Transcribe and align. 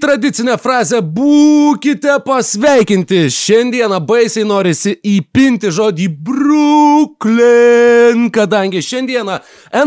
tradicinę 0.00 0.56
frazę 0.58 1.00
būkite 1.02 2.24
pasveikinti. 2.24 3.30
Šiandieną 3.32 4.00
baisiai 4.06 4.44
norisi 4.48 4.94
įpinti 5.06 5.70
žodį 5.74 6.08
Brooklyn, 6.28 8.28
kadangi 8.34 8.82
šiandieną 8.84 9.38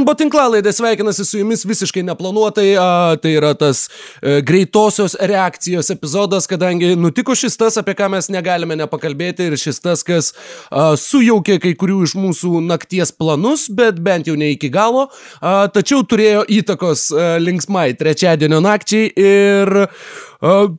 NBO 0.01 0.13
tinklalaidė 0.19 0.71
sveikinasi 0.75 1.23
su 1.27 1.35
jumis 1.39 1.65
visiškai 1.67 2.03
neplanuotai, 2.07 2.69
a, 2.79 2.81
tai 3.21 3.31
yra 3.39 3.51
tas 3.57 3.77
e, 3.87 3.89
greitosios 4.45 5.13
reakcijos 5.19 5.87
epizodas, 5.95 6.47
kadangi 6.51 6.87
nutiko 6.99 7.33
šis 7.37 7.57
tas, 7.59 7.73
apie 7.81 7.93
ką 7.97 8.05
mes 8.13 8.25
negalime 8.33 8.75
nepakalbėti 8.79 9.41
ir 9.49 9.55
šis 9.59 9.77
tas, 9.83 9.99
kas 10.07 10.25
a, 10.33 10.35
sujaukė 10.99 11.55
kai 11.63 11.73
kurių 11.79 11.99
iš 12.09 12.13
mūsų 12.19 12.51
nakties 12.67 13.09
planus, 13.15 13.61
bet 13.71 13.95
bent 14.03 14.25
jau 14.29 14.35
ne 14.39 14.47
iki 14.55 14.69
galo, 14.73 15.03
a, 15.39 15.67
tačiau 15.73 15.99
turėjo 16.03 16.41
įtakos 16.59 16.99
a, 17.11 17.13
linksmai 17.41 17.87
trečiadienio 17.99 18.59
nakčiai 18.63 19.05
ir 19.15 19.67
uh, 20.41 20.69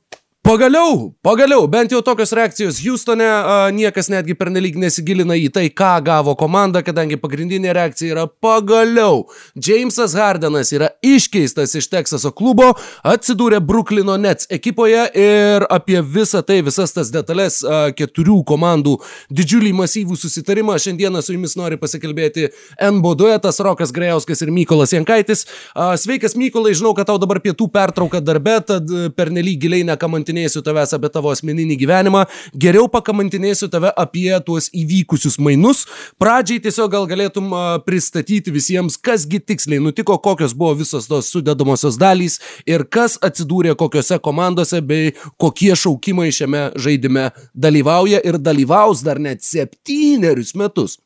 Pagaliau, 0.42 1.14
pagaliau, 1.22 1.68
bent 1.70 1.92
jau 1.94 2.00
tokios 2.02 2.32
reakcijos 2.34 2.80
Houstone, 2.82 3.22
a, 3.22 3.70
niekas 3.70 4.08
netgi 4.10 4.34
pernelyg 4.34 4.74
nesigilina 4.74 5.36
į 5.38 5.52
tai, 5.54 5.68
ką 5.70 5.92
gavo 6.02 6.32
komanda, 6.34 6.80
kadangi 6.82 7.14
pagrindinė 7.14 7.70
reakcija 7.78 8.16
yra 8.16 8.24
pagaliau. 8.26 9.20
Jamesas 9.54 10.16
Hardenas 10.18 10.72
yra 10.74 10.88
iškeistas 10.98 11.76
iš 11.78 11.86
Teksaso 11.92 12.32
klubo, 12.34 12.72
atsidūrė 13.06 13.60
Brooklyno 13.62 14.16
Nets 14.18 14.50
ekipoje 14.50 15.04
ir 15.14 15.66
apie 15.70 16.02
visą 16.02 16.42
tai, 16.42 16.58
visas 16.66 16.90
tas 16.90 17.14
detalės, 17.14 17.60
a, 17.62 17.94
keturių 17.94 18.40
komandų 18.42 18.96
didžiulį 19.30 19.72
masyvų 19.84 20.18
susitarimą 20.24 20.74
šiandieną 20.74 21.22
su 21.22 21.36
jumis 21.36 21.54
nori 21.54 21.78
pasikalbėti 21.78 22.50
NBO 22.90 23.14
duetas 23.22 23.62
Rokas 23.62 23.94
Grejauskas 23.94 24.42
ir 24.42 24.50
Mykolas 24.50 24.96
Jankaitis. 24.98 25.46
A, 25.70 25.92
sveikas 25.94 26.34
Mykolai, 26.34 26.74
žinau, 26.74 26.96
kad 26.98 27.12
tau 27.14 27.22
dabar 27.22 27.38
pietų 27.46 27.70
pertrauka 27.70 28.18
darbe, 28.18 28.58
tad 28.66 28.90
pernelyg 29.14 29.62
giliai 29.62 29.86
nekamantinė 29.94 30.31
pakamantinėsiu 30.32 30.62
tavęs 30.64 30.94
apie 30.96 31.10
tavo 31.12 31.30
asmeninį 31.32 31.76
gyvenimą, 31.80 32.24
geriau 32.54 32.88
pakamantinėsiu 32.88 33.68
tave 33.70 33.92
apie 33.96 34.32
tuos 34.44 34.70
įvykusius 34.72 35.38
mainus. 35.38 35.86
Pradžiai 36.18 36.60
tiesiog 36.62 36.90
gal 36.90 37.06
galėtum 37.06 37.52
pristatyti 37.84 38.52
visiems, 38.52 38.96
kasgi 38.96 39.40
tiksliai 39.40 39.80
nutiko, 39.80 40.18
kokios 40.18 40.54
buvo 40.54 40.74
visos 40.74 41.06
tos 41.06 41.30
sudedamosios 41.32 41.98
dalys 41.98 42.40
ir 42.66 42.84
kas 42.84 43.18
atsidūrė 43.20 43.76
kokiose 43.76 44.18
komandose 44.18 44.80
bei 44.80 45.12
kokie 45.38 45.74
šaukimai 45.74 46.32
šiame 46.32 46.72
žaidime 46.76 47.30
dalyvauja 47.54 48.22
ir 48.24 48.38
dalyvaus 48.38 49.02
dar 49.02 49.18
net 49.18 49.42
septynerius 49.42 50.54
metus. 50.54 50.98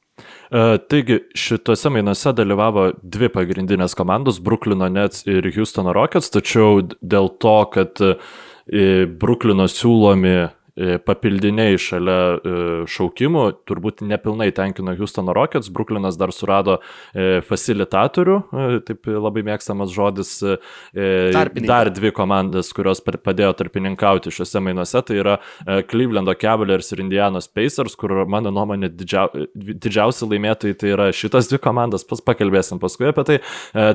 Uh, 0.49 0.79
taigi, 0.89 1.19
šituose 1.37 1.91
mainuose 1.93 2.31
dalyvavo 2.33 2.87
dvi 3.03 3.29
pagrindinės 3.35 3.93
komandos- 3.99 4.39
Brooklyno 4.47 4.89
Nets 4.89 5.27
ir 5.27 5.45
Houstono 5.53 5.93
Rockets, 5.93 6.31
tačiau 6.33 6.81
dėl 7.03 7.29
to, 7.43 7.59
kad 7.75 8.01
Bruklino 8.67 9.69
siūlomi 9.71 10.33
papildiniai 10.77 11.79
šalia 11.81 12.17
e, 12.37 12.55
šaukimų, 12.91 13.45
turbūt 13.69 14.03
nepilnai 14.05 14.51
tenkino 14.55 14.93
Houstono 14.99 15.33
Rockets, 15.37 15.71
Brooklynas 15.73 16.19
dar 16.21 16.33
surado 16.37 16.79
e, 17.15 17.41
facilitatorių, 17.47 18.37
taip 18.87 19.09
labai 19.09 19.45
mėgstamas 19.47 19.93
žodis, 19.95 20.35
dar 20.93 21.91
dvi 21.95 22.13
komandas, 22.15 22.73
kurios 22.77 23.01
padėjo 23.01 23.53
tarpininkauti 23.57 24.33
šiuose 24.35 24.61
mainuose, 24.65 25.01
tai 25.07 25.19
yra 25.23 25.37
Clevelando 25.89 26.35
Cavaliers 26.37 26.93
ir 26.93 27.03
Indianos 27.05 27.49
Pacers, 27.49 27.97
kur 27.99 28.13
mano 28.29 28.53
nuomonė 28.55 28.91
didžia, 28.93 29.27
didžiausi 29.57 30.29
laimėtojai 30.29 30.77
tai 30.81 30.93
yra 30.93 31.09
šitas 31.17 31.49
dvi 31.51 31.61
komandas, 31.63 32.05
pas 32.09 32.21
pakalbėsim 32.25 32.81
paskui 32.83 33.09
apie 33.11 33.27
tai. 33.29 33.39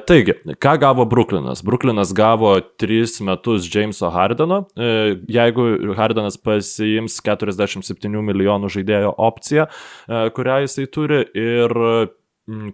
Taigi, 0.10 0.38
ką 0.62 0.76
gavo 0.82 1.06
Brooklynas? 1.10 1.64
Brooklynas 1.66 2.14
gavo 2.18 2.56
3 2.82 3.22
metus 3.28 3.70
Jameso 3.72 4.10
Hardeno, 4.14 4.64
jeigu 4.76 5.94
Hardenas 5.98 6.40
pas 6.42 6.71
pasiims 6.72 7.20
47 7.26 8.24
milijonų 8.24 8.72
žaidėjo 8.72 9.14
opciją, 9.18 9.68
e, 9.68 10.30
kurią 10.36 10.64
jisai 10.66 10.88
turi 10.92 11.24
ir 11.34 11.80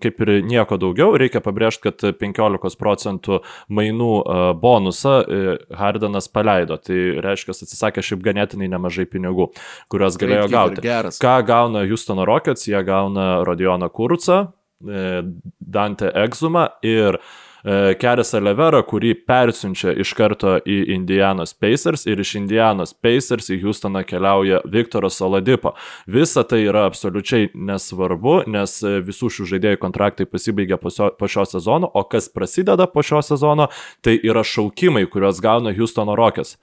kaip 0.02 0.22
ir 0.24 0.30
nieko 0.48 0.78
daugiau, 0.80 1.12
reikia 1.20 1.42
pabrėžti, 1.44 1.90
kad 1.90 2.04
15 2.18 2.80
procentų 2.80 3.42
mainų 3.70 4.12
e, 4.22 4.38
bonusą 4.58 5.16
e, 5.22 5.58
Hardenas 5.76 6.30
paleido. 6.32 6.80
Tai 6.82 6.98
reiškia, 7.22 7.54
atsisakė 7.54 8.02
šiaip 8.06 8.24
ganėtinai 8.26 8.70
nemažai 8.72 9.06
pinigų, 9.10 9.52
kuriuos 9.92 10.18
galėjo 10.18 10.48
gauti. 10.54 10.86
Ką 11.22 11.36
gauna 11.46 11.84
Houstono 11.90 12.26
Rockets, 12.26 12.70
jie 12.70 12.80
gauna 12.88 13.44
Rodioną 13.46 13.92
Kurcą, 13.94 14.48
Dante 14.78 16.12
Exumą 16.22 16.68
ir 16.86 17.18
uh, 17.18 17.47
E, 17.66 17.96
Kerisą 18.00 18.42
Leverą, 18.44 18.84
kurį 18.86 19.14
persiunčia 19.28 19.94
iš 19.98 20.14
karto 20.18 20.58
į 20.62 20.78
Indianos 20.94 21.56
Pacers 21.58 22.06
ir 22.10 22.22
iš 22.22 22.36
Indianos 22.42 22.94
Pacers 22.94 23.50
į 23.54 23.60
Houstoną 23.64 24.04
keliauja 24.08 24.62
Viktoras 24.70 25.18
Oladipo. 25.26 25.74
Visa 26.06 26.46
tai 26.48 26.64
yra 26.68 26.86
absoliučiai 26.92 27.50
nesvarbu, 27.56 28.40
nes 28.54 28.78
visų 29.08 29.32
šių 29.34 29.50
žaidėjų 29.56 29.82
kontraktai 29.82 30.30
pasibaigia 30.30 30.78
po 30.82 30.94
šio, 30.94 31.12
po 31.18 31.30
šio 31.32 31.48
sezono, 31.50 31.90
o 31.90 32.06
kas 32.06 32.30
prasideda 32.30 32.88
po 32.92 33.04
šio 33.06 33.24
sezono, 33.26 33.72
tai 34.06 34.20
yra 34.22 34.46
šaukimai, 34.46 35.08
kuriuos 35.10 35.42
gauna 35.44 35.74
Houstono 35.78 36.16
Rockets. 36.18 36.58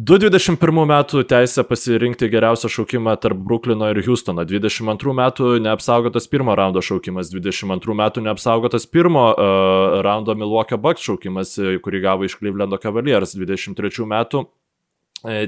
2021 0.00 0.86
metų 0.88 1.20
teisę 1.28 1.62
pasirinkti 1.68 2.30
geriausią 2.32 2.70
šaukimą 2.72 3.12
tarp 3.20 3.42
Bruklino 3.44 3.90
ir 3.92 3.98
Houstono, 4.06 4.40
22 4.48 5.12
metų 5.18 5.50
neapsaugotas 5.60 6.30
pirmo 6.32 6.54
raundo 6.56 6.80
šaukimas, 6.80 7.28
22 7.28 7.98
metų 8.00 8.24
neapsaugotas 8.24 8.88
pirmo 8.88 9.26
uh, 9.34 9.98
raundo 10.06 10.32
Milwaukee 10.32 10.80
Bucks 10.80 11.04
šaukimas, 11.04 11.58
kurį 11.84 12.00
gavo 12.06 12.24
iš 12.24 12.38
Clevelando 12.40 12.80
Cavaliers, 12.80 13.36
23 13.36 14.08
metų 14.08 14.46
E, 14.46 14.61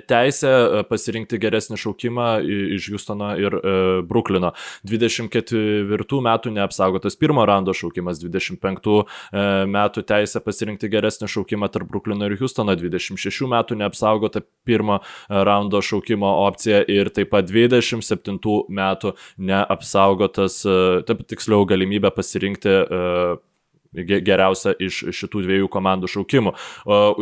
teisę 0.09 0.51
e, 0.51 0.83
pasirinkti 0.89 1.39
geresnį 1.43 1.79
šaukimą 1.81 2.29
iš 2.77 2.89
Houstono 2.93 3.31
ir 3.41 3.57
e, 3.59 3.75
Bruklino. 4.09 4.53
24 4.87 6.21
metų 6.29 6.53
neapsaugotas 6.55 7.19
pirmo 7.21 7.45
raundo 7.49 7.75
šaukimas, 7.75 8.21
25 8.23 8.91
metų 9.71 10.05
teisę 10.07 10.41
pasirinkti 10.45 10.91
geresnį 10.93 11.29
šaukimą 11.31 11.71
tarp 11.73 11.91
Bruklino 11.91 12.29
ir 12.29 12.37
Houstono, 12.41 12.75
26 12.79 13.49
metų 13.51 13.79
neapsaugota 13.81 14.45
pirmo 14.67 15.01
raundo 15.29 15.81
šaukimo 15.85 16.31
opcija 16.45 16.83
ir 16.91 17.11
taip 17.15 17.33
pat 17.35 17.49
27 17.51 18.39
metų 18.69 19.15
neapsaugotas, 19.39 20.61
taip 21.09 21.27
tiksliau 21.31 21.67
galimybė 21.69 22.13
pasirinkti 22.15 22.79
geriausia 23.95 24.75
iš 24.83 25.05
šitų 25.15 25.45
dviejų 25.47 25.71
komandų 25.73 26.11
šaukimų. 26.11 26.55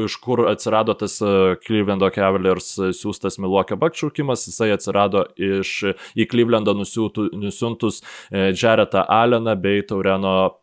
Iš 0.04 0.16
kur 0.22 0.46
atsirado 0.50 0.94
tas 0.98 1.18
e, 1.22 1.32
Clevelando 1.66 2.08
Cavaliers 2.14 2.74
siūstas 2.96 3.38
Milwaukee 3.42 3.78
Bucks 3.78 4.02
šaukimas, 4.02 4.46
jisai 4.48 4.72
atsirado 4.74 5.26
iš 5.36 5.92
į 6.16 6.28
Clevelandą 6.30 6.74
nusiuntus 6.76 8.02
e, 8.02 8.50
Jaretą 8.56 9.06
Alleną 9.08 9.56
bei 9.60 9.84
Taureno 9.86 10.58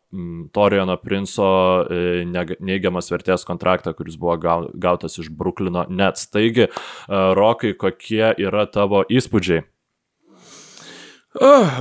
Torijono 0.56 0.96
Princo 0.97 1.50
e, 1.86 2.24
neigiamas 2.26 3.12
vertės 3.14 3.46
kontraktą, 3.46 3.94
kuris 3.94 4.18
buvo 4.18 4.40
gautas 4.74 5.20
iš 5.22 5.30
Bruklino 5.30 5.86
Nets. 5.90 6.31
Taigi, 6.34 6.66
Rokai, 7.08 7.76
kokie 7.78 8.31
yra 8.41 8.66
tavo 8.74 9.03
įspūdžiai? 9.06 9.68
Uh, 11.39 11.77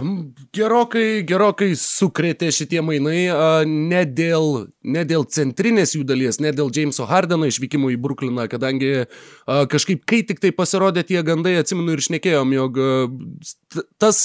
gerokai, 0.55 1.25
gerokai 1.27 1.73
sukrėtė 1.75 2.53
šitie 2.55 2.79
mainai, 2.79 3.25
uh, 3.27 3.65
ne, 3.67 4.05
dėl, 4.07 4.69
ne 4.87 5.03
dėl 5.03 5.25
centrinės 5.35 5.97
jų 5.97 6.05
dalies, 6.07 6.39
ne 6.39 6.53
dėl 6.55 6.71
Jameso 6.71 7.09
Hardeno 7.11 7.49
išvykimo 7.51 7.91
į 7.91 7.97
Brukliną, 7.99 8.45
kadangi 8.53 8.93
uh, 9.03 9.65
kažkaip, 9.67 10.05
kai 10.07 10.21
tik 10.29 10.39
tai 10.45 10.53
pasirodė 10.55 11.03
tie 11.09 11.25
gandai, 11.27 11.57
atsimenu 11.59 11.97
ir 11.97 12.05
šnekėjom, 12.07 12.55
jog 12.55 12.79
uh, 12.79 13.83
tas, 13.99 14.21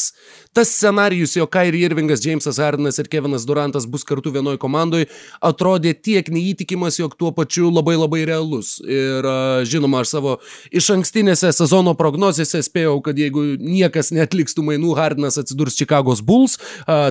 tas 0.53 0.69
scenarijus, 0.69 1.33
jog 1.39 1.49
Kairi 1.49 1.81
Irvingas, 1.87 2.21
Jamesas 2.21 2.61
Hardenas 2.61 3.01
ir 3.01 3.09
Kevinas 3.09 3.47
Durantas 3.49 3.89
bus 3.89 4.05
kartu 4.05 4.29
vienoje 4.37 4.61
komandoje, 4.61 5.09
atrodė 5.41 5.95
tiek 5.97 6.29
neįtikimas, 6.29 7.01
jog 7.01 7.17
tuo 7.17 7.33
pačiu 7.33 7.71
labai 7.73 7.97
labai 7.97 8.21
realus. 8.29 8.75
Ir 8.85 9.25
žinoma, 9.65 10.03
aš 10.05 10.13
savo 10.13 10.37
iš 10.69 10.93
ankstinėse 10.93 11.49
sezono 11.57 11.97
prognozėse 11.97 12.61
spėjau, 12.69 12.99
kad 13.01 13.17
jeigu 13.17 13.55
niekas 13.57 14.13
netliks 14.13 14.53
tų 14.53 14.69
mainų, 14.69 14.93
Hardenas 15.01 15.22
Hardenas 15.23 15.37
atsidurs 15.37 15.75
Chicago's 15.75 16.21
Bulls. 16.21 16.57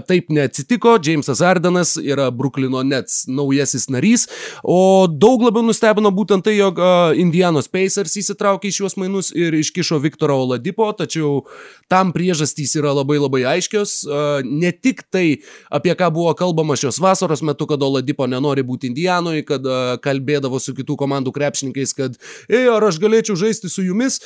Taip 0.07 0.29
neatsitiko, 0.29 0.99
Jamesas 1.03 1.41
Hardenas 1.41 1.97
yra 1.97 2.31
Brooklyno 2.31 2.83
Nets 2.85 3.27
naujasis 3.27 3.89
narys, 3.89 4.29
o 4.63 5.07
daug 5.07 5.43
labiau 5.43 5.65
nustebino 5.65 6.13
būtent 6.13 6.45
tai, 6.45 6.57
jog 6.59 6.79
Indianos 7.17 7.69
Pacers 7.69 8.17
įsitraukė 8.21 8.69
į 8.69 8.77
šiuos 8.77 8.97
mainus 9.01 9.33
ir 9.35 9.55
iškišo 9.57 10.01
Viktorą 10.03 10.37
Oladipo, 10.45 10.91
tačiau 10.93 11.45
tam 11.91 12.13
priežastys 12.13 12.75
yra 12.77 12.93
labai 12.93 13.19
labai 13.23 13.45
aiškios. 13.57 14.03
Ne 14.45 14.73
tik 14.73 15.05
tai, 15.11 15.41
apie 15.73 15.95
ką 15.97 16.11
buvo 16.13 16.35
kalbama 16.37 16.77
šios 16.77 17.01
vasaros 17.03 17.43
metu, 17.43 17.67
kad 17.71 17.83
Oladipo 17.83 18.27
nenori 18.29 18.65
būti 18.67 18.91
Indianoje, 18.93 19.47
kad 19.49 19.67
kalbėdavo 20.05 20.61
su 20.61 20.77
kitų 20.77 20.99
komandų 21.01 21.33
krepšininkais, 21.35 21.97
kad, 21.97 22.19
ei, 22.51 22.67
ar 22.69 22.85
aš 22.89 23.01
galėčiau 23.03 23.39
žaisti 23.39 23.71
su 23.73 23.87
jumis, 23.87 24.21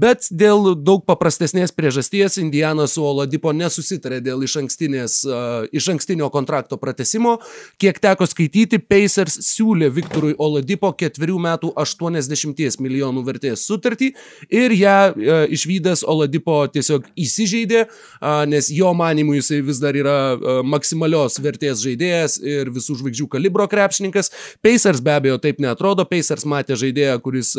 bet 0.00 0.30
dėl 0.30 0.74
daug 0.78 1.04
paprastesnės 1.08 1.74
priežasties 1.76 2.38
Indiana 2.40 2.88
su 2.88 3.04
Oladipo 3.08 3.52
nesusitarė 3.56 4.20
dėl 4.24 4.44
iš, 4.46 4.56
uh, 4.58 5.66
iš 5.72 5.88
ankstinio 5.94 6.28
kontrakto 6.34 6.78
pratesimo. 6.80 7.38
Kiek 7.80 8.00
teko 8.02 8.26
skaityti, 8.28 8.78
Pacers 8.78 9.38
siūlė 9.48 9.90
Viktorui 9.94 10.34
Oladipo 10.38 10.92
ketverių 10.92 11.38
metų 11.48 11.72
80 11.78 12.80
milijonų 12.84 13.24
vertės 13.26 13.64
sutartį 13.68 14.12
ir 14.50 14.76
ją 14.76 14.98
uh, 15.12 15.44
išvykęs 15.54 16.04
Oladipo 16.08 16.60
tiesiog 16.72 17.08
įsižeidė, 17.18 17.84
uh, 17.88 18.44
nes 18.50 18.70
jo 18.74 18.92
manimu 18.96 19.38
jisai 19.38 19.60
vis 19.64 19.80
dar 19.82 19.96
yra 19.98 20.18
uh, 20.34 20.60
maksimalios 20.66 21.40
vertės 21.42 21.82
žaidėjas 21.84 22.38
ir 22.42 22.72
visų 22.74 22.98
žvaigždžių 23.02 23.28
kalibro 23.32 23.68
krepšininkas. 23.70 24.32
Pacers 24.64 25.02
be 25.04 25.14
abejo 25.14 25.38
taip 25.42 25.60
netrodo, 25.62 26.06
Pacers 26.08 26.46
matė 26.48 26.76
žaidėją, 26.78 27.18
kuris 27.24 27.54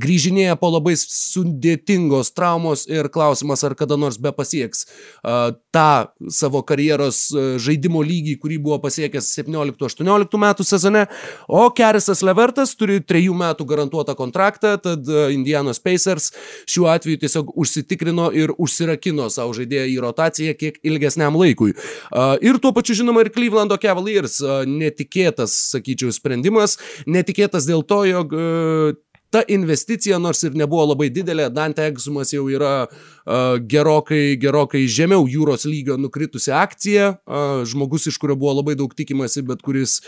grįžinėja 0.00 0.56
po 0.60 0.70
labai 0.74 0.94
sudėtingos 0.98 2.32
traumos 2.36 2.86
ir 2.90 3.10
klausimas, 3.12 3.64
ar 3.66 3.76
kada 3.78 3.98
nors 4.00 4.18
be 4.20 4.32
pasieks 4.66 4.86
uh, 5.22 5.54
tą 5.70 6.06
savo 6.30 6.62
karjeros 6.62 7.30
uh, 7.34 7.56
žaidimo 7.58 8.02
lygį, 8.02 8.36
kurį 8.40 8.58
buvo 8.62 8.78
pasiekęs 8.82 9.30
17-18 9.38 10.38
metų 10.38 10.64
sezone. 10.64 11.06
O 11.48 11.68
Kerisas 11.70 12.22
Levertas 12.22 12.74
turi 12.76 13.00
trejų 13.00 13.34
metų 13.34 13.66
garantuotą 13.66 14.16
kontraktą, 14.16 14.76
tad 14.78 15.06
uh, 15.08 15.30
Indianos 15.32 15.80
Pacers 15.80 16.32
šiuo 16.66 16.88
atveju 16.90 17.20
tiesiog 17.22 17.52
užsitikrino 17.56 18.30
ir 18.34 18.52
užsirakino 18.58 19.28
savo 19.30 19.54
žaidėją 19.56 19.86
į 19.92 19.98
rotaciją 20.02 20.56
kiek 20.58 20.80
ilgesniam 20.82 21.36
laikui. 21.36 21.74
Uh, 22.10 22.36
ir 22.42 22.58
tuo 22.58 22.72
pačiu 22.72 22.96
žinoma 23.02 23.24
ir 23.24 23.32
Clevelando 23.34 23.78
Cavaliers 23.80 24.40
uh, 24.42 24.64
netikėtas, 24.66 25.54
sakyčiau, 25.72 26.12
sprendimas, 26.14 26.78
netikėtas 27.06 27.68
dėl 27.68 27.84
to, 27.86 28.02
jog 28.08 28.34
uh, 28.34 28.96
ta 29.36 29.42
investicija, 29.48 30.18
nors 30.22 30.40
ir 30.46 30.56
nebuvo 30.56 30.86
labai 30.94 31.10
didelė, 31.12 31.50
Dante 31.52 31.84
Exumas 31.90 32.32
jau 32.32 32.46
yra 32.48 32.86
uh, 32.86 33.58
gerokai, 33.60 34.38
gerokai 34.40 34.86
žemiau 34.88 35.26
jūros 35.28 35.66
lygio 35.68 35.98
nukritusi 36.00 36.54
akcija, 36.56 37.10
uh, 37.20 37.60
žmogus, 37.68 38.08
iš 38.08 38.16
kurio 38.22 38.38
buvo 38.40 38.54
labai 38.62 38.78
daug 38.80 38.94
tikimasi, 38.96 39.44
bet 39.44 39.60
kuris 39.66 39.98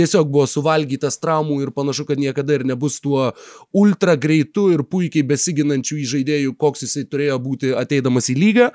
tiesiog 0.00 0.32
buvo 0.32 0.48
suvalgytas 0.48 1.20
traumų 1.20 1.60
ir 1.66 1.72
panašu, 1.76 2.08
kad 2.08 2.20
niekada 2.20 2.56
ir 2.58 2.66
nebus 2.68 2.98
tuo 3.04 3.30
ultra 3.76 4.16
greitu 4.20 4.70
ir 4.74 4.82
puikiai 4.88 5.26
besiginančių 5.28 6.00
žaidėjų, 6.10 6.54
koks 6.60 6.86
jisai 6.86 7.04
turėjo 7.10 7.38
būti 7.42 7.72
ateidamas 7.76 8.30
į 8.32 8.36
lygą. 8.40 8.70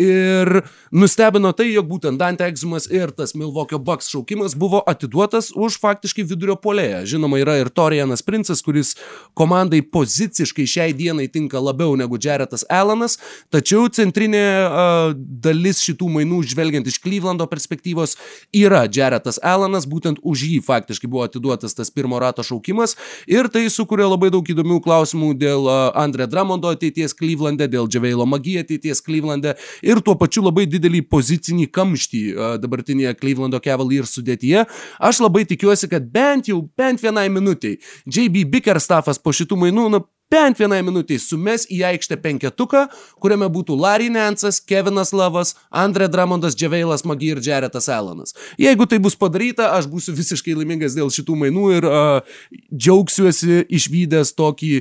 Ir 0.00 0.62
nustebino 0.94 1.52
tai, 1.56 1.70
jog 1.72 1.88
būtent 1.90 2.20
Dante 2.20 2.46
Exumas 2.48 2.88
ir 2.90 3.12
tas 3.16 3.34
Milvokio 3.38 3.80
Bucks 3.82 4.10
šaukimas 4.12 4.54
buvo 4.58 4.80
atiduotas 4.86 5.50
už 5.56 5.78
faktiškai 5.82 6.26
vidurio 6.28 6.56
polėją. 6.60 7.02
Žinoma, 7.08 7.40
yra 7.42 7.58
ir 7.60 7.72
Torianas 7.74 8.22
Princas, 8.24 8.62
kuris 8.64 8.94
komandai 9.38 9.80
poziciškai 9.82 10.66
šiai 10.68 10.94
dienai 10.96 11.28
tinka 11.32 11.60
labiau 11.62 11.96
negu 11.98 12.18
Jaretas 12.20 12.64
Alanas, 12.70 13.18
tačiau 13.52 13.88
centrinė 13.92 14.44
uh, 14.62 15.12
dalis 15.16 15.82
šitų 15.84 16.10
mainų, 16.18 16.42
žvelgiant 16.52 16.88
iš 16.88 17.00
Clevelando 17.02 17.46
perspektyvos, 17.50 18.16
yra 18.54 18.84
Jaretas 18.86 19.40
Alanas, 19.42 19.88
būtent 19.88 20.22
už 20.28 20.44
jį 20.48 20.58
faktiškai 20.64 21.10
buvo 21.10 21.24
atiduotas 21.26 21.76
tas 21.76 21.90
pirmo 21.94 22.20
rato 22.22 22.44
šaukimas 22.46 22.96
ir 23.30 23.48
tai 23.52 23.66
sukuria 23.72 24.08
labai 24.10 24.30
daug 24.34 24.44
įdomių 24.44 24.80
klausimų 24.84 25.32
dėl 25.40 25.68
Andre 25.98 26.28
Dramondo 26.30 26.72
ateities 26.74 27.16
Klyvlande, 27.18 27.68
dėl 27.70 27.88
Džaveilo 27.90 28.26
Magija 28.28 28.64
ateities 28.66 29.02
Klyvlande 29.04 29.56
ir 29.86 30.02
tuo 30.04 30.16
pačiu 30.20 30.44
labai 30.46 30.66
didelį 30.70 31.04
pozicinį 31.10 31.68
kamštį 31.74 32.22
dabartinėje 32.62 33.14
Clevelando 33.20 33.60
Cavaliers 33.64 34.12
sudėtyje. 34.16 34.66
Aš 34.98 35.22
labai 35.24 35.44
tikiuosi, 35.48 35.88
kad 35.90 36.06
bent 36.12 36.50
jau, 36.50 36.62
bent 36.78 37.02
vienai 37.02 37.28
minutiai 37.32 37.78
JB 38.06 38.46
Bickerstaffas 38.52 39.20
po 39.22 39.34
šitų 39.34 39.58
mainų, 39.64 39.88
na, 39.94 40.02
bent 40.30 40.58
vienai 40.60 40.80
minutiai 40.84 41.20
sumes 41.22 41.64
į 41.72 41.80
aikštę 41.88 42.18
penketuką, 42.24 42.84
kuriame 43.22 43.48
būtų 43.52 43.76
Larry 43.80 44.10
Nansas, 44.12 44.60
Kevinas 44.60 45.14
Lavas, 45.16 45.54
Andre 45.70 46.08
Dramondas, 46.12 46.56
Dževeilas 46.58 47.06
Magi 47.08 47.32
ir 47.32 47.42
Jaretas 47.44 47.88
Alanas. 47.88 48.36
Jeigu 48.60 48.86
tai 48.86 49.00
bus 49.02 49.16
padaryta, 49.16 49.72
aš 49.78 49.88
būsiu 49.90 50.16
visiškai 50.16 50.56
laimingas 50.58 50.96
dėl 50.98 51.12
šitų 51.12 51.38
mainų 51.44 51.68
ir 51.78 51.88
uh, 51.88 52.40
džiaugsiuosi 52.72 53.64
išvykęs 53.78 54.36
tokį 54.38 54.74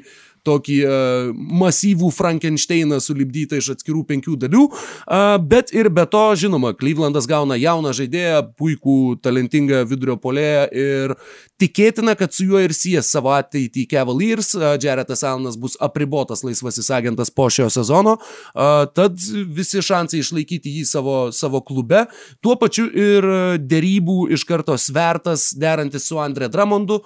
tokį 0.47 0.77
uh, 0.87 1.31
masyvų 1.35 2.09
Frankensteiną 2.15 3.01
sulibdytą 3.03 3.59
iš 3.59 3.73
atskirų 3.75 4.05
penkių 4.07 4.37
dalių, 4.45 4.67
uh, 4.69 5.35
bet 5.43 5.73
ir 5.75 5.89
be 5.93 6.05
to, 6.09 6.23
žinoma, 6.39 6.73
Klyvlandas 6.77 7.27
gauna 7.29 7.57
jauną 7.59 7.93
žaidėją, 7.97 8.43
puikų, 8.59 9.17
talentingą 9.23 9.83
vidurio 9.89 10.17
polėją 10.21 10.67
ir 10.71 11.17
tikėtina, 11.59 12.15
kad 12.19 12.35
su 12.35 12.45
juo 12.47 12.61
ir 12.63 12.75
sies 12.77 13.09
savo 13.11 13.33
ateitį 13.35 13.87
Cavaliers, 13.91 14.53
Jaretas 14.83 15.25
Alanas 15.25 15.57
bus 15.59 15.75
apribotas 15.83 16.45
laisvasis 16.45 16.91
agentas 16.93 17.33
po 17.33 17.49
šio 17.51 17.67
sezono, 17.73 18.17
tad 18.53 19.19
visi 19.57 19.81
šansai 19.83 20.21
išlaikyti 20.21 20.77
jį 20.79 20.85
savo, 20.87 21.17
savo 21.35 21.63
klube, 21.65 22.05
tuo 22.45 22.55
pačiu 22.61 22.87
ir 22.87 23.27
dėrybų 23.57 24.29
iš 24.37 24.45
karto 24.47 24.77
svertas 24.79 25.49
derantis 25.57 26.07
su 26.07 26.21
Andre 26.21 26.47
Dramondu, 26.53 27.01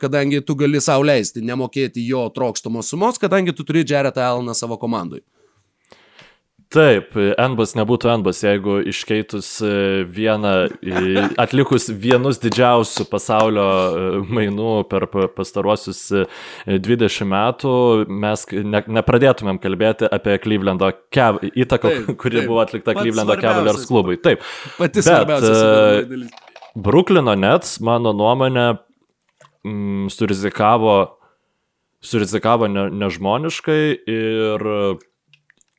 kadangi 0.00 0.40
tu 0.46 0.56
gali 0.56 0.80
sau 0.80 1.02
leisti 1.04 1.42
nemokėti 1.44 2.06
jo 2.06 2.28
trokšto 2.30 2.60
svarstomos 2.60 2.88
sumos, 2.88 3.18
kadangi 3.18 3.52
tu 3.52 3.64
turi 3.64 3.84
Jaretą 3.84 4.20
Alaną 4.20 4.54
savo 4.54 4.76
komandai. 4.76 5.20
Taip, 6.70 7.16
NBAS 7.18 7.72
nebūtų 7.74 8.12
NBAS, 8.20 8.44
jeigu 8.44 8.76
iškeitus 8.92 9.48
e, 9.66 9.70
vieną, 10.06 10.52
atlikus 11.42 11.88
vienus 11.90 12.38
didžiausių 12.38 13.08
pasaulio 13.10 13.64
e, 13.66 14.04
mainų 14.30 14.76
per 14.86 15.08
pastaruosius 15.34 16.04
20 16.70 17.02
e, 17.10 17.26
metų, 17.32 17.74
mes 18.22 18.46
ne, 18.54 18.84
nepradėtumėm 19.00 19.58
kalbėti 19.58 20.06
apie 20.14 20.38
Clevelando 20.44 20.92
kev, 21.10 21.42
įtaką, 21.50 21.90
taip, 21.90 22.14
kuri 22.22 22.38
taip, 22.38 22.50
buvo 22.52 22.62
atlikta 22.62 22.94
Clevelando 22.94 23.34
Cavaliers 23.42 23.90
klubui. 23.90 24.20
Taip, 24.22 24.46
pati 24.78 25.02
svarbiausia. 25.02 26.30
Bruklino 26.78 27.34
Nets, 27.34 27.80
mano 27.82 28.14
nuomonė, 28.14 28.68
mm, 29.66 30.06
surizikavo 30.14 31.00
surizikavo 32.00 32.70
ne, 32.70 32.86
nežmoniškai 32.94 33.82
ir 34.08 34.70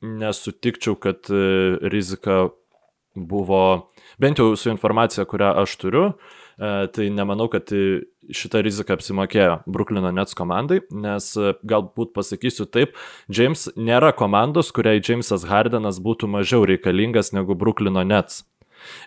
nesutikčiau, 0.02 0.98
kad 1.00 1.30
e, 1.30 1.78
rizika 1.94 2.50
buvo, 3.16 3.90
bent 4.20 4.40
jau 4.40 4.56
su 4.56 4.72
informacija, 4.72 5.26
kurią 5.26 5.52
aš 5.64 5.76
turiu, 5.82 6.06
e, 6.12 6.72
tai 6.96 7.10
nemanau, 7.14 7.50
kad 7.52 7.72
šita 8.32 8.62
rizika 8.64 8.96
apsimokėjo 8.96 9.62
Bruklino 9.70 10.12
Nets 10.16 10.38
komandai, 10.38 10.82
nes 10.92 11.32
e, 11.38 11.56
galbūt 11.68 12.14
pasakysiu 12.16 12.68
taip, 12.72 12.96
James 13.32 13.68
nėra 13.76 14.14
komandos, 14.18 14.72
kuriai 14.76 15.04
Jamesas 15.04 15.46
Hardenas 15.50 16.02
būtų 16.04 16.30
mažiau 16.32 16.66
reikalingas 16.70 17.34
negu 17.36 17.58
Bruklino 17.58 18.06
Nets. 18.08 18.44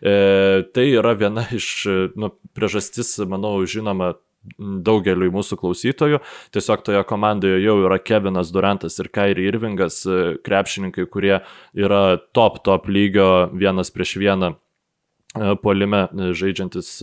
E, 0.05 0.63
tai 0.75 0.87
yra 0.93 1.17
viena 1.19 1.47
iš 1.55 1.87
nu, 2.19 2.31
priežastis, 2.55 3.17
manau, 3.31 3.57
žinoma, 3.67 4.15
daugeliui 4.59 5.33
mūsų 5.35 5.59
klausytojų. 5.61 6.21
Tiesiog 6.55 6.85
toje 6.87 7.03
komandoje 7.09 7.63
jau 7.65 7.77
yra 7.85 7.99
Kevinas 8.03 8.53
Durantas 8.55 8.99
ir 9.03 9.11
Kairi 9.15 9.49
Irvingas, 9.49 10.03
e, 10.07 10.37
krepšininkai, 10.45 11.07
kurie 11.11 11.39
yra 11.75 12.05
top, 12.37 12.63
top 12.67 12.89
lygio 12.89 13.49
vienas 13.55 13.93
prieš 13.95 14.17
vieną 14.21 14.55
e, 14.55 15.55
puolime 15.63 16.05
e, 16.07 16.31
žaidžiantis, 16.37 16.95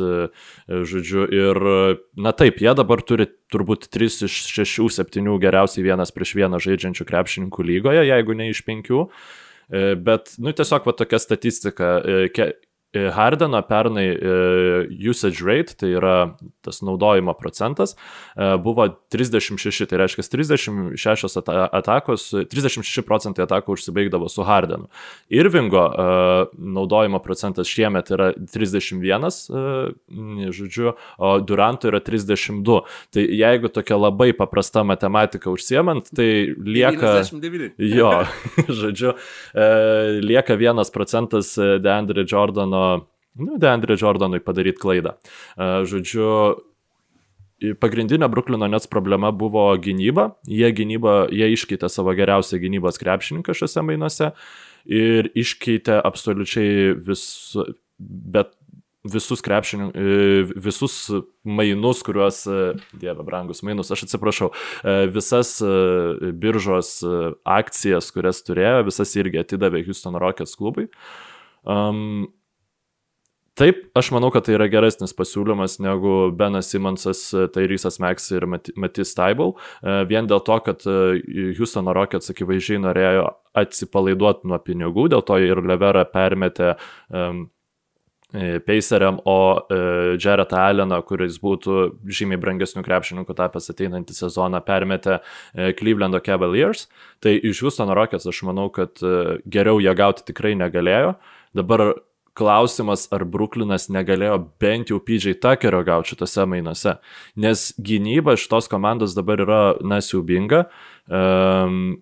žodžiu, 0.70 1.28
ir, 1.28 1.62
na 2.16 2.34
taip, 2.38 2.62
jie 2.64 2.76
dabar 2.78 3.04
turi 3.04 3.30
turbūt 3.52 3.90
3 3.92 4.26
iš 4.30 4.42
6, 4.62 4.82
7 5.02 5.38
geriausiai 5.42 5.86
vienas 5.86 6.14
prieš 6.16 6.36
vieną 6.40 6.62
žaidžiančių 6.64 7.08
krepšininkų 7.08 7.70
lygoje, 7.74 8.06
jeigu 8.08 8.38
ne 8.38 8.52
iš 8.54 8.66
5. 8.68 8.92
Bet, 10.04 10.34
nu, 10.44 10.52
tiesiog 10.52 10.84
va 10.84 10.92
tokia 11.00 11.16
statistika. 11.24 11.94
E, 12.94 13.10
Hardeno 13.10 13.62
pernai 13.62 14.08
e, 14.08 15.10
usage 15.10 15.46
rate, 15.46 15.76
tai 15.80 15.94
yra 15.96 16.36
tas 16.62 16.82
naudojimo 16.84 17.32
procentas, 17.40 17.96
e, 18.36 18.58
buvo 18.60 18.84
36, 19.08 19.86
tai 19.88 20.00
reiškia 20.02 20.26
36 20.28 21.40
atakos, 21.72 22.26
36 22.52 23.06
procentai 23.08 23.46
atakų 23.48 23.78
užsibaigdavo 23.78 24.28
su 24.28 24.44
Hardenu. 24.44 24.90
Irvingo 25.32 25.86
naudojimo 26.52 27.22
procentas 27.24 27.72
šiemet 27.72 28.12
yra 28.12 28.34
31, 28.36 29.30
žodžiu, 30.52 30.92
o 31.18 31.32
Duranto 31.40 31.88
yra 31.88 32.04
32. 32.04 32.82
Tai 33.16 33.24
jeigu 33.24 33.72
tokia 33.72 33.96
labai 33.96 34.34
paprasta 34.36 34.84
matematika 34.84 35.52
užsiemant, 35.54 36.12
tai 36.12 36.52
lieka... 36.60 37.16
99. 37.24 37.80
Jo, 37.80 38.12
žodžiu, 38.82 39.16
lieka 40.28 40.60
1 40.60 40.92
procentas 40.92 41.56
Deandre 41.56 42.28
Jordano 42.28 42.81
nu, 43.40 43.60
Deandre 43.62 43.98
Jordanui 44.00 44.42
padaryti 44.44 44.82
klaidą. 44.82 45.16
Žodžiu, 45.58 46.28
pagrindinė 47.82 48.30
Bruklino 48.32 48.68
Nets 48.70 48.90
problema 48.90 49.32
buvo 49.36 49.68
gynyba. 49.82 50.32
Jie, 50.50 50.72
gynyba, 50.76 51.26
jie 51.34 51.52
iškeitė 51.54 51.92
savo 51.94 52.16
geriausią 52.18 52.62
gynybos 52.64 52.98
krepšininką 53.02 53.56
šiuose 53.58 53.84
mainuose 53.86 54.32
ir 54.90 55.30
iškeitė 55.38 56.00
absoliučiai 56.02 56.96
vis, 57.06 57.24
bet 58.00 58.56
visus 59.02 59.42
krepšinius, 59.42 59.94
visus 60.62 60.96
mainus, 61.46 62.04
kuriuos, 62.06 62.44
dieve, 63.02 63.24
brangus 63.26 63.64
mainus, 63.66 63.90
aš 63.94 64.06
atsiprašau, 64.06 64.52
visas 65.14 65.56
biržos 66.38 67.00
akcijas, 67.46 68.12
kurias 68.14 68.44
turėjo, 68.46 68.84
visas 68.90 69.16
irgi 69.18 69.42
atidavė 69.42 69.82
Houston 69.88 70.18
Rockets 70.22 70.54
klubui. 70.58 70.88
Um, 71.62 72.30
Taip, 73.62 73.82
aš 73.94 74.08
manau, 74.10 74.32
kad 74.34 74.48
tai 74.48 74.56
yra 74.56 74.66
geresnis 74.72 75.12
pasiūlymas 75.14 75.76
negu 75.86 76.32
Benas 76.34 76.72
Simonsas, 76.74 77.20
Tairysas 77.54 78.00
Max 78.02 78.26
ir 78.34 78.48
Matys 78.50 79.14
Taibal. 79.14 79.54
Vien 80.10 80.26
dėl 80.26 80.42
to, 80.48 80.58
kad 80.66 80.82
Houstono 81.60 81.94
Rockets 81.94 82.34
akivaizdžiai 82.34 82.82
norėjo 82.82 83.28
atsipalaiduoti 83.62 84.50
nuo 84.50 84.58
pinigų, 84.66 85.06
dėl 85.14 85.22
to 85.28 85.38
ir 85.46 85.62
Levera 85.62 86.08
permetė 86.10 86.74
um, 87.14 87.46
Paceriam, 88.66 89.22
o 89.30 89.38
Jared 90.18 90.58
Alleną, 90.58 91.04
kuris 91.06 91.38
būtų 91.44 91.80
žymiai 92.10 92.42
brangesnių 92.42 92.82
krepšininkų 92.88 93.38
tapęs 93.38 93.76
ateinantį 93.76 94.18
sezoną, 94.24 94.66
permetė 94.66 95.20
Clevelando 95.78 96.24
Cavaliers. 96.26 96.88
Tai 97.22 97.38
iš 97.38 97.62
Houstono 97.68 97.94
Rockets 97.94 98.26
aš 98.26 98.42
manau, 98.50 98.72
kad 98.74 98.98
geriau 99.46 99.84
jie 99.84 99.94
gauti 99.94 100.32
tikrai 100.32 100.58
negalėjo. 100.58 101.20
Dabar 101.54 101.92
klausimas, 102.38 103.08
ar 103.14 103.26
Bruklinas 103.28 103.90
negalėjo 103.92 104.38
bent 104.62 104.92
jau 104.92 105.00
PJ 105.04 105.36
Tuckerio 105.44 105.82
gauti 105.88 106.14
šitose 106.14 106.46
mainuose, 106.50 106.96
nes 107.36 107.72
gynyba 107.82 108.38
šitos 108.40 108.70
komandos 108.72 109.16
dabar 109.18 109.44
yra 109.44 109.62
nesiubinga. 109.84 110.66
Um, 111.12 112.00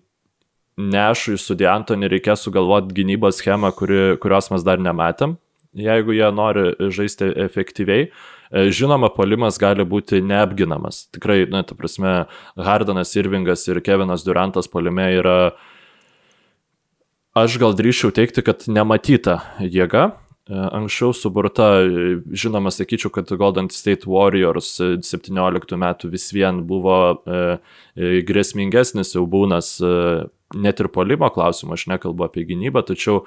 Nešui 0.80 1.34
su 1.36 1.52
Diantoni 1.58 2.08
reikės 2.08 2.46
sugalvoti 2.46 2.94
gynybos 2.96 3.40
schemą, 3.42 3.68
kuri, 3.76 4.14
kurios 4.22 4.46
mes 4.48 4.62
dar 4.64 4.80
nematėm, 4.80 5.34
jeigu 5.76 6.14
jie 6.16 6.28
nori 6.32 6.70
žaisti 6.94 7.28
efektyviai. 7.44 8.06
E, 8.08 8.62
žinoma, 8.72 9.10
polimas 9.12 9.58
gali 9.60 9.84
būti 9.84 10.22
neapginamas. 10.24 11.02
Tikrai, 11.12 11.42
na, 11.52 11.60
ta 11.66 11.76
prasme, 11.76 12.14
Hardanas 12.56 13.12
Irvingas 13.18 13.66
ir 13.68 13.82
Kevinas 13.84 14.24
Durantas 14.24 14.70
polime 14.72 15.10
yra 15.18 15.36
uh, 15.50 15.68
Aš 17.38 17.60
gal 17.62 17.76
drįščiau 17.78 18.10
teikti, 18.10 18.42
kad 18.42 18.64
nematyta 18.66 19.36
jėga. 19.62 20.08
E, 20.50 20.56
anksčiau 20.56 21.12
suburta, 21.14 21.68
e, 21.86 22.16
žinoma, 22.34 22.72
sakyčiau, 22.74 23.12
kad 23.14 23.30
Golden 23.38 23.68
State 23.70 24.08
Warriors 24.10 24.72
17 25.06 25.76
metų 25.78 26.10
vis 26.10 26.26
vien 26.34 26.64
buvo 26.66 26.96
e, 27.22 27.60
grėsmingesnis 28.26 29.14
jau 29.14 29.22
būnas 29.30 29.76
net 30.58 30.82
ir 30.82 30.90
polimo 30.90 31.30
klausimų, 31.30 31.78
aš 31.78 31.86
nekalbu 31.92 32.26
apie 32.26 32.42
gynybą, 32.48 32.82
tačiau 32.88 33.22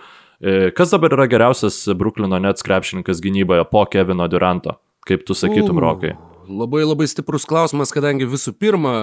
kas 0.75 0.91
dabar 0.91 1.15
yra 1.15 1.29
geriausias 1.31 1.77
Bruklino 1.95 2.35
Nets 2.43 2.65
krepšininkas 2.67 3.23
gynyboje 3.23 3.63
po 3.71 3.85
Kevino 3.87 4.27
Duranto, 4.27 4.75
kaip 5.07 5.23
tu 5.23 5.37
sakytum, 5.37 5.79
Rokai? 5.79 6.17
Labai 6.43 6.81
labai 6.83 7.05
stiprus 7.07 7.45
klausimas, 7.47 7.91
kadangi 7.95 8.25
visų 8.27 8.51
pirma, 8.59 8.93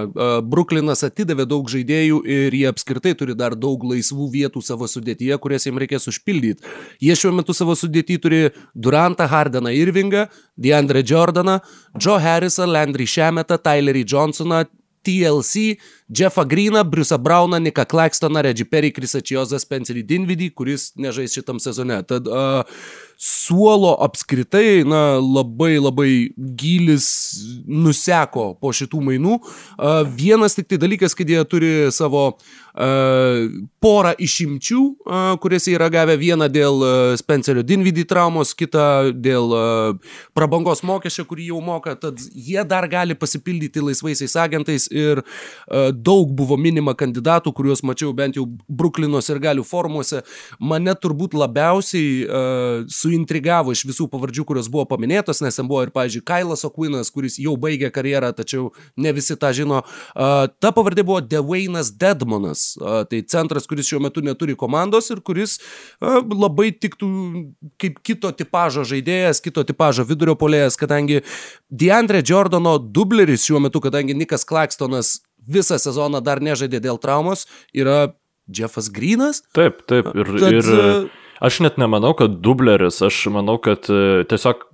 Bruklinas 0.44 1.00
atidavė 1.06 1.46
daug 1.48 1.68
žaidėjų 1.72 2.18
ir 2.28 2.56
jie 2.56 2.66
apskritai 2.68 3.14
turi 3.16 3.36
dar 3.38 3.56
daug 3.56 3.80
laisvų 3.88 4.26
vietų 4.34 4.60
savo 4.64 4.88
sudėtyje, 4.90 5.38
kurias 5.40 5.64
jiems 5.64 5.80
reikės 5.80 6.10
užpildyti. 6.12 6.66
Jie 7.00 7.16
šiuo 7.16 7.32
metu 7.38 7.56
savo 7.56 7.76
sudėtyje 7.78 8.20
turi 8.20 8.42
Durantą, 8.74 9.28
Hardeną 9.30 9.72
Irvingą, 9.72 10.26
DeAndre 10.60 11.00
Jordaną, 11.06 11.60
Joe 11.96 12.18
Harrisą, 12.20 12.68
Landry 12.68 13.08
Shemetą, 13.08 13.56
Tylerį 13.56 14.04
Johnsoną, 14.04 14.66
TLC, 15.00 15.78
Jeffą 16.18 16.44
Greeną, 16.44 16.84
Briusą 16.84 17.18
Brauną, 17.18 17.58
Niką 17.58 17.84
Claxtoną, 17.84 18.42
Reggie 18.42 18.64
Perry, 18.64 18.90
Krisą 18.92 19.20
Čiozą, 19.22 19.58
Spencerį 19.62 20.02
Dinvidį, 20.02 20.50
kuris 20.50 20.90
nežais 20.98 21.34
šitam 21.36 21.60
sezone. 21.62 22.00
Tad 22.02 22.26
uh, 22.26 22.64
suolo 23.20 23.92
apskritai, 24.02 24.82
na, 24.88 25.20
labai 25.20 25.76
labai 25.78 26.12
gilis 26.58 27.06
nuseko 27.68 28.54
po 28.58 28.72
šitų 28.74 29.02
mainų. 29.06 29.36
Uh, 29.38 30.00
vienas 30.08 30.58
tik 30.58 30.70
tai 30.72 30.80
dalykas, 30.82 31.14
kad 31.14 31.30
jie 31.30 31.44
turi 31.46 31.70
savo 31.94 32.24
uh, 32.32 33.46
porą 33.78 34.14
išimčių, 34.18 34.80
uh, 34.80 35.20
kurias 35.42 35.68
yra 35.70 35.90
gavę 35.92 36.16
vieną 36.18 36.48
dėl 36.50 36.82
Spencerio 37.20 37.62
Dinvidį 37.62 38.06
traumos, 38.10 38.50
kitą 38.56 39.12
dėl 39.14 39.54
uh, 39.54 40.10
prabangos 40.34 40.82
mokesčio, 40.82 41.28
kurį 41.28 41.52
jau 41.52 41.62
moka, 41.62 41.94
tad 42.00 42.18
jie 42.34 42.64
dar 42.66 42.88
gali 42.90 43.14
pasipildyti 43.14 43.84
laisvaisiais 43.84 44.34
agentais 44.40 44.88
ir 44.90 45.22
uh, 45.22 45.90
daug 46.06 46.32
buvo 46.36 46.56
minima 46.60 46.94
kandidatų, 46.98 47.52
kuriuos 47.56 47.82
mačiau 47.86 48.12
bent 48.16 48.38
jau 48.38 48.46
Bruklinos 48.68 49.28
ir 49.32 49.40
galių 49.42 49.64
formuose. 49.66 50.22
Mane 50.60 50.94
turbūt 50.98 51.34
labiausiai 51.38 52.24
uh, 52.24 52.88
suintrigavo 52.90 53.74
iš 53.74 53.84
visų 53.88 54.08
pavardžių, 54.12 54.46
kurios 54.48 54.70
buvo 54.72 54.86
paminėtos, 54.90 55.42
nes 55.44 55.58
ten 55.58 55.68
buvo 55.70 55.84
ir, 55.86 55.92
pavyzdžiui, 55.94 56.24
Kailas 56.26 56.64
Okwinas, 56.68 57.12
kuris 57.14 57.38
jau 57.42 57.56
baigė 57.60 57.92
karjerą, 57.94 58.32
tačiau 58.36 58.70
ne 59.00 59.14
visi 59.16 59.36
tą 59.40 59.52
žino. 59.56 59.82
Uh, 60.14 60.46
ta 60.62 60.72
pavardė 60.76 61.04
buvo 61.06 61.20
Devainas 61.24 61.92
Dedmonas, 62.00 62.74
uh, 62.80 63.02
tai 63.10 63.22
centras, 63.30 63.68
kuris 63.70 63.90
šiuo 63.90 64.02
metu 64.04 64.24
neturi 64.24 64.56
komandos 64.58 65.10
ir 65.14 65.22
kuris 65.24 65.58
uh, 65.60 66.20
labai 66.30 66.70
tiktų 66.76 67.10
kaip 67.80 68.00
kito 68.06 68.30
tipožo 68.36 68.84
žaidėjas, 68.88 69.42
kito 69.44 69.64
tipožo 69.66 70.06
vidurio 70.08 70.36
polėjas, 70.38 70.78
kadangi 70.80 71.22
Deandre 71.70 72.22
Jordano 72.26 72.78
dubleris 72.78 73.44
šiuo 73.46 73.60
metu, 73.62 73.82
kadangi 73.82 74.16
Nikas 74.16 74.46
Klakstonas 74.48 75.18
visą 75.48 75.78
sezoną 75.80 76.22
dar 76.24 76.42
nežaidė 76.44 76.80
dėl 76.84 77.00
traumos, 77.02 77.46
yra 77.74 78.12
Jeffas 78.50 78.88
Greenas. 78.88 79.42
Taip, 79.54 79.84
taip. 79.86 80.10
Ir, 80.14 80.32
Tad, 80.38 80.52
ir 80.52 80.72
e, 80.74 80.88
aš 81.40 81.60
net 81.64 81.78
nemanau, 81.80 82.14
kad 82.18 82.40
dubleris, 82.42 83.00
aš 83.04 83.26
manau, 83.32 83.58
kad 83.62 83.86
e, 83.90 84.24
tiesiog 84.30 84.66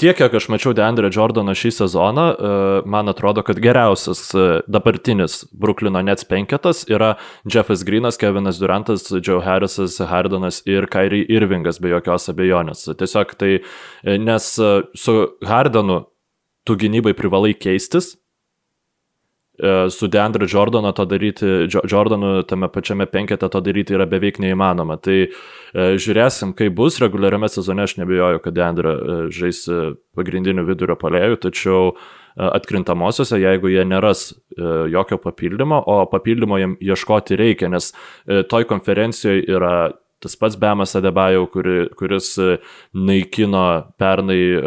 tiek, 0.00 0.16
kiek 0.18 0.34
aš 0.34 0.48
mačiau 0.50 0.74
Deandre 0.74 1.10
Jordaną 1.14 1.54
šį 1.58 1.70
sezoną, 1.78 2.26
e, 2.34 2.54
man 2.90 3.10
atrodo, 3.12 3.44
kad 3.46 3.60
geriausias 3.62 4.26
dabartinis 4.66 5.44
Bruklino 5.52 6.02
Nets 6.02 6.26
penketas 6.28 6.82
yra 6.90 7.14
Jeffas 7.46 7.86
Greenas, 7.86 8.18
Kevinas 8.20 8.58
Durantas, 8.62 9.06
Joe 9.20 9.42
Harrisas, 9.44 10.00
Hardonas 10.02 10.62
ir 10.66 10.88
Kairi 10.90 11.22
Irvingas 11.30 11.80
be 11.82 11.94
jokios 11.94 12.26
abejonės. 12.32 12.88
Tiesiog 12.98 13.38
tai, 13.38 13.54
nes 14.02 14.50
su 14.98 15.16
Hardanu 15.46 16.04
tu 16.64 16.76
gynybai 16.80 17.12
privalai 17.16 17.52
keistis, 17.52 18.14
su 19.90 20.08
Deandre 20.08 20.46
Jordanu 20.50 20.92
to 20.92 21.04
daryti, 21.06 21.46
Jordanu 21.90 22.42
tame 22.42 22.68
pačiame 22.68 23.06
penkete 23.06 23.48
to 23.48 23.60
daryti 23.60 23.94
yra 23.94 24.06
beveik 24.10 24.40
neįmanoma. 24.42 24.96
Tai 24.98 25.18
e, 25.22 25.30
žiūrėsim, 25.94 26.56
kaip 26.58 26.74
bus 26.74 26.98
reguliariame 27.02 27.48
sezone, 27.48 27.86
aš 27.86 27.96
nebejoju, 28.00 28.42
kad 28.42 28.56
Deandre 28.56 28.94
e, 28.94 29.16
žais 29.34 29.64
pagrindinių 30.18 30.66
vidurio 30.66 30.98
polėjų, 30.98 31.40
tačiau 31.48 31.96
atkrintamosiose, 32.34 33.38
jeigu 33.38 33.70
jie 33.70 33.84
neras 33.86 34.32
jokio 34.90 35.20
papildymo, 35.22 35.76
o 35.86 36.00
papildymo 36.10 36.56
jiem 36.58 36.72
ieškoti 36.82 37.38
reikia, 37.38 37.68
nes 37.70 37.92
toj 38.50 38.66
konferencijoje 38.66 39.44
yra 39.54 39.76
Tas 40.24 40.36
pats 40.40 40.56
Bemas 40.56 40.94
Adebajau, 40.96 41.44
kuri, 41.52 41.74
kuris 42.00 42.30
e, 42.40 42.54
naikino 42.96 43.64
pernai 44.00 44.38
e, 44.56 44.62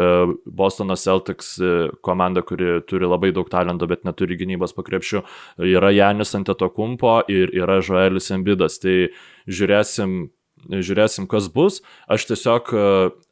Bostono 0.45 0.93
Celtics 0.93 1.55
e, 1.57 1.71
komandą, 2.05 2.43
kuri 2.45 2.75
turi 2.85 3.09
labai 3.09 3.31
daug 3.33 3.49
talento, 3.49 3.89
bet 3.89 4.05
neturi 4.05 4.37
gynybos 4.37 4.77
pakrepšių. 4.77 5.23
Yra 5.65 5.89
Janis 5.95 6.35
Antetokumpo 6.37 7.23
ir 7.33 7.55
yra 7.57 7.79
Joelis 7.81 8.29
Embidas. 8.37 8.77
Tai 8.85 9.09
žiūrėsim, 9.49 10.15
žiūrėsim, 10.69 11.25
kas 11.25 11.49
bus. 11.49 11.81
Aš 12.05 12.29
tiesiog, 12.29 12.69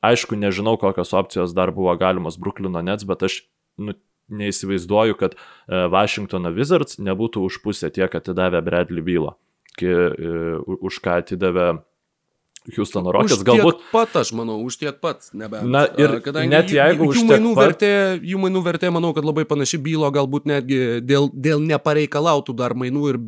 aišku, 0.02 0.42
nežinau, 0.42 0.80
kokios 0.82 1.14
opcijos 1.14 1.54
dar 1.54 1.76
buvo 1.78 1.94
galimos 2.02 2.42
Bruklino 2.42 2.82
Nets, 2.82 3.06
bet 3.06 3.30
aš 3.30 3.44
nu, 3.78 3.94
neįsivaizduoju, 4.34 5.22
kad 5.22 5.38
Washingtono 5.70 6.50
Wizards 6.58 6.98
nebūtų 6.98 7.46
užpusę 7.46 7.94
tiek 7.94 8.18
atidavę 8.18 8.66
Bradley 8.66 9.06
bylą, 9.06 9.38
už 9.78 11.04
ką 11.06 11.22
atidavė 11.22 11.76
Houstono 12.74 13.14
Rockets 13.14 13.44
galbūt. 13.46 13.84
Pat 13.92 14.16
aš 14.18 14.32
manau, 14.38 14.58
už 14.66 14.80
tiek 14.82 14.98
pat, 15.02 15.28
nebent. 15.38 15.70
Na 15.70 15.86
ir 16.02 16.18
kadangi 16.26 16.50
net 16.50 16.72
jeigu 16.74 17.12
jų, 17.14 17.26
mainų 17.30 17.54
pat... 17.54 17.70
vertė, 17.70 17.92
jų 18.26 18.42
mainų 18.42 18.64
vertė, 18.66 18.92
manau, 18.94 19.14
kad 19.18 19.28
labai 19.28 19.46
panaši 19.50 19.80
bylo, 19.86 20.10
galbūt 20.14 20.50
netgi 20.50 20.80
dėl, 21.06 21.30
dėl 21.34 21.62
nepareikalautų 21.66 22.56
dar 22.58 22.74
mainų 22.78 23.10
ir 23.14 23.20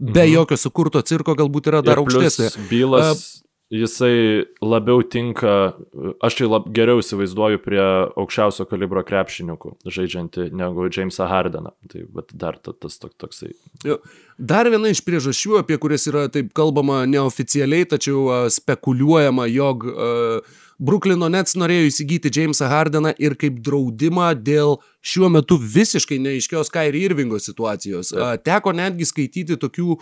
be 0.00 0.24
mhm. 0.24 0.32
jokio 0.34 0.60
sukurto 0.60 1.02
cirko 1.04 1.36
galbūt 1.38 1.72
yra 1.72 1.84
dar 1.84 2.02
aukštesnė. 2.02 2.52
Bylas. 2.68 3.16
Uh, 3.16 3.49
jisai 3.70 4.44
labiau 4.62 5.02
tinka, 5.06 5.74
aš 6.22 6.38
tai 6.40 6.48
lab, 6.50 6.66
geriau 6.74 7.00
įsivaizduoju 7.02 7.60
prie 7.62 7.80
aukščiausio 8.18 8.66
kalibro 8.70 9.02
krepšininkų 9.06 9.76
žaidžiantį 9.86 10.48
negu 10.58 10.88
Jamesą 10.90 11.28
Hardeną. 11.30 11.70
Tai 11.90 12.02
dar 12.34 12.58
tas 12.58 12.98
tok, 12.98 13.14
toksai. 13.20 13.52
Jo. 13.86 14.00
Dar 14.40 14.66
viena 14.72 14.90
iš 14.90 15.02
priežasčių, 15.06 15.60
apie 15.60 15.78
kurias 15.78 16.08
yra 16.10 16.26
taip 16.32 16.50
kalbama 16.56 17.04
neoficialiai, 17.10 17.86
tačiau 17.92 18.48
spekuliuojama, 18.50 19.46
jog 19.52 19.86
uh, 19.86 20.58
Bruklino 20.80 21.28
Nets 21.30 21.54
norėjo 21.60 21.90
įsigyti 21.90 22.32
Jamesą 22.34 22.70
Hardeną 22.72 23.12
ir 23.22 23.36
kaip 23.38 23.60
draudimą 23.62 24.32
dėl 24.40 24.78
šiuo 25.04 25.28
metu 25.30 25.60
visiškai 25.60 26.18
neaiškios 26.24 26.72
Kairi 26.74 27.04
Irvingo 27.06 27.38
situacijos. 27.38 28.10
Uh, 28.16 28.34
teko 28.40 28.74
netgi 28.74 29.06
skaityti 29.06 29.60
tokių 29.60 30.00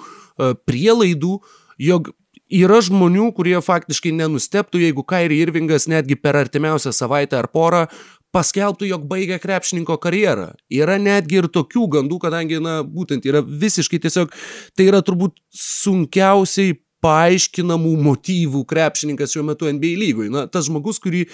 prielaidų, 0.65 1.35
jog 1.83 2.13
yra 2.49 2.81
žmonių, 2.85 3.31
kurie 3.37 3.57
faktiškai 3.64 4.12
nenusteptų, 4.17 4.83
jeigu 4.87 5.05
Kairi 5.07 5.40
Irvingas 5.45 5.88
netgi 5.90 6.17
per 6.17 6.38
artimiausią 6.40 6.93
savaitę 6.97 7.38
ar 7.38 7.50
porą 7.52 7.87
paskelbtų, 8.35 8.88
jog 8.90 9.07
baigia 9.09 9.38
krepšininko 9.40 9.97
karjerą. 10.02 10.50
Yra 10.73 10.99
netgi 11.00 11.40
ir 11.40 11.49
tokių 11.52 11.87
gandų, 11.97 12.19
kadangi, 12.25 12.59
na, 12.61 12.81
būtent 12.85 13.25
yra 13.28 13.40
visiškai 13.45 14.00
tiesiog, 14.05 14.35
tai 14.76 14.88
yra 14.90 15.00
turbūt 15.05 15.38
sunkiausiai 15.55 16.76
paaiškinamų 17.05 17.93
motyvų 18.02 18.64
krepšininkas 18.69 19.33
šiuo 19.35 19.45
metu 19.47 19.69
NBA 19.71 19.95
lygoj. 20.00 20.31
Na, 20.35 20.45
tas 20.50 20.67
žmogus, 20.67 20.99
kurį, 21.02 21.25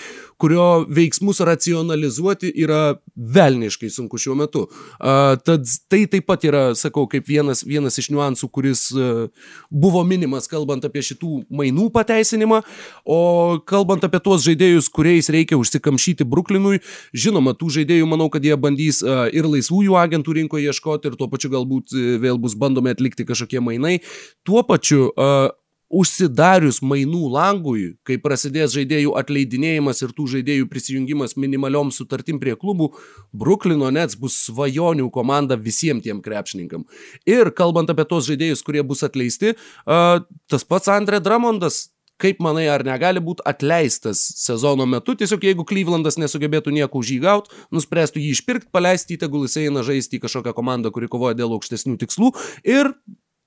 kurio 0.41 0.85
veiksmus 0.93 1.41
racionalizuoti 1.45 2.51
yra 2.65 2.99
velniškai 3.17 3.89
sunku 3.93 4.21
šiuo 4.21 4.37
metu. 4.39 4.67
Uh, 4.99 5.35
tad 5.41 5.65
tai 5.89 6.05
taip 6.11 6.29
pat 6.29 6.45
yra, 6.45 6.65
sakau, 6.79 7.07
kaip 7.11 7.29
vienas, 7.29 7.65
vienas 7.65 7.97
iš 8.01 8.11
niuansų, 8.13 8.51
kuris 8.53 8.87
uh, 8.93 9.25
buvo 9.73 10.05
minimas, 10.05 10.49
kalbant 10.51 10.85
apie 10.85 11.05
šitų 11.07 11.45
mainų 11.49 11.89
pateisinimą, 11.95 12.61
o 13.09 13.21
kalbant 13.65 14.05
apie 14.05 14.21
tuos 14.25 14.45
žaidėjus, 14.45 14.91
kuriais 14.93 15.33
reikia 15.33 15.59
užsikamšyti 15.61 16.29
Bruklinui, 16.29 16.83
žinoma, 17.17 17.57
tų 17.57 17.73
žaidėjų 17.79 18.11
manau, 18.11 18.29
kad 18.33 18.45
jie 18.45 18.59
bandys 18.61 19.01
uh, 19.07 19.25
ir 19.33 19.49
laisvųjų 19.49 19.97
agentų 20.03 20.37
rinkoje 20.43 20.69
ieškoti 20.69 21.09
ir 21.09 21.19
tuo 21.21 21.31
pačiu 21.33 21.55
galbūt 21.57 21.97
vėl 22.21 22.41
bus 22.43 22.57
bandomi 22.59 22.93
atlikti 22.93 23.25
kažkokie 23.29 23.65
mainai. 23.65 23.97
Tuo 24.45 24.61
pačiu 24.67 25.09
uh, 25.09 25.54
užsidarius 25.95 26.81
mainų 26.83 27.29
langui, 27.33 27.85
kai 28.07 28.19
prasidės 28.23 28.75
žaidėjų 28.75 29.15
atleidinėjimas 29.21 30.03
ir 30.05 30.15
tų 30.17 30.27
žaidėjų 30.37 30.69
prisijungimas 30.73 31.37
minimaliom 31.39 31.93
sutartim 31.95 32.41
prie 32.43 32.57
klubų, 32.59 32.91
Bruklino 33.33 33.91
Nets 33.95 34.19
bus 34.19 34.37
svajonių 34.49 35.11
komanda 35.15 35.59
visiems 35.61 36.05
tiem 36.05 36.23
krepšininkam. 36.25 36.85
Ir 37.29 37.53
kalbant 37.57 37.91
apie 37.93 38.07
tos 38.11 38.29
žaidėjus, 38.29 38.65
kurie 38.67 38.83
bus 38.87 39.07
atleisti, 39.07 39.55
tas 39.85 40.67
pats 40.67 40.91
Andre 40.93 41.23
Dramondas 41.23 41.85
Kaip 42.23 42.39
manai, 42.39 42.69
ar 42.71 42.85
negali 42.87 43.19
būti 43.19 43.43
atleistas 43.49 44.21
sezono 44.39 44.85
metu, 44.87 45.17
tiesiog 45.19 45.43
jeigu 45.49 45.65
Klyvlandas 45.67 46.15
nesugebėtų 46.23 46.71
nieko 46.77 47.01
už 47.03 47.11
jį 47.11 47.17
gauti, 47.25 47.51
nuspręstų 47.75 48.23
jį 48.23 48.29
išpirkti, 48.37 48.71
paleisti, 48.71 49.19
tegul 49.19 49.49
jisai 49.49 49.67
eina 49.67 49.83
žaisti 49.83 50.21
į 50.21 50.23
kažkokią 50.23 50.55
komandą, 50.55 50.95
kuri 50.95 51.11
kovoja 51.11 51.35
dėl 51.35 51.57
aukštesnių 51.57 51.99
tikslų 52.05 52.31
ir 52.71 52.93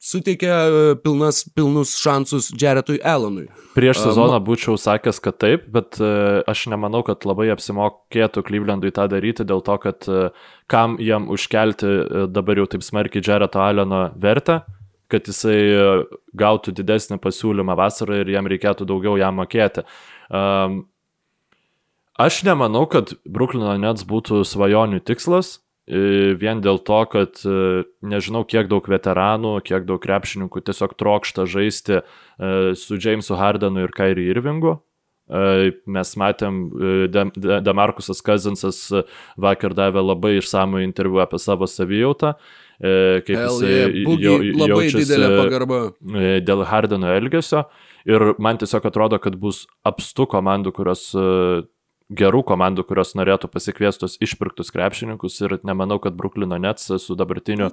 suteikia 0.08 0.56
e, 0.68 0.96
pilnas, 1.04 1.44
pilnus 1.56 1.96
šansus 2.00 2.50
Jaretui 2.62 3.00
Allenui. 3.04 3.48
Prieš 3.76 4.02
sezoną 4.06 4.40
būčiau 4.46 4.78
sakęs, 4.80 5.20
kad 5.24 5.38
taip, 5.42 5.68
bet 5.74 6.00
e, 6.02 6.10
aš 6.48 6.66
nemanau, 6.72 7.04
kad 7.08 7.28
labai 7.28 7.50
apsimokėtų 7.54 8.46
Clevelandui 8.48 8.94
tą 8.96 9.08
daryti 9.12 9.46
dėl 9.48 9.64
to, 9.66 9.78
kad 9.84 10.08
e, 10.10 10.30
kam 10.72 10.98
jam 11.04 11.30
užkelti 11.34 11.94
dabar 12.34 12.64
jau 12.64 12.68
taip 12.72 12.86
smarkiai 12.88 13.24
Jareto 13.26 13.62
Alleno 13.64 14.08
vertę, 14.18 14.62
kad 15.12 15.28
jisai 15.30 15.60
gautų 16.36 16.74
didesnį 16.76 17.20
pasiūlymą 17.24 17.78
vasarą 17.80 18.24
ir 18.24 18.34
jam 18.34 18.50
reikėtų 18.52 18.88
daugiau 18.90 19.16
jam 19.20 19.38
mokėti. 19.40 19.86
Aš 22.18 22.42
nemanau, 22.44 22.84
kad 22.92 23.14
Bruklino 23.24 23.78
Nets 23.80 24.04
būtų 24.10 24.42
svajonių 24.48 25.00
tikslas, 25.06 25.60
vien 25.88 26.60
dėl 26.60 26.82
to, 26.84 27.00
kad 27.12 27.40
nežinau, 28.04 28.44
kiek 28.44 28.68
daug 28.68 28.84
veteranų, 28.92 29.54
kiek 29.64 29.86
daug 29.88 30.02
krepšininkų 30.04 30.62
tiesiog 30.68 30.98
trokšta 31.00 31.46
žaisti 31.48 32.02
su 32.76 33.00
Jamesu 33.00 33.38
Hardenu 33.40 33.86
ir 33.86 33.96
Kairi 33.96 34.28
Irvingu. 34.34 34.78
Mes 35.28 36.14
matėm, 36.20 36.60
Demarkusas 37.64 38.22
Kazinsas 38.24 38.78
vakar 39.36 39.76
davė 39.76 40.00
labai 40.04 40.38
išsamų 40.38 40.84
interviu 40.86 41.20
apie 41.24 41.40
savo 41.44 41.68
savijautą, 41.68 42.36
kaip 42.80 43.34
jis 43.36 43.58
jaučiasi 44.72 45.20
dėl 46.48 46.64
Hardeno 46.68 47.12
elgesio. 47.16 47.66
Ir 48.08 48.36
man 48.40 48.56
tiesiog 48.56 48.88
atrodo, 48.88 49.20
kad 49.20 49.36
bus 49.36 49.66
apstu 49.84 50.24
komandų, 50.32 50.72
kurios 50.78 51.10
gerų 52.10 52.44
komandų, 52.48 52.86
kurios 52.88 53.14
norėtų 53.20 53.50
pasikviestus 53.52 54.18
išpirktus 54.24 54.72
krepšininkus 54.72 55.42
ir 55.44 55.58
nemanau, 55.68 56.00
kad 56.04 56.16
Bruklino 56.16 56.60
Nets 56.62 56.88
su 57.04 57.18
dabartiniu 57.20 57.70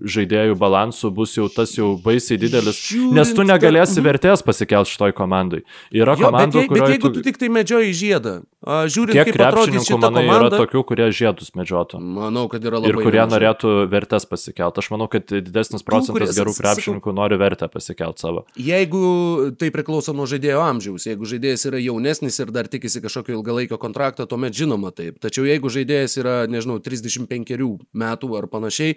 žaidėjų 0.00 0.56
balansu 0.60 1.10
bus 1.14 1.36
jau 1.36 1.48
tas 1.52 1.72
jau 1.76 1.92
baisiai 2.00 2.38
didelis, 2.40 2.80
nes 3.14 3.32
tu 3.36 3.44
negalėsi 3.46 4.02
vertės 4.04 4.44
pasikelti 4.46 4.94
šitoj 4.94 5.14
komandai. 5.16 5.62
Yra 5.94 6.16
jo, 6.16 6.28
komandų, 6.28 6.62
bet, 6.62 6.70
je, 6.70 6.74
bet 6.76 6.94
jeigu 6.94 7.12
tu... 7.14 7.24
tik 7.26 7.40
tai 7.40 7.50
medžioji 7.52 7.96
žiedą, 7.96 8.34
žiūrint, 8.60 9.16
kiek 9.16 9.32
šita 9.32 10.10
manai, 10.10 10.24
komanda. 10.26 10.50
Yra 10.50 10.60
tokių, 10.64 10.82
kurie 10.88 11.08
žiedus 11.14 11.52
medžiotų. 11.58 12.00
Manau, 12.00 12.46
kad 12.52 12.64
yra 12.64 12.80
labai. 12.80 12.92
Ir 12.92 12.98
kurie 13.00 13.20
mažai. 13.20 13.32
norėtų 13.34 13.74
vertės 13.92 14.26
pasikelti. 14.28 14.82
Aš 14.82 14.90
manau, 14.94 15.08
kad 15.12 15.28
didesnis 15.30 15.84
procentas 15.86 16.34
gerų 16.36 16.54
krepšininkų 16.58 17.14
nori 17.16 17.38
vertę 17.40 17.68
pasikelti 17.72 18.24
savo. 18.24 18.44
Jeigu 18.60 19.52
tai 19.60 19.70
priklauso 19.74 20.14
nuo 20.16 20.28
žaidėjo 20.30 20.60
amžiaus, 20.64 21.08
jeigu 21.08 21.28
žaidėjas 21.28 21.66
yra 21.70 21.80
jaunesnis 21.82 22.40
ir 22.42 22.52
dar 22.54 22.68
tikisi 22.70 23.02
kažkokio 23.04 23.38
ilgalaikio 23.38 23.80
kontrakto, 23.80 24.28
tuomet 24.28 24.56
žinoma 24.56 24.92
taip. 24.96 25.20
Tačiau 25.22 25.48
jeigu 25.48 25.72
žaidėjas 25.72 26.18
yra, 26.20 26.36
nežinau, 26.50 26.80
35 26.84 27.56
metų 27.96 28.34
ar 28.38 28.48
panašiai, 28.50 28.96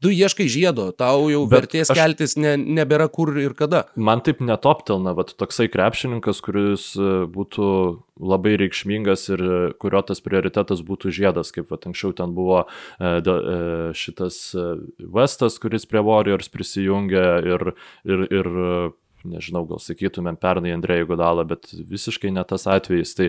tu 0.00 0.10
ieškai 0.12 0.48
žiedo, 0.50 0.90
tau 0.96 1.28
jau 1.32 1.42
Bet 1.48 1.66
vertės 1.66 1.92
aš... 1.92 1.98
keltis 1.98 2.36
ne, 2.40 2.54
nebėra 2.58 3.06
kur 3.12 3.32
ir 3.40 3.54
kada. 3.58 3.84
Man 3.96 4.22
taip 4.24 4.40
netoptelna, 4.44 5.12
va, 5.16 5.26
toksai 5.28 5.68
krepšininkas, 5.72 6.40
kuris 6.44 6.90
e, 6.96 7.10
būtų 7.30 7.68
labai 8.20 8.56
reikšmingas 8.60 9.28
ir 9.34 9.44
e, 9.44 9.60
kurio 9.80 10.02
tas 10.08 10.22
prioritetas 10.24 10.82
būtų 10.86 11.12
žiedas, 11.20 11.52
kaip 11.54 11.70
va, 11.72 11.80
anksčiau 11.90 12.14
ten 12.16 12.34
buvo 12.36 12.64
e, 12.64 13.12
šitas 13.96 14.40
Westas, 15.00 15.60
kuris 15.62 15.86
prie 15.88 16.02
Warriors 16.04 16.50
prisijungė 16.52 17.26
ir, 17.52 17.66
ir, 18.08 18.26
ir 18.30 18.52
nežinau, 19.28 19.66
gal 19.68 19.80
sakytumėm 19.82 20.38
pernai 20.40 20.72
Andrėjų 20.76 21.10
Godalą, 21.12 21.44
bet 21.48 21.68
visiškai 21.72 22.32
ne 22.32 22.44
tas 22.48 22.66
atvejis. 22.70 23.12
Tai 23.18 23.28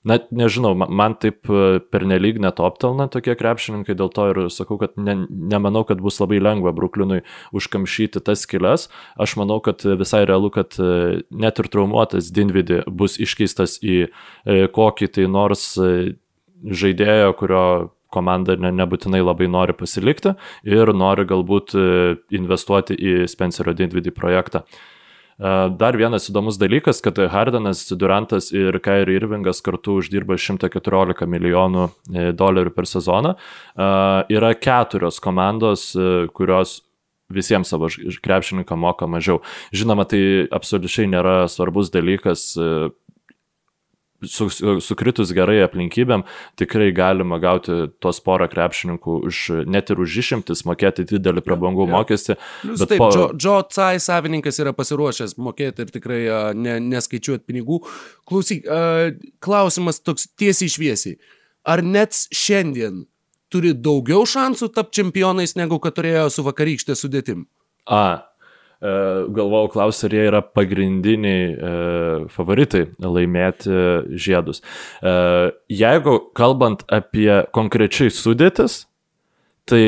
Na, 0.00 0.16
nežinau, 0.32 0.72
man 0.72 1.12
taip 1.20 1.44
e, 1.52 1.76
pernelyg 1.92 2.38
netoptelna 2.40 3.04
tokie 3.12 3.34
krepšininkai, 3.36 3.92
dėl 3.98 4.08
to 4.16 4.28
ir 4.30 4.38
sakau, 4.48 4.78
kad 4.80 4.94
ne, 4.96 5.26
nemanau, 5.28 5.82
kad 5.84 6.00
bus 6.00 6.16
labai 6.22 6.38
lengva 6.40 6.72
Bruklinui 6.72 7.18
užkamšyti 7.52 8.22
tas 8.24 8.46
skilės. 8.46 8.86
Aš 9.20 9.34
manau, 9.36 9.58
kad 9.60 9.84
visai 9.84 10.22
realu, 10.24 10.48
kad 10.54 10.78
e, 10.80 11.20
net 11.28 11.60
ir 11.60 11.68
traumuotas 11.68 12.30
Dinvidį 12.32 12.86
bus 12.88 13.18
iškeistas 13.20 13.76
į 13.84 13.98
e, 14.06 14.70
kokį 14.72 15.10
tai 15.18 15.26
nors 15.28 15.74
žaidėją, 15.76 17.34
kurio 17.36 17.64
komanda 18.08 18.56
ne, 18.56 18.72
nebūtinai 18.80 19.20
labai 19.20 19.50
nori 19.52 19.76
pasilikti 19.76 20.32
ir 20.64 20.94
nori 20.96 21.28
galbūt 21.28 21.76
investuoti 22.34 22.96
į 22.96 23.28
Spencerio 23.30 23.76
Dinvidį 23.76 24.16
projektą. 24.16 24.64
Dar 25.40 25.96
vienas 25.96 26.26
įdomus 26.28 26.58
dalykas, 26.60 26.98
kad 27.00 27.16
Hardenas, 27.32 27.86
Durantas 27.96 28.50
ir 28.52 28.76
Kairi 28.84 29.14
Irvingas 29.16 29.62
kartu 29.64 29.96
uždirba 30.02 30.36
114 30.36 31.24
milijonų 31.32 31.86
e, 31.88 32.26
dolerių 32.36 32.74
per 32.76 32.88
sezoną. 32.90 33.32
Yra 34.36 34.50
keturios 34.60 35.16
komandos, 35.24 35.94
e, 35.96 36.28
kurios 36.36 36.82
visiems 37.32 37.70
savo 37.72 37.88
krepšininkam 38.22 38.84
moka 38.84 39.08
mažiau. 39.08 39.40
Žinoma, 39.72 40.04
tai 40.10 40.46
absoliučiai 40.52 41.08
nėra 41.08 41.44
svarbus 41.48 41.92
dalykas 41.94 42.50
e, 42.58 42.90
su, 44.26 44.48
sukritus 44.84 45.32
gerai 45.36 45.60
aplinkybėm, 45.64 46.24
tikrai 46.60 46.90
galima 46.96 47.38
gauti 47.42 47.86
tos 48.02 48.20
porą 48.24 48.48
krepšininkų 48.52 49.16
už, 49.30 49.42
net 49.70 49.92
ir 49.92 50.02
už 50.02 50.16
išimtis, 50.22 50.64
mokėti 50.68 51.06
didelį 51.08 51.44
prabangų 51.46 51.86
ja, 51.86 51.90
ja. 51.90 51.96
mokestį. 51.96 52.38
Plius, 52.62 52.84
taip, 52.84 52.96
po... 53.02 53.10
Joe, 53.16 53.28
Joe 53.40 53.60
Tsai 53.70 54.00
savininkas 54.02 54.60
yra 54.62 54.74
pasiruošęs 54.76 55.36
mokėti 55.40 55.86
ir 55.86 55.92
tikrai 55.94 56.20
uh, 56.28 56.50
ne, 56.56 56.78
neskaičiuoti 56.92 57.46
pinigų. 57.48 57.82
Klausyk, 58.28 58.66
uh, 58.68 59.12
klausimas 59.44 60.02
toks 60.04 60.28
tiesiai 60.40 60.72
šviesiai. 60.72 61.20
Ar 61.68 61.84
net 61.84 62.16
šiandien 62.32 63.04
turi 63.52 63.72
daugiau 63.74 64.24
šansų 64.28 64.70
tapti 64.74 65.00
čempionais, 65.00 65.56
negu 65.58 65.80
kad 65.82 65.96
turėjo 65.96 66.28
su 66.32 66.44
vakarykštė 66.46 66.96
sudėtim? 66.96 67.44
A, 67.90 68.29
galvojau 68.80 69.68
klausti, 69.74 70.06
ar 70.08 70.14
jie 70.16 70.22
yra 70.30 70.40
pagrindiniai 70.40 71.42
e, 71.50 71.72
favoritai 72.32 72.86
laimėti 73.04 73.74
žiedus. 74.16 74.62
E, 75.04 75.12
jeigu 75.68 76.16
kalbant 76.36 76.86
apie 76.88 77.42
konkrečiai 77.52 78.12
sudėtis, 78.14 78.86
tai 79.68 79.84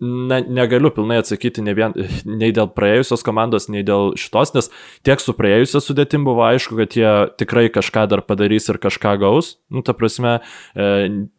na, 0.00 0.40
negaliu 0.40 0.90
pilnai 0.94 1.20
atsakyti 1.20 1.62
ne 1.64 1.74
vien, 1.76 1.94
nei 2.40 2.54
dėl 2.56 2.70
praėjusios 2.72 3.24
komandos, 3.26 3.68
nei 3.72 3.84
dėl 3.86 4.14
šitos, 4.20 4.54
nes 4.56 4.70
tiek 5.06 5.20
su 5.20 5.36
praėjusia 5.36 5.84
sudėtim 5.84 6.24
buvo 6.24 6.46
aišku, 6.48 6.80
kad 6.80 6.96
jie 6.96 7.12
tikrai 7.40 7.68
kažką 7.72 8.08
dar 8.10 8.24
padarys 8.24 8.72
ir 8.72 8.80
kažką 8.80 9.18
gaus. 9.22 9.58
Nu, 9.68 9.84
ta 9.84 9.92
prasme, 9.96 10.38
e, 10.72 10.90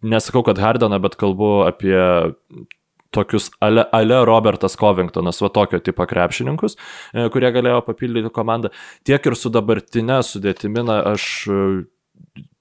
nesakau, 0.06 0.46
kad 0.46 0.62
Hardeną, 0.62 1.02
bet 1.02 1.18
kalbu 1.20 1.66
apie 1.66 1.98
tokius 3.16 3.50
ale, 3.64 3.88
ale 3.96 4.22
Robertas 4.28 4.78
Covingtonas, 4.80 5.42
va 5.44 5.52
tokio 5.56 5.80
tipo 5.84 6.06
krepšininkus, 6.10 6.78
e, 7.14 7.28
kurie 7.34 7.52
galėjo 7.56 7.82
papildyti 7.88 8.34
komandą. 8.36 8.74
Tiek 9.08 9.26
ir 9.26 9.38
su 9.40 9.52
dabartinė 9.54 10.22
sudėtimina 10.28 11.02
aš 11.16 11.30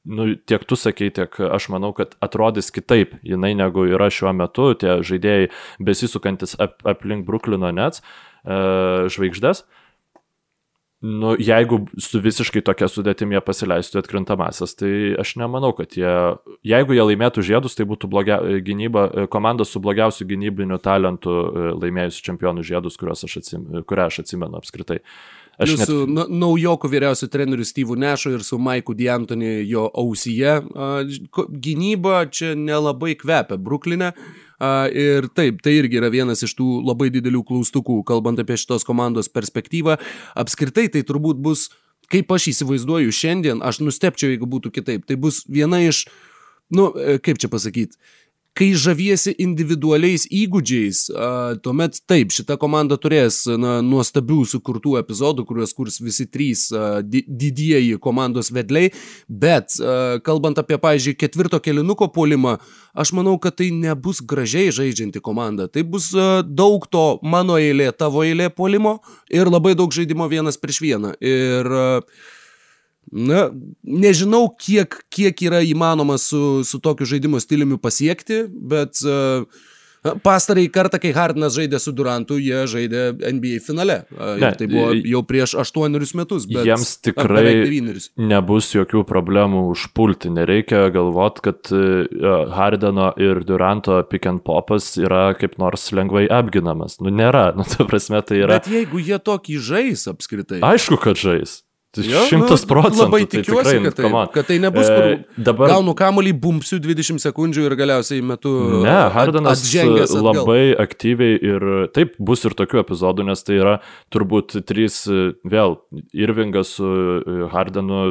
nu, 0.04 0.34
tiek 0.36 0.64
tu 0.68 0.76
sakei, 0.76 1.10
tiek 1.14 1.36
aš 1.40 1.68
manau, 1.72 1.92
kad 1.96 2.14
atrodys 2.24 2.70
kitaip 2.74 3.16
jinai 3.24 3.54
negu 3.56 3.86
yra 3.88 4.10
šiuo 4.12 4.34
metu, 4.36 4.72
tie 4.78 4.98
žaidėjai 5.06 5.48
besisukantis 5.84 6.56
ap, 6.60 6.80
aplink 6.88 7.26
Bruklino 7.28 7.72
Nets 7.74 8.02
e, 8.02 9.08
žvaigždės. 9.14 9.64
Nu, 11.04 11.34
jeigu 11.38 11.82
su 12.00 12.20
visiškai 12.24 12.62
tokia 12.64 12.88
sudėtim 12.88 13.34
jie 13.34 13.40
pasileistų 13.44 14.00
atkrintamasias, 14.00 14.72
tai 14.80 14.90
aš 15.20 15.34
nemanau, 15.40 15.74
kad 15.76 15.92
jie, 15.98 16.14
jeigu 16.64 16.96
jie 16.96 17.04
laimėtų 17.10 17.44
žiedus, 17.44 17.76
tai 17.76 17.84
būtų 17.90 18.08
blogia, 18.08 18.38
gynyba, 18.64 19.26
komanda 19.32 19.66
su 19.68 19.82
blogiausiu 19.84 20.24
gynybiniu 20.30 20.80
talentu 20.80 21.34
e, 21.34 21.70
laimėjusi 21.82 22.24
čempionų 22.24 22.64
žiedus, 22.64 22.96
aš 22.96 23.40
atsim, 23.42 23.66
kurią 23.84 24.08
aš 24.08 24.22
atsimenu 24.24 24.60
apskritai. 24.60 25.02
Aš 25.60 25.76
net... 25.78 25.86
Su 25.86 26.04
naujokų 26.08 26.88
vyriausiu 26.90 27.28
treneriu 27.30 27.66
Steve'u 27.66 27.98
Nešu 28.00 28.32
ir 28.34 28.46
su 28.46 28.58
Maiku 28.58 28.94
Diantoni 28.96 29.60
jo 29.68 29.86
ausyje. 29.92 30.56
Gynyba 31.68 32.24
čia 32.32 32.54
nelabai 32.58 33.14
kvepia 33.20 33.60
Bruklinė. 33.60 34.14
Ir 34.94 35.29
taip, 35.37 35.62
tai 35.64 35.77
irgi 35.79 36.00
yra 36.00 36.11
vienas 36.12 36.44
iš 36.46 36.55
tų 36.59 36.81
labai 36.85 37.11
didelių 37.14 37.44
klaustukų, 37.48 38.03
kalbant 38.09 38.40
apie 38.42 38.59
šitos 38.61 38.87
komandos 38.87 39.31
perspektyvą. 39.33 39.98
Apskritai 40.40 40.87
tai 40.92 41.05
turbūt 41.07 41.40
bus, 41.42 41.68
kaip 42.12 42.33
aš 42.35 42.50
įsivaizduoju 42.53 43.14
šiandien, 43.14 43.62
aš 43.64 43.81
nustepčiau, 43.85 44.33
jeigu 44.33 44.48
būtų 44.50 44.74
kitaip. 44.74 45.07
Tai 45.09 45.18
bus 45.20 45.42
viena 45.50 45.81
iš, 45.85 46.05
nu, 46.74 46.90
e, 46.94 47.18
kaip 47.22 47.40
čia 47.42 47.50
pasakyti, 47.53 47.98
kai 48.54 48.70
žaviesi 48.78 49.34
individualiais 49.42 50.28
įgūdžiais, 50.30 51.00
tuomet 51.64 51.98
taip, 52.10 52.30
šita 52.34 52.56
komanda 52.60 52.98
turės 53.00 53.42
na, 53.58 53.80
nuostabių 53.82 54.44
sukurtų 54.46 54.94
epizodų, 55.00 55.46
kuriuos 55.48 55.74
kurs 55.74 55.98
visi 56.02 56.26
trys 56.30 56.68
didieji 57.02 57.98
komandos 58.02 58.52
vedliai, 58.54 58.92
bet 59.28 59.74
kalbant 60.26 60.60
apie, 60.62 60.78
pavyzdžiui, 60.78 61.16
ketvirto 61.18 61.58
kelinuko 61.62 62.08
polimą, 62.14 62.56
aš 62.94 63.14
manau, 63.18 63.34
kad 63.42 63.58
tai 63.58 63.72
nebus 63.74 64.22
gražiai 64.22 64.70
žaidžianti 64.74 65.22
komanda. 65.24 65.66
Tai 65.66 65.82
bus 65.90 66.12
daug 66.46 66.86
to 66.90 67.04
mano 67.26 67.58
eilė, 67.58 67.90
tavo 67.96 68.22
eilė 68.22 68.52
polimo 68.54 69.00
ir 69.34 69.50
labai 69.50 69.74
daug 69.78 69.90
žaidimo 69.94 70.30
vienas 70.30 70.60
prieš 70.62 70.82
vieną. 70.84 71.14
Ir 71.18 71.74
uh, 71.74 72.22
Na, 73.12 73.48
nežinau, 73.82 74.48
kiek, 74.58 74.96
kiek 75.12 75.44
yra 75.48 75.62
įmanoma 75.66 76.18
su, 76.20 76.62
su 76.66 76.80
tokiu 76.82 77.08
žaidimo 77.08 77.40
stiliumi 77.42 77.78
pasiekti, 77.82 78.44
bet 78.48 79.02
uh, 79.06 79.46
Pastarai 80.04 80.66
kartą, 80.68 80.98
kai 81.00 81.14
Hardinas 81.16 81.54
žaidė 81.56 81.78
su 81.80 81.92
Durantu, 81.96 82.36
jie 82.36 82.66
žaidė 82.68 83.06
NBA 83.16 83.62
finale. 83.64 84.02
Ne, 84.12 84.50
tai 84.52 84.68
buvo 84.68 84.90
jau 84.92 85.22
prieš 85.24 85.54
aštuonerius 85.62 86.12
metus. 86.18 86.44
Bet, 86.50 86.66
jiems 86.68 86.90
tikrai 87.06 87.54
nebus 88.20 88.68
jokių 88.74 89.00
problemų 89.08 89.64
užpulti. 89.72 90.28
Nereikia 90.36 90.90
galvoti, 90.92 91.46
kad 91.48 91.72
Hardino 92.52 93.14
ir 93.16 93.40
Duranto 93.48 94.02
pick 94.10 94.28
and 94.28 94.44
popas 94.44 94.92
yra 95.00 95.30
kaip 95.40 95.56
nors 95.62 95.88
lengvai 95.96 96.26
apginamas. 96.28 97.00
Nu, 97.00 97.12
nėra. 97.12 97.46
Nu, 97.54 97.62
ta 97.62 97.84
prasme, 97.86 98.18
tai 98.26 98.40
yra. 98.42 98.56
Bet 98.58 98.66
jeigu 98.68 98.98
jie 98.98 99.16
tokį 99.22 99.60
žais 99.62 100.08
apskritai. 100.10 100.58
Aišku, 100.66 100.98
kad 101.00 101.16
žais. 101.16 101.62
Tai 101.94 102.04
jo, 102.09 102.22
šimtas 102.26 102.64
nu, 102.64 102.68
procentų. 102.72 103.04
Labai 103.04 103.20
tikiuosi, 103.30 103.70
tai 103.70 103.78
tikrai, 103.78 103.85
kad, 103.85 103.98
tai, 104.00 104.22
kad 104.35 104.48
tai 104.48 104.57
nebus, 104.62 104.88
kur 104.90 105.07
e, 105.07 105.42
dabar... 105.46 105.70
gaunu 105.76 105.94
kamuolį, 105.98 106.33
bumsiu 106.42 106.80
20 106.83 107.22
sekundžių 107.22 107.68
ir 107.68 107.76
galiausiai 107.78 108.24
metu... 108.26 108.54
Ne, 108.83 108.96
Hardanas 109.14 109.62
labai 110.18 110.74
aktyviai 110.85 111.38
ir 111.38 111.68
taip 111.94 112.18
bus 112.18 112.42
ir 112.48 112.57
tokių 112.59 112.83
epizodų, 112.83 113.28
nes 113.30 113.46
tai 113.46 113.61
yra 113.61 113.76
turbūt 114.14 114.59
trys, 114.66 115.04
vėl, 115.46 115.78
Irvingas 116.18 116.74
su 116.80 116.90
Hardenu, 117.54 118.11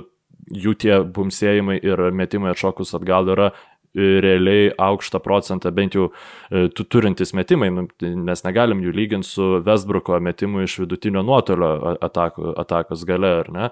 jų 0.64 0.74
tie 0.80 0.96
bumsėjimai 1.04 1.78
ir 1.84 2.08
metimai 2.16 2.54
atšokus 2.54 2.96
atgal 2.98 3.30
yra 3.32 3.52
realiai 3.96 4.72
aukštą 4.78 5.20
procentą, 5.22 5.72
bent 5.72 5.96
jau 5.96 6.10
e, 6.10 6.68
tu 6.74 6.84
turintis 6.84 7.34
metimai, 7.38 7.70
nu, 7.74 7.88
mes 8.26 8.44
negalim 8.46 8.82
jų 8.82 8.94
lyginti 8.96 9.30
su 9.30 9.50
Westbrooko 9.66 10.18
metimu 10.24 10.64
iš 10.66 10.80
vidutinio 10.84 11.22
nuotolio 11.26 11.96
atako, 12.02 12.56
atakos 12.64 13.06
gale, 13.06 13.34
ar 13.44 13.52
ne? 13.54 13.72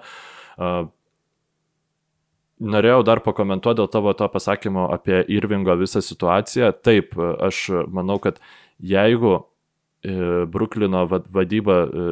Norėjau 2.62 3.02
dar 3.02 3.18
pakomentuoti 3.24 3.80
dėl 3.80 3.88
tavo 3.90 4.12
to 4.14 4.28
pasakymo 4.30 4.86
apie 4.94 5.24
Irvingo 5.34 5.74
visą 5.80 5.98
situaciją. 6.04 6.70
Taip, 6.86 7.16
aš 7.18 7.64
manau, 7.90 8.20
kad 8.22 8.38
jeigu 8.78 9.34
e, 9.34 10.44
Bruklino 10.46 11.02
vadyba 11.10 11.78
e, 11.82 12.10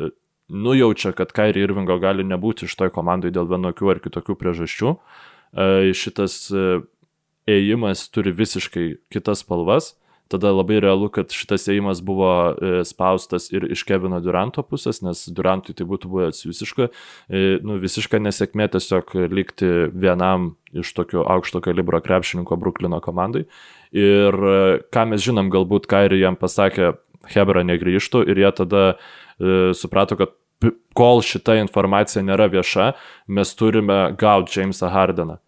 nujaučia, 0.51 1.15
kad 1.15 1.31
Kairi 1.37 1.63
Irvingo 1.63 2.01
gali 2.03 2.27
nebūti 2.27 2.67
iš 2.67 2.75
toj 2.75 2.91
komandai 2.91 3.31
dėl 3.31 3.47
vienokių 3.47 3.93
ar 3.93 4.01
kitokių 4.03 4.35
priežasčių, 4.41 4.97
šitas 5.99 6.35
ėjimas 7.57 8.07
turi 8.13 8.33
visiškai 8.37 8.87
kitas 9.13 9.45
spalvas, 9.45 9.95
tada 10.31 10.53
labai 10.55 10.79
realu, 10.83 11.09
kad 11.11 11.33
šitas 11.35 11.67
ėjimas 11.73 12.01
buvo 12.07 12.31
e, 12.55 12.71
spaustas 12.87 13.49
ir 13.51 13.67
iš 13.75 13.83
Kevino 13.89 14.21
Duranto 14.23 14.63
pusės, 14.63 15.03
nes 15.03 15.25
Durantui 15.35 15.75
tai 15.75 15.87
būtų 15.91 16.11
buvęs 16.13 16.45
visiška, 16.47 16.89
e, 17.27 17.59
nu, 17.67 17.81
visiška 17.83 18.21
nesėkmė 18.23 18.71
tiesiog 18.77 19.17
likti 19.33 19.71
vienam 19.91 20.53
iš 20.71 20.93
tokio 20.95 21.27
aukšto 21.27 21.63
kalibro 21.65 21.99
krepšininko 22.05 22.59
Bruklino 22.61 23.03
komandai. 23.03 23.49
Ir 23.91 24.31
e, 24.55 24.59
ką 24.95 25.09
mes 25.11 25.25
žinom, 25.27 25.51
galbūt 25.51 25.91
Kairi 25.91 26.23
jam 26.23 26.39
pasakė, 26.39 26.95
Hebra 27.31 27.61
negrįžtų 27.67 28.23
ir 28.33 28.39
jie 28.41 28.51
tada 28.57 28.85
e, 28.95 29.75
suprato, 29.77 30.17
kad 30.17 30.33
kol 30.97 31.23
šita 31.25 31.59
informacija 31.61 32.23
nėra 32.25 32.49
vieša, 32.53 32.93
mes 33.29 33.53
turime 33.57 34.03
gauti 34.21 34.61
Jamesą 34.61 34.91
Hardeną. 34.93 35.41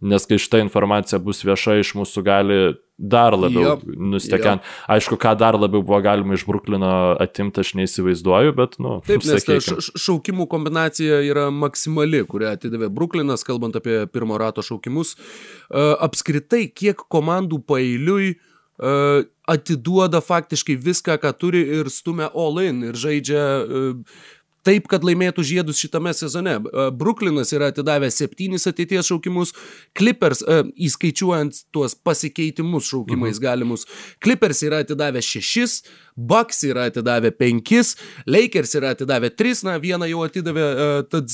Nes 0.00 0.26
kai 0.28 0.36
šita 0.36 0.60
informacija 0.60 1.18
bus 1.24 1.40
vieša 1.46 1.78
iš 1.80 1.94
mūsų 1.96 2.22
gali 2.26 2.58
dar 2.96 3.36
labiau 3.36 3.76
nustekiant. 3.84 4.64
Aišku, 4.92 5.18
ką 5.20 5.34
dar 5.40 5.56
labiau 5.56 5.84
buvo 5.84 6.00
galima 6.04 6.36
iš 6.36 6.46
Bruklino 6.48 6.90
atimti, 7.20 7.60
aš 7.60 7.74
neįsivaizduoju, 7.80 8.54
bet, 8.56 8.76
nu, 8.82 8.98
taip, 9.06 9.24
nes 9.28 9.44
ta 9.44 9.58
šaukimų 9.60 10.48
kombinacija 10.52 11.20
yra 11.24 11.48
maksimali, 11.52 12.24
kurią 12.28 12.54
atidavė 12.56 12.90
Bruklinas, 12.92 13.44
kalbant 13.46 13.76
apie 13.76 14.02
pirmo 14.12 14.40
rato 14.40 14.64
šaukimus. 14.64 15.14
Uh, 15.16 15.94
apskritai, 16.08 16.66
kiek 16.72 17.04
komandų 17.12 17.60
pailiui 17.68 18.34
uh, 18.36 19.24
atiduoda 19.48 20.22
faktiškai 20.24 20.78
viską, 20.80 21.20
ką 21.22 21.32
turi 21.40 21.62
ir 21.80 21.92
stumia 21.92 22.30
all 22.32 22.60
in 22.64 22.82
ir 22.88 22.96
žaidžia 23.00 23.44
uh, 23.60 24.24
taip, 24.66 24.88
kad 24.90 25.04
laimėtų 25.06 25.44
žiedus 25.46 25.80
šitame 25.82 26.12
sezone. 26.16 26.56
E, 26.58 26.88
Bruklinas 26.98 27.52
yra 27.56 27.70
atidavęs 27.72 28.18
septynis 28.20 28.66
ateities 28.70 29.08
šaukimus, 29.10 29.54
Clippers, 29.96 30.42
e, 30.42 30.62
įskaičiuojant 30.88 31.62
tuos 31.74 31.96
pasikeitimus 32.06 32.90
šaukimais 32.90 33.38
mhm. 33.38 33.44
galimus, 33.46 33.86
Clippers 34.22 34.64
yra 34.66 34.82
atidavęs 34.84 35.30
šešis, 35.36 35.78
Bucks 36.16 36.62
yra 36.64 36.88
atidavę 36.90 37.30
penkis, 37.36 37.94
Lakers 38.26 38.74
yra 38.78 38.94
atidavę 38.96 39.30
tris, 39.30 39.62
na 39.66 39.76
vieną 39.80 40.08
jau 40.10 40.22
atidavė, 40.24 40.66
e, 40.66 41.02
tad 41.12 41.32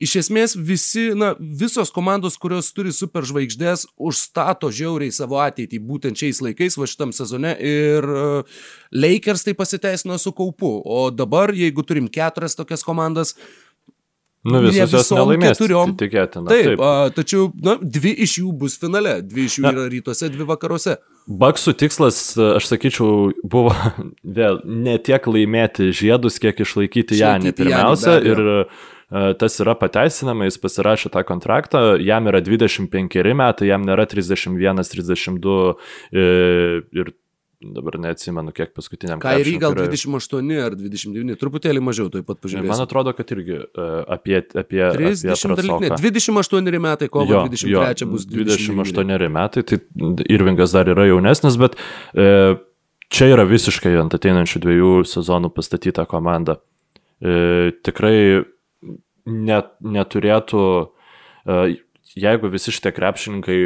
iš 0.00 0.16
esmės 0.22 0.54
visi, 0.56 1.10
na, 1.18 1.32
visos 1.38 1.92
komandos, 1.92 2.38
kurios 2.40 2.70
turi 2.72 2.94
superžvaigždės, 2.94 3.88
užstato 4.00 4.70
žiauriai 4.72 5.12
savo 5.12 5.40
ateitį 5.42 5.82
būtent 5.84 6.20
šiais 6.20 6.40
laikais, 6.46 6.78
va 6.80 6.88
šitam 6.88 7.12
sezone 7.16 7.52
ir 7.58 8.06
uh, 8.08 8.62
Lakers 8.96 9.44
tai 9.44 9.54
pasiteisino 9.58 10.16
su 10.18 10.32
kaupu, 10.32 10.78
o 10.80 11.10
dabar, 11.12 11.52
jeigu 11.52 11.84
turim 11.84 12.08
keturias 12.08 12.56
tokias 12.56 12.86
komandas, 12.86 13.36
Nu, 14.40 14.62
visos 14.64 14.88
jos 14.94 15.10
nelaimės. 15.12 15.58
Keturiom. 15.58 15.90
Tikėtina. 16.00 16.48
Taip, 16.48 16.68
taip. 16.70 16.80
A, 16.80 17.10
tačiau 17.12 17.50
na, 17.60 17.74
dvi 17.76 18.14
iš 18.24 18.38
jų 18.40 18.54
bus 18.62 18.78
finale, 18.80 19.18
dvi 19.20 19.44
iš 19.50 19.58
jų 19.58 19.66
na, 19.66 19.72
yra 19.74 19.88
rytuose, 19.92 20.30
dvi 20.32 20.46
vakaruose. 20.48 20.96
Baksų 21.30 21.76
tikslas, 21.78 22.20
aš 22.36 22.70
sakyčiau, 22.72 23.30
buvo 23.46 23.74
vėl 24.38 24.62
ne 24.66 24.96
tiek 24.98 25.26
laimėti 25.30 25.92
žiedus, 25.94 26.40
kiek 26.42 26.64
išlaikyti 26.66 27.20
Janį 27.20 27.54
pirmiausia. 27.54 28.18
Janį, 28.18 28.32
ir 28.34 28.66
E, 29.10 29.34
tas 29.34 29.56
yra 29.58 29.74
pateisinama, 29.78 30.46
jis 30.46 30.60
pasirašė 30.62 31.10
tą 31.16 31.24
kontraktą, 31.26 31.80
jam 31.98 32.28
yra 32.30 32.38
25 32.46 33.34
metai, 33.34 33.66
jam 33.66 33.82
nėra 33.86 34.06
31, 34.06 34.84
32 34.86 35.56
e, 36.14 36.26
ir 36.94 37.10
dabar 37.60 37.98
neatsimenu, 38.00 38.52
kiek 38.56 38.72
paskutiniam. 38.76 39.20
Kairį 39.22 39.56
gal 39.60 39.74
28 39.76 40.60
ar 40.64 40.76
29, 40.78 41.36
truputėlį 41.40 41.82
mažiau, 41.84 42.08
taip 42.12 42.28
pat 42.28 42.40
pažiūrėjau. 42.40 42.70
Man 42.72 42.84
atrodo, 42.84 43.12
kad 43.16 43.32
irgi 43.34 43.58
uh, 43.60 44.00
apie, 44.16 44.38
apie, 44.40 44.80
30 44.96 45.34
apie 45.34 45.58
dalyk, 45.60 45.84
ne, 45.84 45.90
28 46.00 46.80
metai, 46.86 47.10
kovo 47.12 47.28
jo, 47.28 47.42
23 47.50 48.04
jo, 48.04 48.08
bus 48.14 48.24
29. 48.30 48.88
28 48.96 49.34
metai, 49.36 49.66
tai 49.68 49.80
Irvingas 50.32 50.76
dar 50.76 50.88
yra 50.92 51.04
jaunesnis, 51.10 51.58
bet 51.60 51.76
uh, 51.76 52.56
čia 53.12 53.28
yra 53.34 53.44
visiškai 53.48 53.92
ant 54.00 54.16
ateinančių 54.16 54.64
dviejų 54.64 54.94
sezonų 55.12 55.52
pastatyta 55.52 56.08
komanda. 56.08 56.60
Uh, 57.20 57.76
tikrai 57.84 58.46
net, 59.28 59.72
neturėtų, 59.84 60.64
e, 61.44 61.58
jeigu 62.18 62.50
visi 62.52 62.74
šitie 62.74 62.92
krepšininkai, 62.96 63.58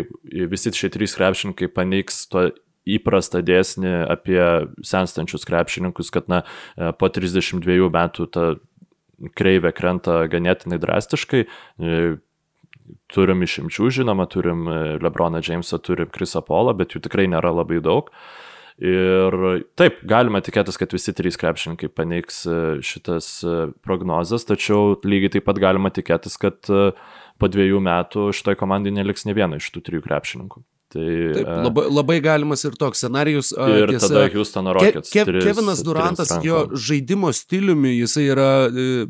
visi 0.51 0.73
šie 0.75 0.91
trys 0.93 1.17
krepšininkai 1.19 1.71
paneigs 1.73 2.25
to 2.31 2.51
įprastą 2.87 3.43
dėsnį 3.45 3.95
apie 4.13 4.41
senstančius 4.85 5.47
krepšininkus, 5.49 6.13
kad 6.15 6.31
na, 6.33 6.45
e, 6.77 6.93
po 6.93 7.11
32 7.13 7.91
metų 7.95 8.29
ta 8.31 8.47
kreivė 9.39 9.73
krenta 9.77 10.25
ganėtinai 10.31 10.81
drastiškai. 10.83 11.45
E, 11.45 12.01
turim 13.09 13.45
išimčių, 13.47 13.91
žinoma, 14.01 14.27
turim 14.29 14.67
Lebroną 15.01 15.41
Jamesą, 15.41 15.79
turim 15.81 16.11
Krisą 16.13 16.43
Polą, 16.45 16.75
bet 16.77 16.93
jų 16.93 17.01
tikrai 17.07 17.25
nėra 17.33 17.55
labai 17.55 17.81
daug. 17.81 18.11
Ir 18.83 19.35
taip, 19.79 20.01
galima 20.03 20.41
tikėtis, 20.43 20.75
kad 20.81 20.91
visi 20.91 21.13
trys 21.15 21.39
krepšininkai 21.39 21.87
paneigs 21.95 22.41
e, 22.43 22.57
šitas 22.83 23.29
e, 23.47 23.59
prognozes, 23.87 24.43
tačiau 24.49 24.97
lygiai 25.07 25.37
taip 25.37 25.47
pat 25.47 25.61
galima 25.63 25.93
tikėtis, 25.95 26.35
kad 26.43 26.59
e, 26.67 26.89
po 27.39 27.51
dviejų 27.51 27.79
metų 27.87 28.33
šitoj 28.35 28.59
komandai 28.59 28.91
neliks 28.97 29.29
ne 29.29 29.37
vieno 29.39 29.61
iš 29.63 29.71
tų 29.71 29.85
trijų 29.87 30.03
krepšininkų. 30.09 30.65
Tai, 30.95 31.05
Taip, 31.35 31.49
labai, 31.67 31.85
labai 31.91 32.19
galimas 32.23 32.63
ir 32.63 32.77
toks 32.79 33.03
scenarius. 33.03 33.51
Ir 33.51 33.91
tiesa, 33.91 34.07
tada 34.07 34.29
Houston 34.31 34.71
Rockets. 34.77 35.11
Ke, 35.11 35.25
Ke, 35.27 35.41
Kevinas 35.43 35.83
Durantas, 35.83 36.31
jo 36.45 36.69
žaidimo 36.71 37.33
stiliumi, 37.35 37.97
jisai 37.97 38.29
yra 38.31 38.51
e, 38.71 39.09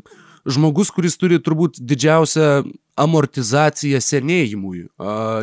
žmogus, 0.49 0.89
kuris 0.93 1.17
turi 1.21 1.37
turbūt 1.41 1.77
didžiausią 1.77 2.63
amortizaciją 2.95 3.99
senėjimui. 4.01 4.85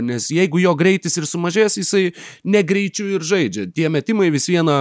Nes 0.08 0.26
jeigu 0.32 0.62
jo 0.62 0.72
greitis 0.78 1.18
ir 1.20 1.26
sumažės, 1.28 1.76
jisai 1.78 2.14
negreičių 2.48 3.06
ir 3.18 3.26
žaidžia. 3.28 3.66
Tie 3.76 3.90
metimai 3.92 4.30
vis 4.32 4.48
viena 4.48 4.76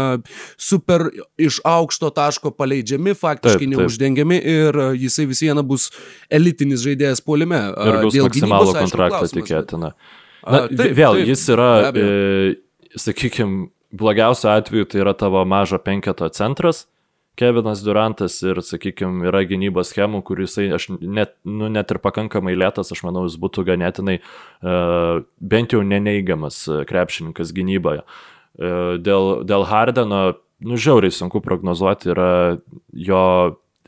super 0.55 1.09
iš 1.41 1.59
aukšto 1.67 2.09
taško 2.15 2.53
paleidžiami, 2.55 3.13
faktiškai 3.17 3.67
taip, 3.67 3.75
neuždengiami 3.75 4.39
ir 4.55 4.81
jisai 5.03 5.27
vis 5.29 5.43
viena 5.43 5.65
bus 5.67 5.91
elitinis 6.31 6.81
žaidėjas 6.85 7.21
polime. 7.27 7.59
Ir 7.75 8.01
gaus 8.07 8.19
maksimalų 8.29 8.77
kontraktą 8.79 9.29
tikėtina. 9.35 9.93
Na, 10.45 10.65
taip, 10.67 10.95
vėl, 10.97 11.19
taip, 11.19 11.29
jis 11.29 11.43
yra, 11.53 11.71
e, 11.91 12.95
sakykime, 12.99 13.67
blogiausiu 13.91 14.49
atveju 14.53 14.87
tai 14.89 15.03
yra 15.03 15.13
tavo 15.17 15.43
mažo 15.45 15.79
penketo 15.81 16.29
centras, 16.33 16.85
Kevinas 17.39 17.79
Durantas 17.81 18.35
ir, 18.43 18.59
sakykime, 18.59 19.23
yra 19.29 19.45
gynybos 19.47 19.93
schemų, 19.93 20.19
kur 20.27 20.41
jisai, 20.43 20.67
aš 20.75 20.89
net, 20.99 21.37
nu, 21.47 21.69
net 21.71 21.93
ir 21.93 22.01
pakankamai 22.03 22.57
lėtas, 22.59 22.91
aš 22.91 23.05
manau, 23.07 23.23
jis 23.25 23.37
būtų 23.39 23.63
ganėtinai 23.69 24.17
uh, 24.19 25.23
bent 25.39 25.71
jau 25.71 25.79
neneigiamas 25.87 26.59
e, 26.67 26.81
krepšininkas 26.89 27.53
gynyboje. 27.55 28.03
Uh, 28.59 28.99
dėl, 28.99 29.45
dėl 29.47 29.63
Hardeno, 29.69 30.21
nu, 30.59 30.75
žiauriai 30.75 31.15
sunku 31.15 31.39
prognozuoti 31.45 32.11
yra 32.11 32.31
jo 32.91 33.23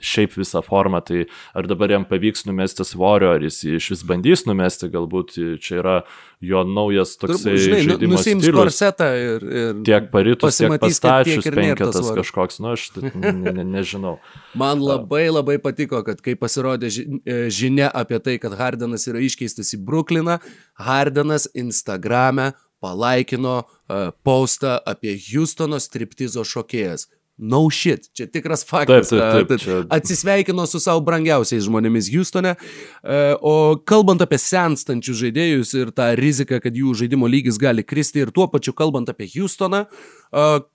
šiaip 0.04 0.36
visą 0.38 0.62
formą, 0.66 1.02
tai 1.06 1.26
ar 1.56 1.68
dabar 1.70 1.94
jam 1.96 2.06
pavyks 2.08 2.46
numesti 2.50 2.86
svorio, 2.88 3.34
ar 3.38 3.46
jis 3.46 3.62
iš 3.78 3.90
vis 3.94 4.04
bandys 4.08 4.46
numesti, 4.50 4.90
galbūt 4.94 5.36
čia 5.64 5.80
yra 5.80 5.98
jo 6.44 6.64
naujas 6.68 7.16
toksai 7.20 7.54
Turbūt, 7.54 7.62
žinai, 7.64 7.80
nu, 7.80 7.94
žaidimo 7.94 8.20
stilius. 8.20 8.58
korsetą 8.58 9.08
ir, 9.16 9.46
ir 9.48 9.78
tiek 9.88 10.10
paritus, 10.12 10.60
tiek 10.60 10.76
pastačius 10.82 11.48
penketas 11.48 12.10
kažkoks, 12.20 12.60
nu 12.64 12.74
aš 12.74 12.90
ne, 13.24 13.54
ne, 13.54 13.64
nežinau. 13.78 14.18
Man 14.60 14.84
labai 14.84 15.26
labai 15.32 15.58
patiko, 15.64 16.04
kad 16.06 16.20
kai 16.24 16.36
pasirodė 16.40 16.92
e, 16.92 17.40
žinia 17.54 17.88
apie 17.90 18.20
tai, 18.24 18.36
kad 18.44 18.58
Hardenas 18.60 19.08
yra 19.12 19.24
iškeistas 19.24 19.72
į 19.78 19.82
Brukliną, 19.88 20.40
Hardenas 20.84 21.48
Instagrame 21.56 22.52
palaikino 22.84 23.62
uh, 23.64 24.12
postą 24.28 24.76
apie 24.86 25.16
Houstono 25.16 25.80
striptizo 25.80 26.44
šokėjas. 26.44 27.08
No 27.44 27.66
shit, 27.74 28.08
čia 28.16 28.30
tikras 28.32 28.64
faktas. 28.64 29.10
Taip, 29.12 29.20
taip, 29.20 29.50
taip, 29.52 29.60
čia... 29.60 29.82
Atsisveikino 29.92 30.64
su 30.70 30.80
savo 30.80 31.04
brangiausiais 31.04 31.66
žmonėmis 31.68 32.08
Houstone, 32.14 32.56
o 33.44 33.56
kalbant 33.84 34.24
apie 34.24 34.40
senstančius 34.40 35.20
žaidėjus 35.26 35.74
ir 35.82 35.92
tą 35.96 36.14
riziką, 36.20 36.62
kad 36.64 36.80
jų 36.80 36.96
žaidimo 37.04 37.28
lygis 37.28 37.60
gali 37.60 37.84
kristi 37.84 38.24
ir 38.24 38.32
tuo 38.32 38.48
pačiu 38.52 38.72
kalbant 38.78 39.12
apie 39.12 39.28
Houstoną, 39.36 39.84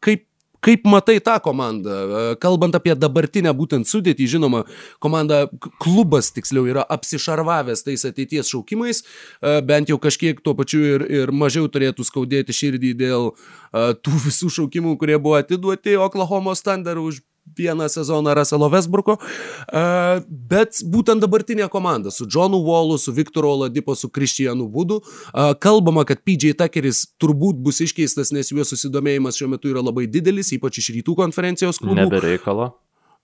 kaip 0.04 0.27
Kaip 0.64 0.86
matai 0.90 1.20
tą 1.22 1.36
komandą? 1.42 1.90
E, 1.90 2.22
kalbant 2.42 2.74
apie 2.74 2.94
dabartinę 2.98 3.52
būtent 3.54 3.86
sudėtį, 3.86 4.26
žinoma, 4.34 4.64
komanda, 5.02 5.44
klubas 5.78 6.32
tiksliau 6.34 6.66
yra 6.66 6.82
apsišarvavęs 6.96 7.84
tais 7.86 8.04
ateities 8.08 8.50
šaukimais, 8.50 9.04
e, 9.04 9.54
bent 9.62 9.92
jau 9.92 10.00
kažkiek 10.02 10.42
tuo 10.42 10.56
pačiu 10.58 10.82
ir, 10.82 11.06
ir 11.22 11.32
mažiau 11.32 11.70
turėtų 11.70 12.06
skaudėti 12.08 12.56
širdį 12.56 12.92
dėl 12.98 13.30
e, 13.30 13.94
tų 14.02 14.18
visų 14.26 14.50
šaukimų, 14.58 14.96
kurie 14.98 15.20
buvo 15.22 15.38
atiduoti 15.38 15.98
Oklahoma 16.00 16.56
Thunder 16.58 16.98
už 16.98 17.22
vieną 17.56 17.88
sezoną 17.88 18.34
Russelo 18.34 18.68
Westbrooko, 18.72 19.18
uh, 19.18 20.24
bet 20.28 20.82
būtent 20.84 21.22
dabartinė 21.24 21.68
komanda 21.72 22.12
su 22.14 22.26
Johnu 22.26 22.60
Wallu, 22.66 22.98
su 22.98 23.12
Viktoru 23.12 23.52
Oladipo, 23.54 23.94
su 23.94 24.10
Kristianu 24.10 24.68
Vudu, 24.72 25.00
uh, 25.02 25.54
kalbama, 25.60 26.04
kad 26.08 26.24
PJ 26.24 26.56
Tuckeris 26.58 27.04
turbūt 27.20 27.62
bus 27.62 27.80
iškeistas, 27.84 28.32
nes 28.34 28.52
juo 28.52 28.66
susidomėjimas 28.66 29.38
šiuo 29.38 29.52
metu 29.54 29.72
yra 29.72 29.84
labai 29.84 30.08
didelis, 30.10 30.52
ypač 30.56 30.82
iš 30.82 30.92
rytų 30.98 31.16
konferencijos 31.22 31.80
klubų. 31.82 32.04
Nebereikalo. 32.04 32.72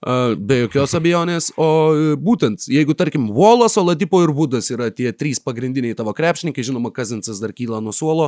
Be 0.03 0.57
jokios 0.59 0.91
abejonės, 0.93 1.47
o 1.57 1.67
e, 1.95 2.09
būtent, 2.21 2.67
jeigu 2.69 2.93
tarkim 2.93 3.29
Volas, 3.33 3.77
Oladipo 3.79 4.19
ir 4.21 4.29
Budas 4.35 4.67
yra 4.69 4.91
tie 4.93 5.09
trys 5.15 5.39
pagrindiniai 5.41 5.95
tavo 5.97 6.13
krepšininkai, 6.13 6.65
žinoma, 6.67 6.91
Kazinsas 6.93 7.39
dar 7.41 7.55
kyla 7.55 7.79
nuo 7.81 7.93
suolo, 7.95 8.27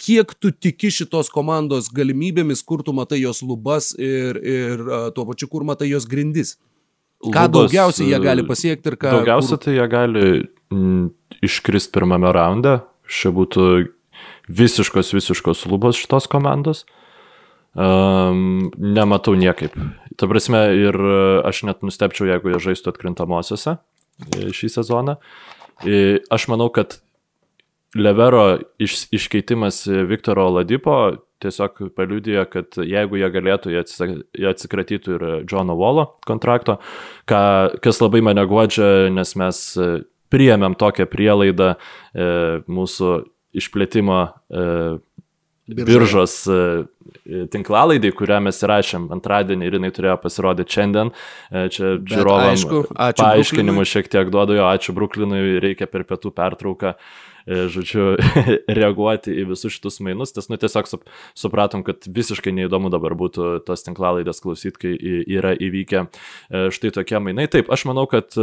kiek 0.00 0.34
tu 0.40 0.50
tiki 0.50 0.90
šitos 0.90 1.30
komandos 1.30 1.92
galimybėmis, 1.94 2.64
kur 2.66 2.82
tu 2.82 2.96
matai 2.96 3.20
jos 3.20 3.44
lubas 3.46 3.92
ir, 4.00 4.40
ir 4.40 4.82
tuo 5.14 5.28
pačiu, 5.28 5.50
kur 5.52 5.68
matai 5.68 5.92
jos 5.92 6.08
grindis? 6.10 6.56
Ką 7.20 7.46
lubas, 7.46 7.54
daugiausiai 7.60 8.10
jie 8.10 8.22
gali 8.24 8.48
pasiekti 8.48 8.90
ir 8.90 8.98
ką... 8.98 9.14
Daugiausiai 9.20 9.58
kur... 9.60 9.64
tai 9.68 9.76
jie 9.76 9.88
gali 9.92 10.26
iškristi 11.44 11.92
pirmame 11.94 12.32
raunde, 12.34 12.80
šia 13.06 13.30
būtų 13.36 13.66
visiškos, 14.50 15.12
visiškos 15.14 15.68
lubos 15.70 16.00
šitos 16.00 16.26
komandos. 16.30 16.82
Um, 17.70 18.72
nematau 18.74 19.36
niekaip. 19.38 19.76
Ta 20.20 20.28
prasme, 20.28 20.60
ir 20.76 20.96
e, 20.96 21.20
aš 21.48 21.62
net 21.68 21.84
nustepčiau, 21.86 22.28
jeigu 22.28 22.52
jie 22.52 22.60
žaistų 22.68 22.92
atkrintamosiose 22.92 23.76
e, 23.78 24.50
šį 24.56 24.68
sezoną. 24.76 25.16
E, 25.80 26.20
aš 26.28 26.50
manau, 26.52 26.68
kad 26.74 27.00
Levero 27.96 28.60
iš, 28.78 29.08
iškeitimas 29.10 29.82
Viktoro 30.06 30.44
Ladipo 30.54 31.00
tiesiog 31.42 31.80
paliudija, 31.96 32.44
kad 32.46 32.76
jeigu 32.76 33.18
jie 33.18 33.30
galėtų, 33.32 33.72
jie 33.72 34.46
atsikratytų 34.52 35.16
ir 35.16 35.24
Johno 35.48 35.74
Wallo 35.80 36.04
kontrakto, 36.28 36.76
ką, 37.26 37.40
kas 37.82 37.98
labai 38.04 38.20
mane 38.28 38.44
godžia, 38.46 39.08
nes 39.10 39.34
mes 39.40 39.62
priėmėm 40.30 40.76
tokią 40.78 41.08
prielaidą 41.10 41.74
e, 41.74 42.26
mūsų 42.70 43.12
išplėtimo 43.60 44.18
e, 44.22 44.64
biržos 45.74 46.34
e, 46.50 47.46
tinklalaidai, 47.52 48.12
kurią 48.16 48.40
mes 48.44 48.60
įrašėm 48.64 49.08
antradienį 49.16 49.68
ir 49.68 49.78
jinai 49.78 49.90
turėjo 49.94 50.18
pasirodyti 50.22 50.76
šiandien. 50.76 51.12
E, 51.50 51.66
čia 51.72 51.96
žiūrovam 52.10 52.86
paaiškinimų 53.18 53.86
šiek 53.88 54.10
tiek 54.12 54.32
duodu, 54.32 54.58
jo 54.58 54.68
ačiū 54.70 54.94
Bruklinui, 54.96 55.60
reikia 55.62 55.88
per 55.90 56.04
pietų 56.08 56.32
pertrauką 56.36 56.94
e, 56.94 57.64
žodžiu, 57.72 58.10
reaguoti 58.80 59.34
į 59.42 59.48
visus 59.52 59.74
šitus 59.76 60.00
mainus, 60.04 60.34
nes, 60.36 60.50
nu, 60.52 60.60
tiesiog 60.60 60.90
supratom, 61.38 61.86
kad 61.86 62.06
visiškai 62.06 62.54
neįdomu 62.56 62.92
dabar 62.92 63.16
būtų 63.18 63.56
tos 63.66 63.86
tinklalaidės 63.86 64.42
klausyti, 64.44 64.78
kai 64.84 64.94
yra 65.24 65.56
įvykę 65.56 66.06
štai 66.74 66.94
tokie 66.98 67.22
mainai. 67.22 67.50
Taip, 67.50 67.72
aš 67.72 67.86
manau, 67.90 68.06
kad 68.10 68.34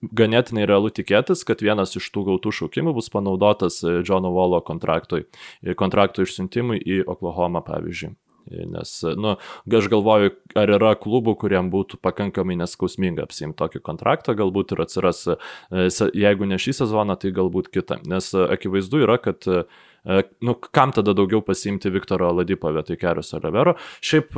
ganėtinai 0.00 0.64
realu 0.68 0.90
tikėtis, 0.92 1.44
kad 1.48 1.62
vienas 1.64 1.94
iš 1.98 2.08
tų 2.14 2.24
gautų 2.30 2.54
šaukimų 2.56 2.94
bus 2.96 3.10
panaudotas 3.12 3.82
e, 3.84 4.00
Johno 4.06 4.32
Volo 4.34 4.60
kontraktui, 4.64 5.26
e, 5.62 5.76
kontrakto 5.78 6.24
išsiuntimui 6.24 6.80
į 6.80 7.02
Oklahoma, 7.10 7.62
pavyzdžiui. 7.66 8.14
E, 8.50 8.64
nes, 8.72 8.94
nu, 9.20 9.36
aš 9.76 9.90
galvoju, 9.92 10.32
ar 10.58 10.74
yra 10.78 10.94
klubų, 11.00 11.36
kuriem 11.44 11.68
būtų 11.72 12.00
pakankamai 12.02 12.56
neskausminga 12.62 13.28
apsimti 13.28 13.58
tokį 13.60 13.84
kontraktą, 13.84 14.34
galbūt 14.38 14.74
ir 14.74 14.84
atsiras, 14.86 15.26
jeigu 15.70 16.48
ne 16.48 16.58
šį 16.60 16.78
sezoną, 16.80 17.20
tai 17.20 17.34
galbūt 17.36 17.70
kitą. 17.74 18.00
Nes 18.08 18.32
akivaizdu 18.34 19.04
yra, 19.04 19.20
kad 19.20 19.44
nu, 20.40 20.54
kam 20.72 20.94
tada 20.96 21.12
daugiau 21.12 21.44
pasimti 21.44 21.92
Viktoro 21.92 22.32
Ladipo 22.32 22.72
vietoj 22.72 22.96
Kerio 22.96 23.26
Olivero. 23.36 23.76
Šiaip 24.00 24.32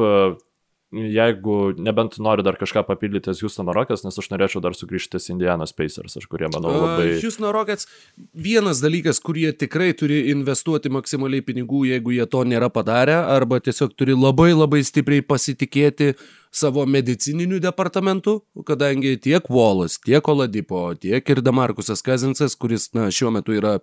jeigu 0.92 1.72
nebent 1.80 2.18
nori 2.22 2.44
dar 2.44 2.58
kažką 2.60 2.82
papildyti 2.86 3.30
ties 3.30 3.40
Houstono 3.42 3.72
Rockets, 3.76 4.04
nes 4.04 4.18
aš 4.18 4.28
norėčiau 4.32 4.60
dar 4.64 4.76
sugrįžti 4.76 5.16
ties 5.16 5.30
Indianos 5.32 5.72
Pacers, 5.76 6.18
aš 6.20 6.28
kurie 6.30 6.50
manau 6.52 6.74
labai... 6.74 7.06
Uh, 7.16 7.22
Houstono 7.24 7.52
Rockets 7.54 7.88
vienas 8.36 8.82
dalykas, 8.84 9.22
kurie 9.24 9.52
tikrai 9.56 9.92
turi 9.96 10.26
investuoti 10.34 10.92
maksimaliai 10.92 11.44
pinigų, 11.46 11.86
jeigu 11.94 12.14
jie 12.16 12.28
to 12.28 12.44
nėra 12.48 12.68
padarę, 12.72 13.16
arba 13.32 13.62
tiesiog 13.64 13.96
turi 13.96 14.16
labai 14.18 14.52
labai 14.52 14.82
stipriai 14.84 15.24
pasitikėti 15.24 16.12
uh, 16.12 16.28
savo 16.52 16.84
medicininiu 16.86 17.60
departamentu, 17.60 18.42
kadangi 18.66 19.16
tiek 19.20 19.46
Volas, 19.48 19.96
tiek 20.04 20.28
Oladipo, 20.28 20.84
tiek 21.00 21.28
ir 21.32 21.40
Damarkusas 21.40 22.04
Kazinsas, 22.04 22.54
kuris 22.60 22.90
na, 22.92 23.08
šiuo 23.10 23.30
metu 23.32 23.56
yra 23.56 23.78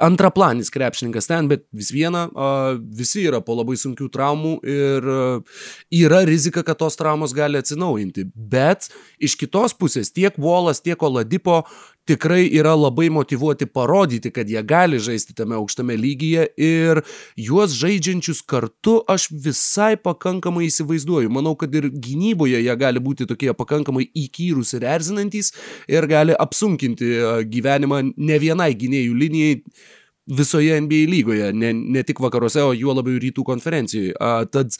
antraplanis 0.00 0.72
krepšininkas 0.72 1.28
ten, 1.28 1.50
bet 1.52 1.66
vis 1.76 1.92
viena, 1.92 2.26
visi 2.96 3.26
yra 3.28 3.42
po 3.44 3.58
labai 3.58 3.76
sunkių 3.80 4.08
traumų 4.14 4.54
ir 4.64 5.10
yra 6.00 6.22
rizika, 6.28 6.64
kad 6.64 6.80
tos 6.80 6.96
traumos 6.96 7.36
gali 7.36 7.60
atsinaujinti. 7.60 8.30
Bet 8.32 8.88
iš 9.20 9.36
kitos 9.36 9.76
pusės 9.76 10.12
tiek 10.14 10.40
Volas, 10.40 10.80
tiek 10.80 11.02
Oladipo 11.04 11.62
tikrai 12.08 12.46
yra 12.56 12.72
labai 12.76 13.08
motivuoti 13.12 13.66
parodyti, 13.68 14.32
kad 14.34 14.48
jie 14.48 14.62
gali 14.64 15.00
žaisti 15.02 15.34
tame 15.36 15.56
aukštame 15.58 15.96
lygyje 15.98 16.46
ir 16.56 17.02
juos 17.36 17.74
žaidžiančius 17.76 18.40
kartu 18.48 18.98
aš 19.08 19.28
visai 19.44 19.94
pakankamai 20.00 20.68
įsivaizduoju. 20.70 21.32
Manau, 21.32 21.54
kad 21.60 21.74
ir 21.76 21.90
gynyboje 21.92 22.62
jie 22.64 22.78
gali 22.80 23.02
būti 23.04 23.28
tokie 23.28 23.52
pakankamai 23.56 24.08
įkyrus 24.16 24.74
ir 24.78 24.88
erzinantys 24.88 25.52
ir 25.90 26.08
gali 26.08 26.36
apsunkinti 26.38 27.12
gyvenimą 27.52 28.02
ne 28.16 28.40
vienai 28.40 28.72
gynėjų 28.78 29.20
linijai 29.24 29.60
visoje 30.28 30.80
NBA 30.80 31.04
lygoje, 31.08 31.52
ne, 31.56 31.72
ne 31.72 32.02
tik 32.04 32.20
vakaruose, 32.20 32.60
o 32.64 32.74
juo 32.76 32.96
labiau 32.96 33.20
rytų 33.20 33.44
konferencijoje. 33.48 34.16
A, 34.20 34.42
tad 34.44 34.76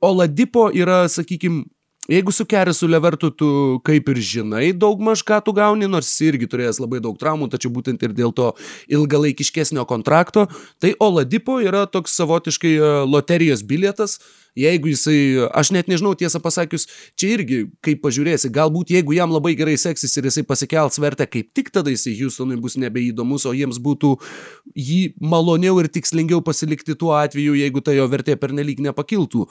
Oladipo 0.00 0.68
yra, 0.70 1.02
sakykime, 1.10 1.66
Jeigu 2.08 2.32
su 2.32 2.46
Kerisu 2.48 2.86
Levertu 2.88 3.28
tu 3.36 3.46
kaip 3.84 4.06
ir 4.08 4.18
žinai 4.24 4.70
daugmaž, 4.72 5.20
ką 5.28 5.42
tu 5.44 5.52
gauni, 5.52 5.84
nors 5.92 6.08
irgi 6.24 6.46
turėjęs 6.48 6.78
labai 6.80 7.02
daug 7.04 7.18
traumų, 7.20 7.50
tačiau 7.52 7.68
būtent 7.74 8.00
ir 8.00 8.14
dėl 8.16 8.32
to 8.32 8.46
ilgalaikiškesnio 8.88 9.84
kontrakto, 9.84 10.46
tai 10.80 10.94
Oladipo 11.04 11.58
yra 11.60 11.84
toks 11.84 12.16
savotiškai 12.16 12.72
e, 12.78 12.92
loterijos 13.04 13.60
bilietas, 13.60 14.16
jeigu 14.58 14.92
jisai, 14.92 15.18
aš 15.56 15.72
net 15.74 15.90
nežinau 15.90 16.14
tiesą 16.18 16.40
pasakius, 16.42 16.86
čia 17.18 17.32
irgi, 17.36 17.60
kaip 17.84 18.02
pažiūrėsi, 18.04 18.50
galbūt 18.54 18.92
jeigu 18.94 19.14
jam 19.16 19.32
labai 19.34 19.54
gerai 19.58 19.76
seksis 19.80 20.16
ir 20.18 20.28
jisai 20.28 20.44
pasikels 20.48 20.98
vertę, 21.02 21.28
kaip 21.30 21.50
tik 21.56 21.70
tada 21.74 21.92
jisai 21.94 22.16
Houstonui 22.20 22.58
bus 22.60 22.78
nebeįdomus, 22.80 23.46
o 23.48 23.54
jiems 23.56 23.80
būtų 23.82 24.14
jį 24.74 25.00
maloniau 25.20 25.78
ir 25.82 25.90
tikslingiau 25.92 26.42
pasilikti 26.44 26.96
tuo 26.98 27.14
atveju, 27.18 27.56
jeigu 27.58 27.84
ta 27.84 27.94
jo 27.96 28.08
vertė 28.10 28.38
pernelyg 28.40 28.82
nepakiltų. 28.88 29.46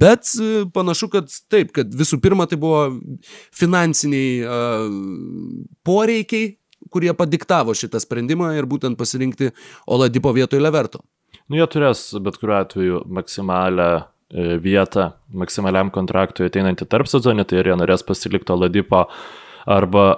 Bet 0.00 0.34
e, 0.38 0.50
panašu, 0.74 1.10
kad 1.12 1.32
taip, 1.52 1.72
kad 1.76 1.92
visų 1.94 2.20
pirma 2.24 2.48
tai 2.50 2.60
buvo 2.60 2.86
finansiniai 3.54 4.44
poreikiai, 5.84 6.54
kurie 6.92 7.12
padiktavo 7.16 7.74
šitą 7.76 8.00
sprendimą 8.02 8.52
ir 8.58 8.68
būtent 8.68 8.98
pasirinkti 9.00 9.52
Oladipo 9.90 10.32
vietoj 10.36 10.62
Leverto. 10.62 11.02
Nu, 11.48 11.58
jie 11.58 11.66
turės 11.68 12.06
bet 12.24 12.38
kuriuo 12.40 12.56
atveju 12.60 13.00
maksimalę 13.12 13.88
vietą 14.34 15.12
maksimaliam 15.34 15.92
kontraktui 15.94 16.48
ateinantį 16.50 16.90
tarp 16.90 17.10
sezonį, 17.10 17.46
tai 17.48 17.62
ar 17.62 17.72
jie 17.72 17.80
norės 17.80 18.06
pasilikti 18.06 18.54
Oladipo 18.54 19.06
arba 19.64 20.10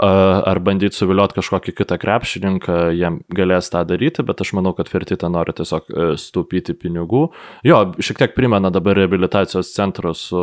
ar 0.46 0.58
bandyti 0.58 0.98
suvilioti 0.98 1.36
kažkokį 1.38 1.74
kitą 1.78 1.98
krepšininką, 2.02 2.78
jiem 2.98 3.20
galės 3.34 3.70
tą 3.70 3.84
daryti, 3.86 4.24
bet 4.26 4.42
aš 4.42 4.52
manau, 4.58 4.72
kad 4.74 4.90
Fertita 4.90 5.30
nori 5.30 5.54
tiesiog 5.56 5.86
e, 5.86 6.06
stūpyti 6.18 6.74
pinigų. 6.74 7.22
Jo, 7.66 7.80
šiek 8.02 8.24
tiek 8.24 8.34
primena 8.34 8.72
dabar 8.74 8.98
rehabilitacijos 8.98 9.70
centro 9.74 10.14
su 10.18 10.42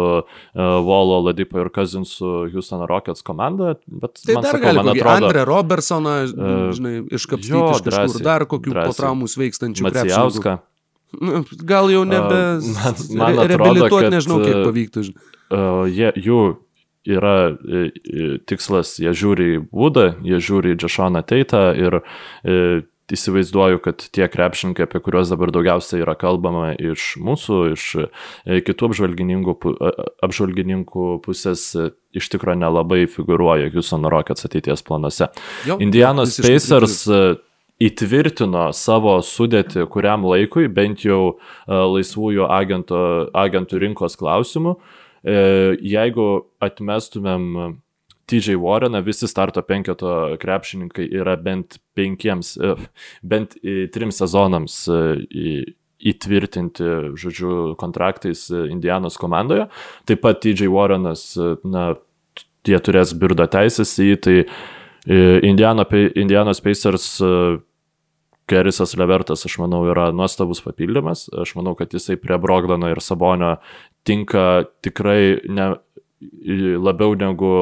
Volo, 0.55 1.19
Ladipo 1.27 1.59
ir 1.59 1.71
Kazinsu 1.73 2.47
Houston 2.53 2.85
Rockets 2.87 3.25
komanda, 3.27 3.75
bet 3.87 4.21
tai 4.23 4.37
man, 4.37 4.47
dar 4.47 4.59
sakau, 4.59 4.75
man 4.79 4.93
atrodo... 4.95 5.15
Andre 5.19 5.47
Robertsoną, 5.51 6.17
žinai, 6.77 6.97
iškapstyti 7.19 7.57
jo, 7.57 7.65
iš 7.73 7.83
kažkur, 7.83 7.91
drąsiai, 7.91 8.27
dar 8.31 8.47
kokių 8.47 8.77
drąsiai. 8.77 8.93
po 8.93 9.01
traumų 9.01 9.33
sveikstančių. 9.35 9.89
Macijauską. 9.89 10.61
Nu, 11.21 11.43
gal 11.69 11.91
jau 11.93 12.03
nebe. 12.07 12.39
Uh, 12.57 12.69
man, 12.77 13.01
man 13.21 13.41
re 13.43 13.49
reabilituoti 13.53 14.13
nežinau, 14.13 14.39
kiek 14.43 14.61
pavyktų. 14.65 15.05
Uh, 15.53 15.83
jie, 15.91 16.09
jų 16.17 16.39
yra 17.03 17.35
tikslas, 18.47 18.95
jie 19.03 19.11
žiūri 19.11 19.49
į 19.57 19.61
Vudą, 19.75 20.13
jie 20.23 20.39
žiūri 20.39 20.71
į 20.73 20.79
Džešoną 20.79 21.21
Teitą 21.27 21.65
ir 21.75 21.99
uh, 21.99 22.83
įsivaizduoju, 23.13 23.81
kad 23.83 24.05
tie 24.15 24.27
krepšininkai, 24.31 24.87
apie 24.87 25.01
kuriuos 25.03 25.31
dabar 25.33 25.51
daugiausiai 25.53 26.01
yra 26.01 26.15
kalbama 26.19 26.71
iš 26.73 27.13
mūsų, 27.21 27.57
iš 27.75 27.87
kitų 28.67 28.89
apžvalgininkų, 28.89 29.55
apžvalgininkų 30.23 31.07
pusės, 31.25 31.65
iš 32.15 32.29
tikrųjų 32.33 32.61
nelabai 32.63 33.03
figuruoja 33.11 33.69
Houston 33.75 34.07
Rockets 34.09 34.47
ateities 34.47 34.85
planuose. 34.87 35.29
Jo, 35.67 35.77
Indianos 35.83 36.39
Pacers 36.41 37.03
įtvirtino 37.83 38.67
savo 38.75 39.17
sudėti 39.25 39.85
kuriam 39.91 40.25
laikui, 40.27 40.67
bent 40.71 41.03
jau 41.05 41.21
e, 41.33 41.35
laisvųjų 41.73 42.47
agento, 42.51 42.99
agentų 43.35 43.81
rinkos 43.83 44.17
klausimų. 44.19 44.75
E, 45.23 45.37
jeigu 45.81 46.27
atmestumėm 46.63 47.79
TJ 48.29 48.55
Warreną, 48.61 49.03
visi 49.03 49.27
starto 49.27 49.63
penketo 49.67 50.37
krepšininkai 50.39 51.09
yra 51.11 51.35
bent 51.39 51.79
penkiems, 51.97 52.55
e, 52.57 52.75
bent 53.33 53.57
trim 53.95 54.13
sezonams 54.15 54.83
įtvirtinti, 56.03 56.87
žodžiu, 57.19 57.73
kontraktais 57.79 58.49
Indianos 58.51 59.19
komandoje. 59.19 59.69
Taip 60.07 60.23
pat 60.23 60.41
TJ 60.43 60.71
Warrenas, 60.71 61.29
na, 61.63 61.93
jie 62.67 62.79
turės 62.83 63.11
birdo 63.19 63.47
teisės 63.51 63.91
į 63.99 64.09
jį, 64.09 64.17
tai 64.23 64.37
Indiana, 65.43 65.83
Indianos 66.15 66.61
Pacers 66.63 67.07
Kerisas 68.53 68.93
Levertas, 68.99 69.45
aš 69.47 69.57
manau, 69.61 69.81
yra 69.89 70.11
nuostabus 70.15 70.61
papildymas. 70.65 71.25
Aš 71.41 71.55
manau, 71.57 71.73
kad 71.79 71.93
jisai 71.93 72.19
prie 72.21 72.37
Brogdano 72.41 72.91
ir 72.91 73.01
Sabonio 73.01 73.55
tinka 74.05 74.65
tikrai 74.85 75.41
ne, 75.49 75.71
labiau 76.79 77.15
negu 77.19 77.53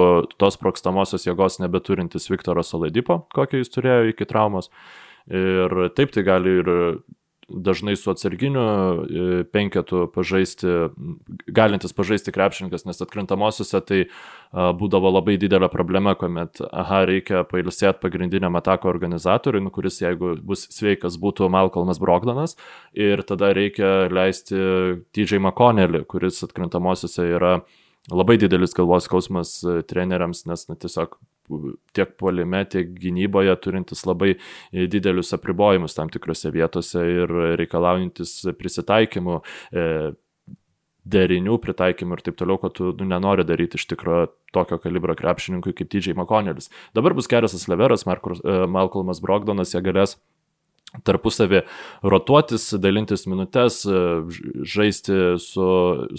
tos 0.41 0.59
prokstamosios 0.61 1.25
jėgos 1.27 1.59
nebeturintis 1.61 2.29
Viktoras 2.31 2.73
Oladipo, 2.77 3.23
kokį 3.35 3.63
jis 3.63 3.73
turėjo 3.73 4.11
iki 4.11 4.27
traumos. 4.29 4.71
Ir 5.31 5.91
taip 5.95 6.13
tai 6.13 6.25
gali 6.27 6.59
ir 6.61 6.71
dažnai 7.51 7.95
su 7.99 8.11
atsarginiu 8.11 8.61
e, 8.61 9.43
penketu 9.51 10.05
pažaisti, 10.13 10.67
galintis 11.47 11.93
pažaisti 11.97 12.33
krepšininkas, 12.35 12.85
nes 12.87 13.01
atkrintamosiose 13.03 13.81
tai 13.87 14.01
būdavo 14.51 15.11
labai 15.13 15.37
didelė 15.41 15.69
problema, 15.71 16.13
kuomet, 16.19 16.59
aha, 16.71 17.03
reikia 17.07 17.43
pailsėti 17.47 18.01
pagrindiniam 18.03 18.55
atako 18.59 18.89
organizatoriui, 18.91 19.63
nu, 19.63 19.71
kuris 19.73 20.01
jeigu 20.01 20.33
bus 20.43 20.65
sveikas 20.73 21.15
būtų 21.21 21.49
Malcolmas 21.51 22.01
Brogdanas 22.03 22.57
ir 22.93 23.23
tada 23.27 23.53
reikia 23.55 24.09
leisti 24.11 24.57
TJ 25.15 25.39
McConnellį, 25.39 26.03
kuris 26.11 26.43
atkrintamosiose 26.47 27.29
yra 27.31 27.59
labai 28.11 28.37
didelis 28.41 28.73
galvos 28.77 29.05
skausmas 29.07 29.59
e, 29.63 29.81
treneriams, 29.87 30.45
nes 30.49 30.67
na, 30.69 30.77
tiesiog 30.79 31.19
tiek 31.95 32.15
puolime, 32.19 32.63
tiek 32.69 32.91
gynyboje 32.97 33.55
turintis 33.63 34.05
labai 34.07 34.35
didelius 34.71 35.33
apribojimus 35.37 35.97
tam 35.97 36.11
tikrose 36.13 36.51
vietose 36.53 37.05
ir 37.17 37.37
reikalaujantis 37.61 38.39
prisitaikymų. 38.59 39.39
E, 39.71 39.87
derinių 41.01 41.55
pritaikymų 41.61 42.17
ir 42.17 42.23
taip 42.25 42.37
toliau, 42.37 42.59
ko 42.61 42.69
tu 42.69 42.91
nu, 42.97 43.07
nenori 43.09 43.45
daryti 43.47 43.79
iš 43.79 43.87
tikrųjų 43.89 44.27
tokio 44.53 44.77
kalibro 44.81 45.15
krepšininkui 45.17 45.73
kaip 45.77 45.89
DJ 45.89 46.13
McConnellis. 46.13 46.69
Dabar 46.97 47.15
bus 47.17 47.29
Keresas 47.31 47.67
Leveras, 47.71 48.05
Markus, 48.05 48.41
e, 48.45 48.65
Malcolmas 48.69 49.21
Brogdonas, 49.23 49.73
jie 49.73 49.81
galės 49.85 50.19
tarpusavį 51.07 51.63
rotuotis, 52.03 52.67
dalintis 52.83 53.25
minutės, 53.29 53.81
e, 53.87 54.01
žaisti 54.67 55.37
su 55.41 55.67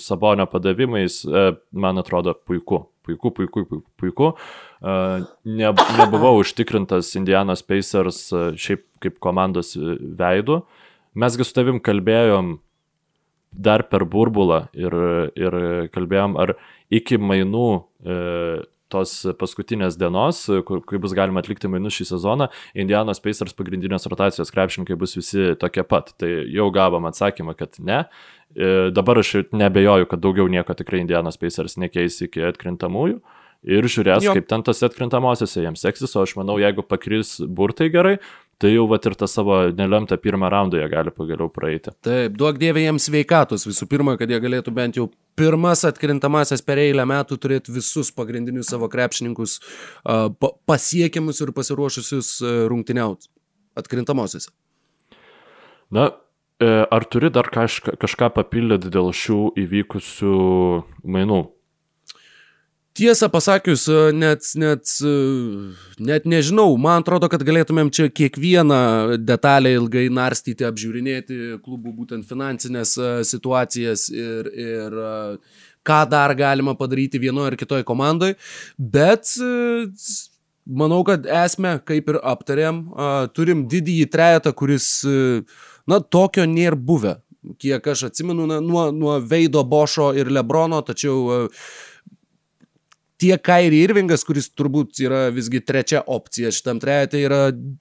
sabonio 0.01 0.49
padavimais, 0.51 1.23
e, 1.27 1.45
man 1.73 2.03
atrodo 2.03 2.35
puiku. 2.35 2.87
Puiku, 3.03 3.33
puiku, 3.35 3.65
puiku. 3.67 3.87
puiku. 3.99 4.29
Ne, 4.83 5.71
nebuvau 5.99 6.37
užtikrintas 6.41 7.11
Indianos 7.19 7.65
Pacers 7.67 8.29
šiaip 8.59 8.85
kaip 9.03 9.19
komandos 9.23 9.75
veidų. 9.77 10.62
Mesgi 11.19 11.45
su 11.45 11.57
tavim 11.57 11.81
kalbėjom 11.83 12.55
dar 13.53 13.85
per 13.91 14.07
burbulą 14.09 14.67
ir, 14.73 14.95
ir 15.37 15.57
kalbėjom, 15.93 16.38
ar 16.41 16.55
iki 16.93 17.19
mainų 17.21 17.67
e, 17.77 18.17
tos 18.92 19.14
paskutinės 19.40 19.98
dienos, 20.00 20.44
kur, 20.68 20.83
kai 20.88 21.00
bus 21.02 21.16
galima 21.16 21.42
atlikti 21.42 21.70
mainus 21.72 21.96
šį 21.98 22.09
sezoną, 22.12 22.48
Indianos 22.78 23.22
Pacers 23.24 23.57
pagrindinės 23.59 24.09
rotacijos 24.12 24.52
krepšininkai 24.55 24.98
bus 25.00 25.16
visi 25.18 25.52
tokie 25.61 25.85
pat. 25.88 26.12
Tai 26.20 26.31
jau 26.52 26.68
gavom 26.74 27.09
atsakymą, 27.09 27.57
kad 27.59 27.81
ne. 27.81 28.05
E, 28.52 28.90
dabar 28.94 29.22
aš 29.22 29.38
nebejoju, 29.52 30.09
kad 30.11 30.22
daugiau 30.22 30.50
nieko 30.52 30.76
tikrai 30.76 31.02
Indianos 31.02 31.40
Pacers 31.40 31.78
nekeis 31.81 32.20
iki 32.26 32.44
atkrintamųjų. 32.52 33.20
Ir 33.62 33.87
žiūrės, 33.87 34.24
jo. 34.26 34.33
kaip 34.35 34.48
ten 34.50 34.64
tas 34.66 34.83
atkrintamosiose 34.83 35.62
jiems 35.62 35.85
seksis, 35.85 36.16
o 36.18 36.24
aš 36.26 36.35
manau, 36.35 36.57
jeigu 36.59 36.83
pakris 36.83 37.37
burtai 37.46 37.87
gerai, 37.94 38.16
tai 38.59 38.72
jau 38.72 38.88
vat 38.90 39.07
ir 39.07 39.14
tą 39.18 39.28
savo 39.31 39.59
nelemtą 39.78 40.18
pirmą 40.18 40.50
raundą 40.50 40.81
jie 40.81 40.88
gali 40.90 41.12
pagaliau 41.14 41.46
praeiti. 41.50 41.94
Taip, 42.02 42.35
duok 42.38 42.59
dievė 42.59 42.88
jiems 42.88 43.07
sveikatos 43.07 43.68
visų 43.68 43.87
pirma, 43.90 44.16
kad 44.18 44.31
jie 44.31 44.42
galėtų 44.42 44.74
bent 44.74 44.98
jau 44.98 45.07
pirmas 45.38 45.85
atkrintamasias 45.88 46.64
per 46.64 46.81
eilę 46.83 47.07
metų 47.09 47.38
turėti 47.40 47.75
visus 47.75 48.12
pagrindinius 48.14 48.73
savo 48.73 48.88
krepšininkus 48.92 49.59
uh, 49.59 50.29
pasiekiamus 50.68 51.40
ir 51.45 51.55
pasiruošusius 51.57 52.35
uh, 52.42 52.64
rungtyniauti 52.73 53.31
atkrintamosiose. 53.79 54.51
Na, 55.92 56.11
e, 56.61 56.68
ar 56.90 57.05
turi 57.05 57.31
dar 57.33 57.49
kažką, 57.53 57.97
kažką 58.01 58.31
papildyti 58.37 58.92
dėl 58.92 59.11
šių 59.16 59.40
įvykusių 59.61 60.37
mainų? 61.05 61.42
Tiesą 62.92 63.28
pasakius, 63.33 63.87
e, 63.88 64.12
net, 64.12 64.44
net, 64.55 64.90
e, 65.00 65.12
net 66.05 66.26
nežinau, 66.28 66.74
man 66.76 67.00
atrodo, 67.00 67.31
kad 67.33 67.40
galėtumėm 67.40 67.88
čia 67.88 68.11
kiekvieną 68.12 68.81
detalę 69.16 69.70
ilgai 69.78 70.11
narstyti, 70.12 70.66
apžiūrinėti 70.68 71.38
klubų 71.64 71.94
būtent 72.02 72.26
finansinės 72.28 72.92
e, 73.00 73.12
situacijas 73.24 74.11
ir, 74.12 74.50
ir 74.52 74.96
ką 75.88 76.00
dar 76.11 76.35
galima 76.37 76.74
padaryti 76.76 77.20
vienoje 77.22 77.55
ar 77.55 77.57
kitoje 77.62 77.87
komandoje, 77.88 78.37
bet 78.76 79.31
manau, 80.68 81.00
kad 81.09 81.24
esmę, 81.24 81.78
kaip 81.88 82.12
ir 82.12 82.18
aptarėm, 82.20 82.82
turim 83.32 83.64
didįjį 83.72 84.11
trejetą, 84.12 84.53
kuris, 84.53 84.90
na, 85.88 85.99
tokio 85.99 86.45
nėra 86.45 86.76
buvę. 86.76 87.16
Kiek 87.59 87.88
aš 87.90 88.05
atsimenu, 88.11 88.45
na, 88.47 88.61
nuo, 88.62 88.84
nuo 88.95 89.16
Veido 89.18 89.64
Bošo 89.66 90.12
ir 90.14 90.28
Lebrono, 90.30 90.78
tačiau 90.86 91.16
uh, 91.24 91.64
tiek 93.23 93.43
Kairi 93.47 93.83
Irvingas, 93.85 94.25
kuris 94.27 94.49
turbūt 94.51 94.99
yra 95.05 95.29
visgi 95.35 95.61
trečia 95.62 96.03
opcija 96.11 96.51
šitam 96.55 96.81
trejetė, 96.83 97.20
yra 97.29 97.41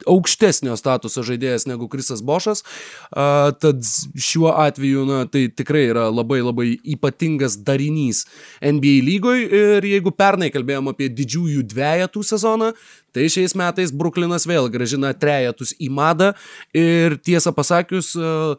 aukštesnio 0.09 0.75
statuso 0.77 1.23
žaidėjas 1.25 1.65
negu 1.69 1.89
Krisas 1.91 2.21
Bošas. 2.25 2.61
Uh, 3.09 3.49
tad 3.61 3.81
šiuo 4.13 4.53
atveju, 4.53 5.05
na, 5.09 5.23
tai 5.31 5.47
tikrai 5.49 5.87
yra 5.89 6.07
labai 6.13 6.41
labai 6.43 6.69
ypatingas 6.95 7.57
darinys 7.65 8.25
NBA 8.61 8.99
lygoje. 9.07 9.47
Ir 9.51 9.89
jeigu 9.95 10.13
pernai 10.13 10.51
kalbėjom 10.53 10.93
apie 10.93 11.09
didžiųjų 11.09 11.65
dviejatų 11.73 12.25
sezoną, 12.33 12.73
Tai 13.11 13.25
šiais 13.27 13.51
metais 13.59 13.91
Bruklinas 13.91 14.45
vėl 14.47 14.69
gražina 14.71 15.09
trejetus 15.11 15.73
į 15.83 15.89
madą 15.91 16.29
ir 16.71 17.17
tiesą 17.19 17.51
pasakius, 17.51 18.13
uh, 18.15 18.55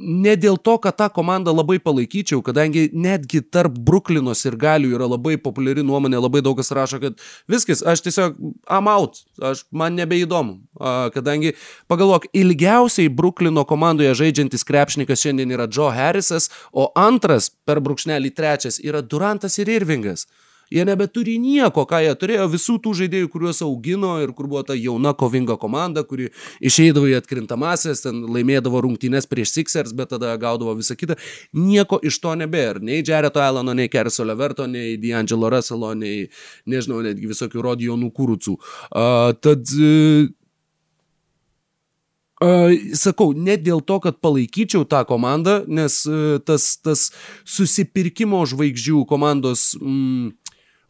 ne 0.00 0.34
dėl 0.40 0.56
to, 0.58 0.76
kad 0.82 0.96
tą 0.98 1.08
komandą 1.12 1.52
labai 1.54 1.78
palaikyčiau, 1.82 2.40
kadangi 2.44 2.88
netgi 2.92 3.42
tarp 3.52 3.76
Bruklinos 3.86 4.42
ir 4.48 4.56
Galių 4.60 4.94
yra 4.96 5.08
labai 5.10 5.36
populiari 5.40 5.84
nuomonė, 5.86 6.18
labai 6.20 6.42
daug 6.44 6.58
kas 6.60 6.72
rašo, 6.74 7.00
kad 7.02 7.20
viskas, 7.50 7.84
aš 7.86 8.04
tiesiog 8.06 8.38
I'm 8.70 8.90
out, 8.90 9.22
aš, 9.38 9.64
man 9.70 9.96
nebeįdomu, 9.98 10.58
kadangi 11.14 11.54
pagalvok, 11.90 12.30
ilgiausiai 12.36 13.12
Bruklino 13.12 13.64
komandoje 13.68 14.14
žaidžiantis 14.22 14.66
krepšininkas 14.66 15.24
šiandien 15.24 15.56
yra 15.56 15.68
Joe 15.70 15.92
Harrisas, 15.94 16.50
o 16.72 16.90
antras 16.98 17.50
per 17.66 17.82
brūkšnelį 17.84 18.34
trečias 18.36 18.80
yra 18.82 19.04
Durantas 19.04 19.58
ir 19.60 19.70
Irvingas. 19.72 20.26
Jie 20.70 20.84
nebeturi 20.86 21.34
nieko, 21.42 21.82
ką 21.88 21.98
jie 22.04 22.12
turėjo, 22.14 22.46
visų 22.52 22.76
tų 22.84 22.92
žaidėjų, 23.00 23.28
kuriuos 23.32 23.58
augino 23.66 24.12
ir 24.22 24.30
kur 24.38 24.46
buvo 24.50 24.62
ta 24.68 24.76
jauna 24.78 25.10
kovinga 25.18 25.56
komanda, 25.58 26.04
kuri 26.06 26.28
išeidavo 26.62 27.10
į 27.10 27.16
atkrintamasias, 27.18 28.04
ten 28.04 28.22
laimėdavo 28.30 28.84
rungtynės 28.86 29.26
prieš 29.30 29.56
Sixers, 29.56 29.94
bet 29.98 30.12
tada 30.14 30.36
gaudavo 30.38 30.76
visą 30.78 30.94
kitą. 30.94 31.18
Nieko 31.58 31.98
iš 32.06 32.20
to 32.22 32.36
nebėra. 32.38 32.78
Nei 32.86 33.02
Jareto 33.02 33.42
Alano, 33.42 33.74
nei 33.74 33.90
Keriso 33.90 34.22
Leverto, 34.24 34.68
nei 34.70 34.94
D'Angelo 35.02 35.50
Russello, 35.50 35.90
nei, 35.98 36.28
nežinau, 36.70 37.02
netgi 37.02 37.30
visokių 37.30 37.66
Rodijonų 37.66 38.12
kūrucų. 38.14 38.54
Uh, 38.90 39.32
tad 39.42 39.66
uh, 39.74 40.30
sakau, 42.96 43.34
ne 43.36 43.58
dėl 43.60 43.82
to, 43.84 43.98
kad 44.00 44.22
palaikyčiau 44.22 44.86
tą 44.88 45.02
komandą, 45.08 45.60
nes 45.68 46.02
uh, 46.08 46.38
tas, 46.46 46.72
tas 46.80 47.08
susipirkimo 47.44 48.40
žvaigždžių 48.48 49.02
komandos 49.10 49.72
mm, 49.80 50.30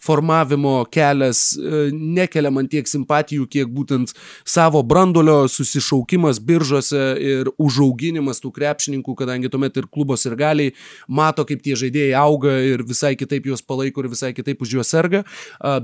formavimo 0.01 0.85
kelias 0.93 1.53
e, 1.57 1.91
nekelia 1.93 2.53
man 2.55 2.69
tiek 2.71 2.89
simpatijų, 2.89 3.47
kiek 3.51 3.73
būtent 3.73 4.15
savo 4.49 4.83
brandolio 4.87 5.45
susišaukimas 5.51 6.41
biržose 6.45 7.03
ir 7.21 7.51
užauginimas 7.61 8.41
tų 8.41 8.53
krepšininkų, 8.57 9.17
kadangi 9.19 9.51
tuomet 9.53 9.77
ir 9.77 9.91
klubos 9.93 10.25
ir 10.29 10.39
galiai 10.41 10.75
mato, 11.09 11.45
kaip 11.49 11.63
tie 11.65 11.77
žaidėjai 11.79 12.17
auga 12.21 12.57
ir 12.65 12.85
visai 12.89 13.13
kitaip 13.21 13.51
juos 13.53 13.63
palaiko 13.63 14.05
ir 14.05 14.11
visai 14.13 14.33
kitaip 14.37 14.65
už 14.65 14.79
juos 14.79 14.93
serga. 14.93 15.25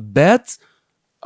Bet 0.00 0.56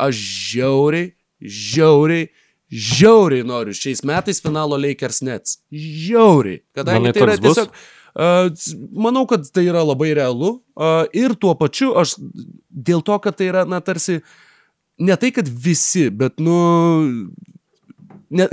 aš 0.01 0.19
žiauriai, 0.51 1.13
žiauriai, 1.41 2.29
žiauriai 2.71 3.47
noriu 3.47 3.75
šiais 3.77 4.05
metais 4.07 4.43
finalo 4.43 4.79
Lakers 4.79 5.23
Nets. 5.27 5.59
Žiauriai. 5.71 6.63
Kadangi 6.77 7.09
Manai, 7.11 7.17
tai 7.17 7.27
yra 7.29 7.41
tiesiog... 7.41 7.73
Bus? 7.73 7.97
Manau, 8.17 9.27
kad 9.31 9.47
tai 9.55 9.67
yra 9.69 9.85
labai 9.87 10.13
realu. 10.19 10.59
Ir 11.17 11.37
tuo 11.41 11.55
pačiu 11.59 11.95
aš 12.01 12.17
dėl 12.71 13.05
to, 13.07 13.19
kad 13.23 13.39
tai 13.39 13.51
yra, 13.53 13.67
na, 13.69 13.81
tarsi 13.85 14.21
ne 15.01 15.17
tai, 15.17 15.31
kad 15.35 15.49
visi, 15.49 16.09
bet, 16.11 16.41
nu, 16.43 16.57
ne, 18.31 18.47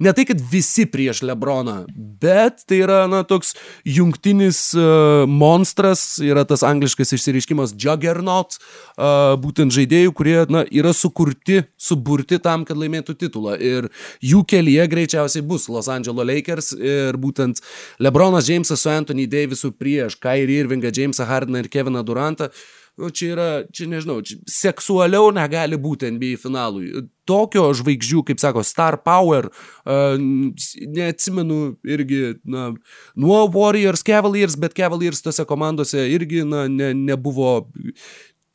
ne 0.00 0.12
tai, 0.16 0.24
kad 0.28 0.40
visi 0.52 0.86
prieš 0.88 1.22
Lebroną, 1.26 1.82
bet 2.22 2.64
tai 2.68 2.80
yra, 2.84 3.00
na, 3.10 3.22
toks 3.28 3.54
jungtinis 3.86 4.60
uh, 4.78 5.24
monstras, 5.28 6.04
yra 6.24 6.46
tas 6.48 6.64
angliškas 6.66 7.12
išsireiškimas 7.16 7.74
juggernaut, 7.78 8.58
uh, 8.58 9.34
būtent 9.40 9.74
žaidėjų, 9.74 10.14
kurie, 10.16 10.38
na, 10.52 10.64
yra 10.68 10.94
sukurti, 10.96 11.62
suburti 11.80 12.40
tam, 12.42 12.64
kad 12.68 12.80
laimėtų 12.80 13.18
titulą. 13.20 13.58
Ir 13.60 13.90
jų 14.24 14.42
kelyje 14.48 14.88
greičiausiai 14.94 15.44
bus 15.46 15.68
Los 15.72 15.90
Angeles 15.92 16.28
Lakers 16.28 16.72
ir 16.74 17.20
būtent 17.20 17.62
Lebronas 18.02 18.48
Jamesas 18.48 18.82
su 18.82 18.92
Anthony 18.92 19.28
Davisu 19.30 19.74
prieš 19.76 20.18
Kyrie 20.20 20.62
Irvingą, 20.64 20.92
Jamesą 20.94 21.28
Hardiną 21.28 21.62
ir 21.62 21.72
Keviną 21.72 22.04
Durantą. 22.06 22.48
Uh, 22.48 22.78
nu, 22.98 23.10
čia 23.14 23.30
yra, 23.34 23.48
čia 23.74 23.86
nežinau, 23.90 24.18
čia 24.26 24.38
seksualiau 24.50 25.30
negali 25.34 25.78
būti 25.80 26.10
NBA 26.14 26.40
finalui. 26.42 26.90
Tokio 27.28 27.68
žvaigždžių, 27.76 28.24
kaip 28.28 28.42
sako, 28.42 28.64
Star 28.66 28.98
Power, 29.04 29.50
uh, 29.84 30.16
neatsimenu 30.18 31.76
irgi, 31.86 32.38
na, 32.48 32.70
nuo 33.18 33.40
Warriors, 33.54 34.04
Cavaliers, 34.06 34.58
bet 34.58 34.76
Cavaliers 34.76 35.22
tose 35.24 35.46
komandose 35.48 36.08
irgi, 36.10 36.44
na, 36.48 36.66
ne, 36.72 36.92
nebuvo 36.96 37.60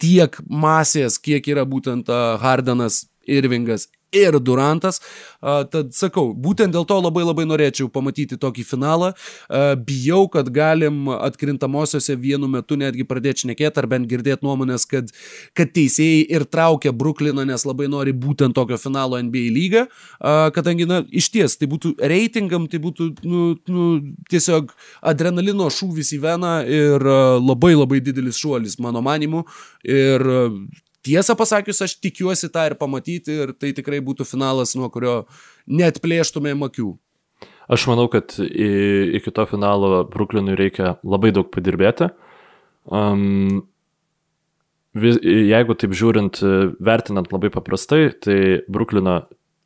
tiek 0.02 0.36
masės, 0.50 1.20
kiek 1.22 1.48
yra 1.54 1.64
būtent 1.70 2.10
Hardenas, 2.41 3.06
Irvingas 3.24 3.88
ir 4.16 4.39
Durantas. 4.39 5.01
Tad 5.43 5.91
sakau, 5.95 6.32
būtent 6.32 6.72
dėl 6.74 6.86
to 6.88 6.97
labai 7.01 7.26
labai 7.26 7.45
norėčiau 7.49 7.89
pamatyti 7.91 8.38
tokį 8.39 8.64
finalą. 8.68 9.11
Bijau, 9.88 10.26
kad 10.32 10.47
galim 10.53 11.09
atkrintamosiose 11.14 12.16
vienu 12.20 12.47
metu 12.51 12.78
netgi 12.80 13.05
pradėti 13.07 13.43
šnekėti 13.43 13.82
ar 13.82 13.89
bent 13.91 14.07
girdėti 14.11 14.45
nuomonės, 14.45 14.86
kad, 14.89 15.11
kad 15.57 15.74
teisėjai 15.76 16.24
ir 16.38 16.47
traukia 16.47 16.93
Brukliną, 16.95 17.45
nes 17.49 17.68
labai 17.68 17.89
nori 17.91 18.16
būtent 18.16 18.55
tokio 18.55 18.80
finalo 18.80 19.20
NBA 19.20 19.49
lygą. 19.57 19.86
Kadangi, 20.55 20.88
na, 20.89 21.01
iš 21.11 21.32
ties, 21.34 21.57
tai 21.59 21.68
būtų 21.72 21.95
reitingam, 21.99 22.70
tai 22.72 22.80
būtų, 22.84 23.09
nu, 23.28 23.43
nu, 23.68 23.89
tiesiog 24.32 24.72
adrenalino 25.11 25.68
šūvis 25.74 26.16
į 26.16 26.24
veną 26.24 26.55
ir 26.70 27.07
labai 27.43 27.74
labai 27.76 27.99
didelis 28.03 28.39
šuolis, 28.39 28.80
mano 28.84 29.03
manimu. 29.03 29.43
Ir 29.84 30.24
tiesą 31.06 31.36
pasakius, 31.39 31.82
aš 31.86 31.97
tikiuosi 32.04 32.49
tą 32.54 32.68
ir 32.70 32.78
pamatyti 32.80 33.39
ir 33.45 33.54
tai 33.58 33.74
tikrai 33.76 34.01
būtų 34.04 34.28
finalas, 34.28 34.76
nuo 34.80 34.89
kurio 34.93 35.24
net 35.68 36.01
plėštumėm 36.04 36.66
akių. 36.70 36.93
Aš 37.72 37.86
manau, 37.88 38.10
kad 38.12 38.36
iki 38.39 39.32
to 39.32 39.45
finalo 39.47 40.04
Bruklinui 40.12 40.58
reikia 40.60 40.97
labai 41.04 41.32
daug 41.36 41.47
padirbėti. 41.54 42.10
Um, 42.91 43.64
vis, 44.97 45.20
jeigu 45.24 45.78
taip 45.80 45.95
žiūrint, 45.95 46.41
vertinant 46.84 47.32
labai 47.32 47.51
paprastai, 47.54 48.10
tai 48.20 48.38
Bruklino, 48.68 49.22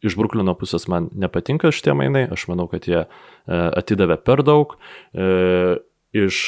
iš 0.05 0.17
Bruklino 0.19 0.53
pusės 0.59 0.87
man 0.91 1.09
nepatinka 1.17 1.73
šitie 1.73 1.95
mainai, 1.97 2.27
aš 2.33 2.47
manau, 2.51 2.67
kad 2.69 2.85
jie 2.85 3.01
e, 3.01 3.07
atidavė 3.49 4.19
per 4.21 4.43
daug. 4.45 4.77
E, 5.13 5.77
iš 6.25 6.39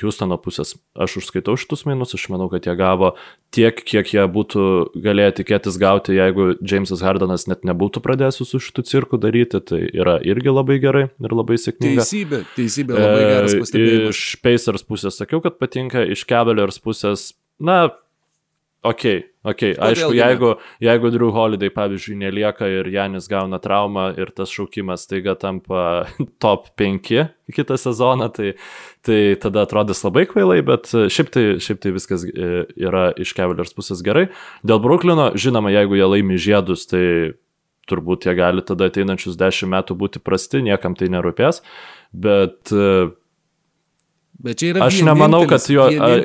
Houstono 0.00 0.38
pusės 0.40 0.74
aš 0.98 1.18
užskaitau 1.20 1.54
šitus 1.60 1.84
mainus, 1.88 2.14
aš 2.16 2.26
manau, 2.32 2.48
kad 2.52 2.66
jie 2.66 2.74
gavo 2.78 3.12
tiek, 3.54 3.76
kiek 3.76 4.08
jie 4.14 4.24
būtų 4.32 4.64
galėję 5.04 5.36
tikėtis 5.40 5.78
gauti, 5.80 6.16
jeigu 6.16 6.52
Jamesas 6.60 7.04
Hardanas 7.04 7.46
net 7.50 7.66
nebūtų 7.68 8.02
pradėjęs 8.04 8.40
su 8.48 8.60
šitų 8.62 8.86
cirku 8.88 9.20
daryti, 9.22 9.60
tai 9.60 9.82
yra 9.88 10.18
irgi 10.24 10.54
labai 10.54 10.78
gerai 10.82 11.04
ir 11.10 11.36
labai 11.36 11.58
sėkminga. 11.60 12.04
Teisybė, 12.04 12.42
teisybė, 12.56 12.96
labai 12.98 13.26
geras 13.28 13.56
e, 13.56 13.60
pastebėjimas. 13.64 14.22
Iš 14.22 14.38
Pacers 14.44 14.86
pusės 14.88 15.20
sakiau, 15.20 15.42
kad 15.44 15.58
patinka, 15.60 16.04
iš 16.16 16.24
Cavaliers 16.30 16.80
pusės, 16.82 17.32
na, 17.62 17.84
Ok, 19.42 19.62
ok, 19.74 19.78
aišku, 19.82 20.12
jeigu, 20.14 20.48
jeigu 20.78 21.10
Drew 21.10 21.32
Holiday, 21.34 21.70
pavyzdžiui, 21.74 22.14
nelieka 22.20 22.68
ir 22.70 22.86
Janis 22.94 23.26
gauna 23.26 23.58
traumą 23.58 24.12
ir 24.14 24.30
tas 24.30 24.52
šaukimas 24.54 25.08
taiga 25.10 25.34
tampa 25.34 26.04
top 26.42 26.68
5 26.78 27.10
kitą 27.52 27.76
sezoną, 27.76 28.28
tai, 28.32 28.52
tai 29.02 29.34
tada 29.42 29.64
atrodys 29.66 30.04
labai 30.06 30.28
kvailai, 30.30 30.60
bet 30.64 30.92
šiaip 30.94 31.32
tai, 31.34 31.42
šiaip 31.58 31.82
tai 31.82 31.90
viskas 31.92 32.22
e, 32.30 32.50
yra 32.78 33.08
iš 33.18 33.34
Cavaliers 33.34 33.74
pusės 33.74 34.04
gerai. 34.06 34.28
Dėl 34.62 34.78
Bruklino, 34.84 35.32
žinoma, 35.34 35.74
jeigu 35.74 35.98
jie 35.98 36.06
laimi 36.06 36.38
žiedus, 36.40 36.86
tai 36.86 37.02
turbūt 37.90 38.28
jie 38.28 38.36
gali 38.38 38.62
tada 38.62 38.86
ateinančius 38.88 39.34
10 39.40 39.74
metų 39.74 39.98
būti 39.98 40.22
prasti, 40.22 40.62
niekam 40.62 40.94
tai 40.94 41.10
nerūpės, 41.10 41.64
bet 42.14 42.70
uh, 42.70 43.10
Bet 44.42 44.58
čia 44.58 44.72
yra 44.72 44.86
aš 44.88 44.98
nemanau, 45.06 45.44
kad 45.46 45.62
jo, 45.70 45.84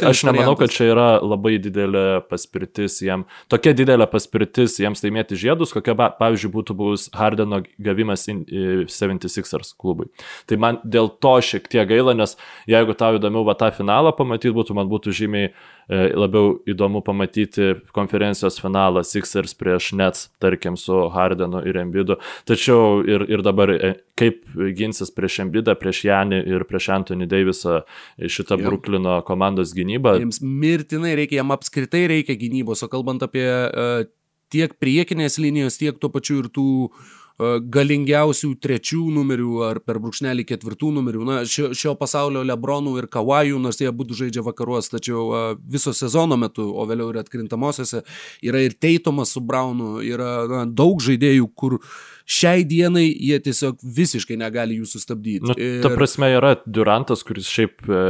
aš 0.09 0.23
nemanau, 0.25 0.55
kad 0.57 0.73
čia 0.73 0.89
yra 0.89 1.07
labai 1.21 1.57
didelė 1.61 2.05
paspirtis 2.25 2.97
jiem, 3.05 3.27
tokia 3.51 3.75
didelė 3.77 4.07
paspirtis 4.09 4.79
jiems 4.81 5.03
laimėti 5.05 5.37
žiedus, 5.37 5.73
kokia, 5.75 5.93
pavyzdžiui, 6.17 6.53
būtų 6.55 6.77
buvus 6.79 7.07
Hardeno 7.13 7.61
gavimas 7.77 8.25
76ers 8.25 9.75
klubui. 9.77 10.09
Tai 10.49 10.59
man 10.63 10.81
dėl 10.81 11.11
to 11.21 11.37
šiek 11.45 11.69
tiek 11.69 11.85
gaila, 11.89 12.17
nes 12.17 12.33
jeigu 12.69 12.97
tau 12.97 13.19
įdomiau 13.19 13.45
va 13.45 13.57
tą 13.59 13.69
finalą 13.77 14.15
pamatyti 14.17 14.55
būtų, 14.57 14.77
man 14.77 14.89
būtų 14.89 15.13
žymiai 15.21 15.53
E, 15.53 15.76
labiau 15.89 16.57
įdomu 16.67 17.01
pamatyti 17.05 17.77
konferencijos 17.95 18.59
finalą 18.59 19.03
Sixers 19.07 19.55
prieš 19.55 19.93
Nets, 19.95 20.25
tarkim, 20.43 20.75
su 20.77 21.05
Hardenu 21.13 21.61
ir 21.67 21.79
Embidu. 21.79 22.17
Tačiau 22.47 22.99
ir, 23.07 23.23
ir 23.31 23.43
dabar 23.45 23.71
e, 23.71 23.93
kaip 24.19 24.43
ginsis 24.75 25.13
prieš 25.15 25.41
Embidą, 25.45 25.77
prieš 25.79 26.03
Janį 26.09 26.41
ir 26.43 26.67
prieš 26.67 26.89
Anthony 26.97 27.29
Davisą 27.29 27.81
šitą 28.19 28.57
Jum. 28.59 28.67
Bruklino 28.67 29.21
komandos 29.27 29.71
gynybą. 29.77 30.17
Jiems 30.19 30.41
mirtinai 30.43 31.15
reikia, 31.19 31.39
jam 31.41 31.55
apskritai 31.55 32.07
reikia 32.11 32.35
gynybos, 32.39 32.83
o 32.83 32.91
kalbant 32.91 33.23
apie 33.23 33.47
uh, 33.47 34.03
tiek 34.51 34.75
priekinės 34.81 35.39
linijos, 35.39 35.79
tiek 35.79 35.95
tuo 36.01 36.11
pačiu 36.11 36.41
ir 36.43 36.51
tų 36.51 36.67
uh, 36.87 37.15
galingiausių 37.37 38.49
trečių 38.57 39.03
numerių 39.13 39.59
ar 39.67 39.79
per 39.85 39.99
brūkšnelį 40.01 40.45
ketvirtų 40.49 40.89
numerių. 40.95 41.25
Na, 41.27 41.35
šio, 41.45 41.69
šio 41.77 41.93
pasaulio 41.99 42.41
Lebronų 42.47 42.95
ir 42.97 43.07
Kawajų, 43.13 43.59
nors 43.61 43.77
jie 43.81 43.91
būtų 43.93 44.17
žaidžia 44.23 44.43
vakaruos, 44.45 44.89
tačiau 44.89 45.27
viso 45.61 45.93
sezono 45.93 46.37
metu, 46.39 46.65
o 46.73 46.85
vėliau 46.89 47.11
ir 47.13 47.19
atkrintamosiose, 47.21 48.01
yra 48.41 48.63
ir 48.65 48.73
Teitomas 48.81 49.35
su 49.35 49.43
Braunu, 49.45 49.99
yra 50.01 50.31
na, 50.49 50.63
daug 50.65 50.97
žaidėjų, 51.03 51.49
kur 51.53 51.77
šiai 52.25 52.65
dienai 52.67 53.05
jie 53.11 53.37
tiesiog 53.45 53.85
visiškai 53.85 54.39
negali 54.41 54.79
jų 54.79 54.89
sustabdyti. 54.89 55.51
Nu, 55.51 55.57
ir... 55.61 55.77
Ta 55.85 55.93
prasme 55.93 56.31
yra 56.33 56.55
Durantas, 56.65 57.21
kuris 57.27 57.51
šiaip 57.53 57.85
e, 57.85 58.07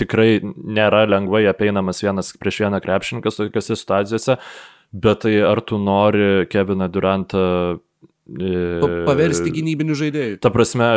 tikrai 0.00 0.40
nėra 0.42 1.04
lengvai 1.06 1.44
apeinamas 1.50 2.02
vienas 2.02 2.32
prieš 2.40 2.64
vieną 2.64 2.82
krepšininkas 2.82 3.38
tokiuose 3.38 3.78
situacijose, 3.78 4.36
bet 4.90 5.22
tai 5.22 5.36
ar 5.46 5.62
tu 5.62 5.78
nori 5.78 6.48
Keviną 6.50 6.90
Durantą 6.90 7.78
Paversti 9.08 9.52
gynybinių 9.54 9.96
žaidėjų. 9.98 10.40
Ta 10.42 10.52
prasme, 10.54 10.90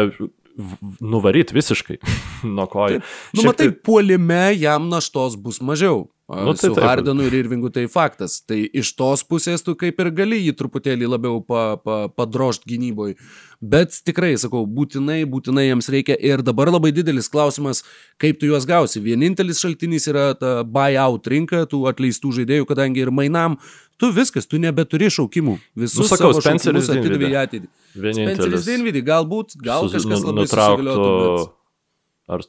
nuvaryt 1.01 1.53
visiškai 1.55 1.99
nuo 2.55 2.67
kojų. 2.69 3.01
Nu, 3.37 3.47
matai, 3.47 3.71
tai... 3.71 3.77
puolime 3.85 4.45
jam 4.55 4.89
naštos 4.91 5.37
bus 5.39 5.61
mažiau. 5.63 6.07
Nu, 6.41 6.53
tai 6.57 6.69
su 6.69 6.75
taip. 6.77 6.85
Hardenu 6.87 7.25
ir 7.27 7.35
Irvingu 7.37 7.69
tai 7.73 7.85
faktas. 7.91 8.39
Tai 8.47 8.57
iš 8.65 8.93
tos 8.97 9.23
pusės 9.27 9.65
tu 9.65 9.75
kaip 9.79 9.99
ir 10.01 10.09
gali 10.15 10.39
jį 10.41 10.55
truputėlį 10.59 11.09
labiau 11.11 11.41
pa, 11.45 11.63
pa, 11.77 11.97
padrošt 12.11 12.65
gynyboj. 12.69 13.15
Bet 13.63 13.95
tikrai, 14.07 14.33
sakau, 14.41 14.65
būtinai, 14.67 15.21
būtinai 15.29 15.67
jiems 15.69 15.89
reikia. 15.93 16.17
Ir 16.19 16.43
dabar 16.43 16.71
labai 16.73 16.91
didelis 16.95 17.29
klausimas, 17.31 17.83
kaip 18.21 18.41
tu 18.41 18.49
juos 18.49 18.67
gausi. 18.69 19.01
Vienintelis 19.03 19.61
šaltinis 19.63 20.09
yra 20.11 20.31
ta 20.39 20.55
buyout 20.67 21.29
rinka, 21.31 21.63
tų 21.69 21.85
atleistų 21.91 22.33
žaidėjų, 22.41 22.67
kadangi 22.73 23.05
ir 23.05 23.13
mainam 23.15 23.59
tu 24.01 24.09
viskas, 24.11 24.49
tu 24.49 24.59
nebeturi 24.59 25.07
šaukimų. 25.13 25.59
Visus 25.79 26.03
nu, 26.03 26.09
sakau, 26.11 26.33
Spenceris 26.35 26.89
atidavė 26.91 27.29
į 27.29 27.37
ateitį. 27.45 27.71
Spenceris 27.93 28.67
Dinvidį, 28.67 29.05
galbūt, 29.07 29.55
gal 29.63 29.87
kažkas 29.91 30.25
labai 30.25 30.43
nutrauktų. 30.43 30.97
Bet... 30.97 31.55
Ar 32.33 32.43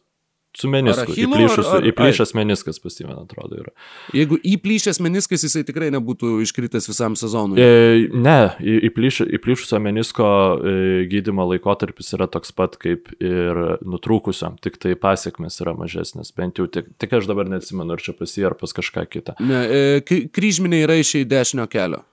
Su 0.55 0.69
menisku. 0.71 1.11
Įplyšęs, 1.19 1.71
įplyšęs 1.91 2.33
meniskas 2.39 2.79
pas 2.83 2.95
jį, 2.95 3.09
man 3.09 3.25
atrodo, 3.25 3.59
yra. 3.59 3.73
Jeigu 4.15 4.39
įplyšęs 4.39 5.01
meniskas, 5.03 5.43
jisai 5.43 5.65
tikrai 5.67 5.89
nebūtų 5.95 6.37
iškritęs 6.45 6.87
visam 6.93 7.17
sezonui. 7.19 7.59
E, 7.59 8.07
ne, 8.15 8.37
įplyš, 8.63 9.25
įplyšusio 9.41 9.83
menisko 9.83 10.29
e, 10.55 10.77
gydimo 11.11 11.49
laikotarpis 11.51 12.15
yra 12.15 12.31
toks 12.31 12.55
pat 12.55 12.79
kaip 12.79 13.11
ir 13.19 13.61
nutrūkusio, 13.83 14.55
tik 14.63 14.79
tai 14.83 14.95
pasiekmes 14.95 15.59
yra 15.65 15.75
mažesnis. 15.79 16.31
Bent 16.39 16.63
jau 16.63 16.71
tik, 16.71 16.95
tik 17.03 17.19
aš 17.19 17.27
dabar 17.31 17.51
neatsimenu, 17.51 17.99
ar 17.99 18.07
čia 18.07 18.15
pas 18.15 18.39
jį, 18.39 18.47
ar 18.53 18.59
pas 18.61 18.79
kažką 18.79 19.09
kitą. 19.11 19.35
Ne, 19.43 19.65
e, 19.67 20.27
kryžminiai 20.31 21.03
iš 21.03 21.17
dešinio 21.27 21.67
kelio. 21.67 22.05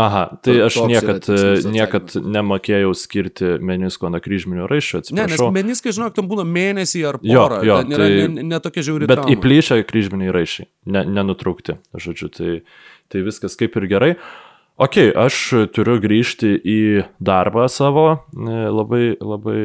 Aha, 0.00 0.22
tai 0.40 0.54
aš 0.64 0.78
niekad, 0.88 1.26
niekad 1.68 2.14
nemokėjau 2.16 2.94
skirti 2.96 3.50
menisko 3.60 4.08
nuo 4.08 4.20
kryžminio 4.24 4.64
raiščio. 4.70 5.02
Ne, 5.12 5.26
nes 5.28 5.42
meniskai, 5.52 5.92
žinok, 5.92 6.14
tam 6.16 6.30
būna 6.30 6.46
mėnesį 6.48 7.02
ar 7.10 7.18
porą. 7.20 7.60
Jo, 7.60 7.76
jo, 7.84 7.98
tai 8.00 8.08
netokia 8.32 8.80
ne 8.80 8.86
žiauri. 8.88 9.10
Bet 9.10 9.20
trauma. 9.20 9.34
įplyšę 9.36 9.78
kryžminiai 9.90 10.32
raiščiai, 10.32 10.70
ne, 10.96 11.04
nenutraukti, 11.18 11.76
žodžiu, 11.92 12.32
tai, 12.32 12.56
tai 13.12 13.24
viskas 13.28 13.58
kaip 13.60 13.76
ir 13.76 13.88
gerai. 13.92 14.10
Ok, 14.80 14.96
aš 15.20 15.68
turiu 15.76 15.98
grįžti 16.00 16.56
į 16.56 16.82
darbą 17.20 17.68
savo, 17.70 18.24
labai, 18.32 19.12
labai 19.20 19.60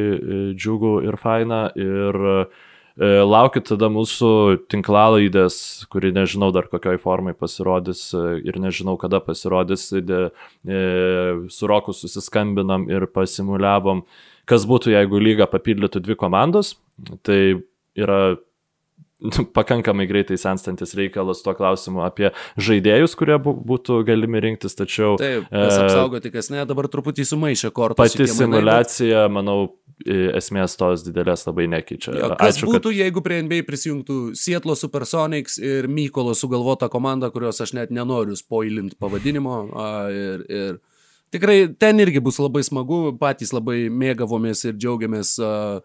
džiugu 0.52 0.98
ir 1.08 1.16
faina 1.22 1.70
ir 1.80 2.26
uh, 2.28 2.42
E, 2.44 2.67
laukit 2.98 3.68
tada 3.70 3.92
mūsų 3.94 4.30
tinklalaidės, 4.74 5.86
kuri 5.94 6.10
nežinau 6.16 6.50
dar 6.56 6.66
kokioj 6.72 6.98
formai 7.04 7.36
pasirodys 7.38 8.10
e, 8.18 8.24
ir 8.50 8.58
nežinau 8.58 8.98
kada 8.98 9.20
pasirodys. 9.22 9.92
E, 9.94 10.30
su 11.54 11.70
Roku 11.70 11.94
susiskambinam 11.94 12.88
ir 12.90 13.06
pasimuliavom, 13.14 14.02
kas 14.50 14.66
būtų, 14.66 14.96
jeigu 14.96 15.22
lyga 15.22 15.46
papildytų 15.52 16.02
dvi 16.08 16.18
komandos. 16.18 16.74
Tai 17.22 17.40
yra 17.98 18.22
pakankamai 19.54 20.06
greitai 20.08 20.38
senstantis 20.38 20.94
reikalas 20.98 21.42
tuo 21.42 21.56
klausimu 21.58 22.04
apie 22.06 22.30
žaidėjus, 22.62 23.16
kurie 23.18 23.38
būtų 23.42 24.04
galimi 24.08 24.42
rinktis, 24.44 24.78
tačiau... 24.78 25.16
Taip, 25.22 25.48
kas 25.50 25.80
apsaugoti, 25.82 26.32
kas 26.34 26.52
ne, 26.54 26.62
dabar 26.70 26.90
truputį 26.92 27.26
sumaišė 27.32 27.72
kortą. 27.74 27.98
Pati 28.04 28.28
simulacija, 28.30 29.26
bet... 29.26 29.34
manau, 29.40 29.58
esmės 30.06 30.78
tos 30.78 31.06
didelės 31.08 31.48
labai 31.48 31.66
nekeičia. 31.74 32.14
Jo, 32.14 32.30
kas 32.38 32.60
Ačiū, 32.60 32.70
būtų, 32.70 32.92
kad... 32.92 33.00
jeigu 33.00 33.24
prie 33.26 33.40
NBA 33.48 33.64
prisijungtų 33.66 34.20
Sietlo 34.38 34.78
Supersonics 34.78 35.58
ir 35.58 35.90
Mykolo 35.90 36.36
sugalvota 36.38 36.90
komanda, 36.94 37.32
kurios 37.34 37.62
aš 37.64 37.74
net 37.78 37.94
nenoriu 37.96 38.38
spoilinti 38.38 39.00
pavadinimo. 39.02 39.58
A, 39.74 39.90
ir, 40.14 40.46
ir 40.46 40.78
tikrai 41.34 41.64
ten 41.80 42.06
irgi 42.06 42.22
bus 42.24 42.38
labai 42.38 42.62
smagu, 42.68 43.18
patys 43.18 43.56
labai 43.56 43.88
mėgavomės 43.90 44.68
ir 44.70 44.78
džiaugiamės 44.78 45.34
uh, 45.42 45.82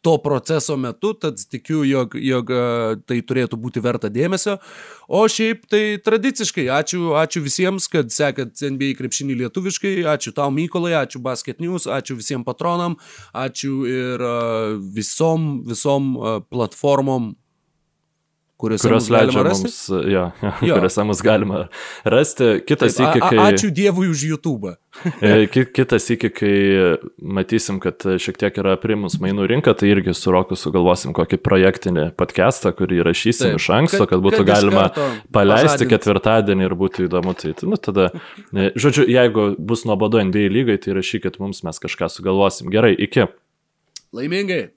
to 0.00 0.16
proceso 0.22 0.76
metu, 0.76 1.12
tad 1.14 1.40
tikiu, 1.50 1.82
jog, 1.84 2.14
jog 2.16 2.50
uh, 2.54 2.94
tai 3.06 3.20
turėtų 3.26 3.58
būti 3.60 3.82
verta 3.84 4.08
dėmesio. 4.12 4.56
O 5.10 5.24
šiaip 5.28 5.66
tai 5.70 5.82
tradiciškai, 6.04 6.68
ačiū, 6.72 7.12
ačiū 7.20 7.42
visiems, 7.44 7.88
kad 7.92 8.12
sekat 8.14 8.62
NBA 8.64 8.94
krepšinį 9.00 9.36
lietuviškai, 9.42 9.94
ačiū 10.14 10.32
tau 10.36 10.48
Mykolai, 10.54 10.94
ačiū 11.02 11.20
Basket 11.24 11.60
News, 11.60 11.88
ačiū 11.90 12.16
visiems 12.20 12.46
patronam, 12.48 12.96
ačiū 13.36 13.84
ir 13.90 14.24
uh, 14.24 14.78
visom, 14.96 15.50
visom 15.68 16.14
uh, 16.16 16.38
platformom, 16.48 17.34
kuriuose 18.60 18.86
kurios 18.86 19.08
leidžia 19.12 19.44
mums, 19.46 19.78
jo, 19.88 20.02
jo, 20.42 20.52
jo. 20.68 20.74
kuriuose 20.76 21.04
mus 21.08 21.22
galima 21.24 21.64
rasti. 22.04 22.52
Kitas 22.66 22.98
iki, 23.00 23.22
kai... 23.22 23.40
Ačiū 23.48 23.72
Dievui 23.74 24.10
už 24.12 24.26
YouTube. 24.28 24.76
E, 25.22 25.46
kitas 25.46 26.08
iki, 26.10 26.28
kai 26.34 26.54
matysim, 27.22 27.78
kad 27.80 28.02
šiek 28.20 28.40
tiek 28.40 28.56
yra 28.58 28.72
primus 28.80 29.14
mainų 29.22 29.46
rinka, 29.52 29.70
tai 29.78 29.92
irgi 29.92 30.12
su 30.18 30.32
Roku 30.34 30.58
sugalvosim 30.58 31.14
kokį 31.16 31.38
projektinį 31.46 32.06
podcastą, 32.18 32.72
kurį 32.76 32.98
įrašysim 33.04 33.52
Taip, 33.52 33.60
iš 33.62 33.68
anksto, 33.76 34.00
kad, 34.02 34.16
kad 34.16 34.24
būtų 34.24 34.40
kad 34.42 34.50
galima 34.50 34.88
paleisti 35.30 35.84
pažadint. 35.86 35.92
ketvirtadienį 35.94 36.66
ir 36.66 36.74
būtų 36.82 37.06
įdomu. 37.06 37.36
Tai, 37.38 37.54
nu, 37.70 37.78
tada, 37.78 38.08
e, 38.50 38.72
žodžiu, 38.74 39.06
jeigu 39.14 39.46
bus 39.62 39.86
nuobodu 39.86 40.24
NBA 40.26 40.50
lygai, 40.58 40.80
tai 40.82 40.98
rašykit 40.98 41.38
mums, 41.38 41.62
mes 41.66 41.80
kažką 41.86 42.10
sugalvosim. 42.10 42.74
Gerai, 42.74 42.92
iki. 42.98 43.30
Laimingai. 44.16 44.72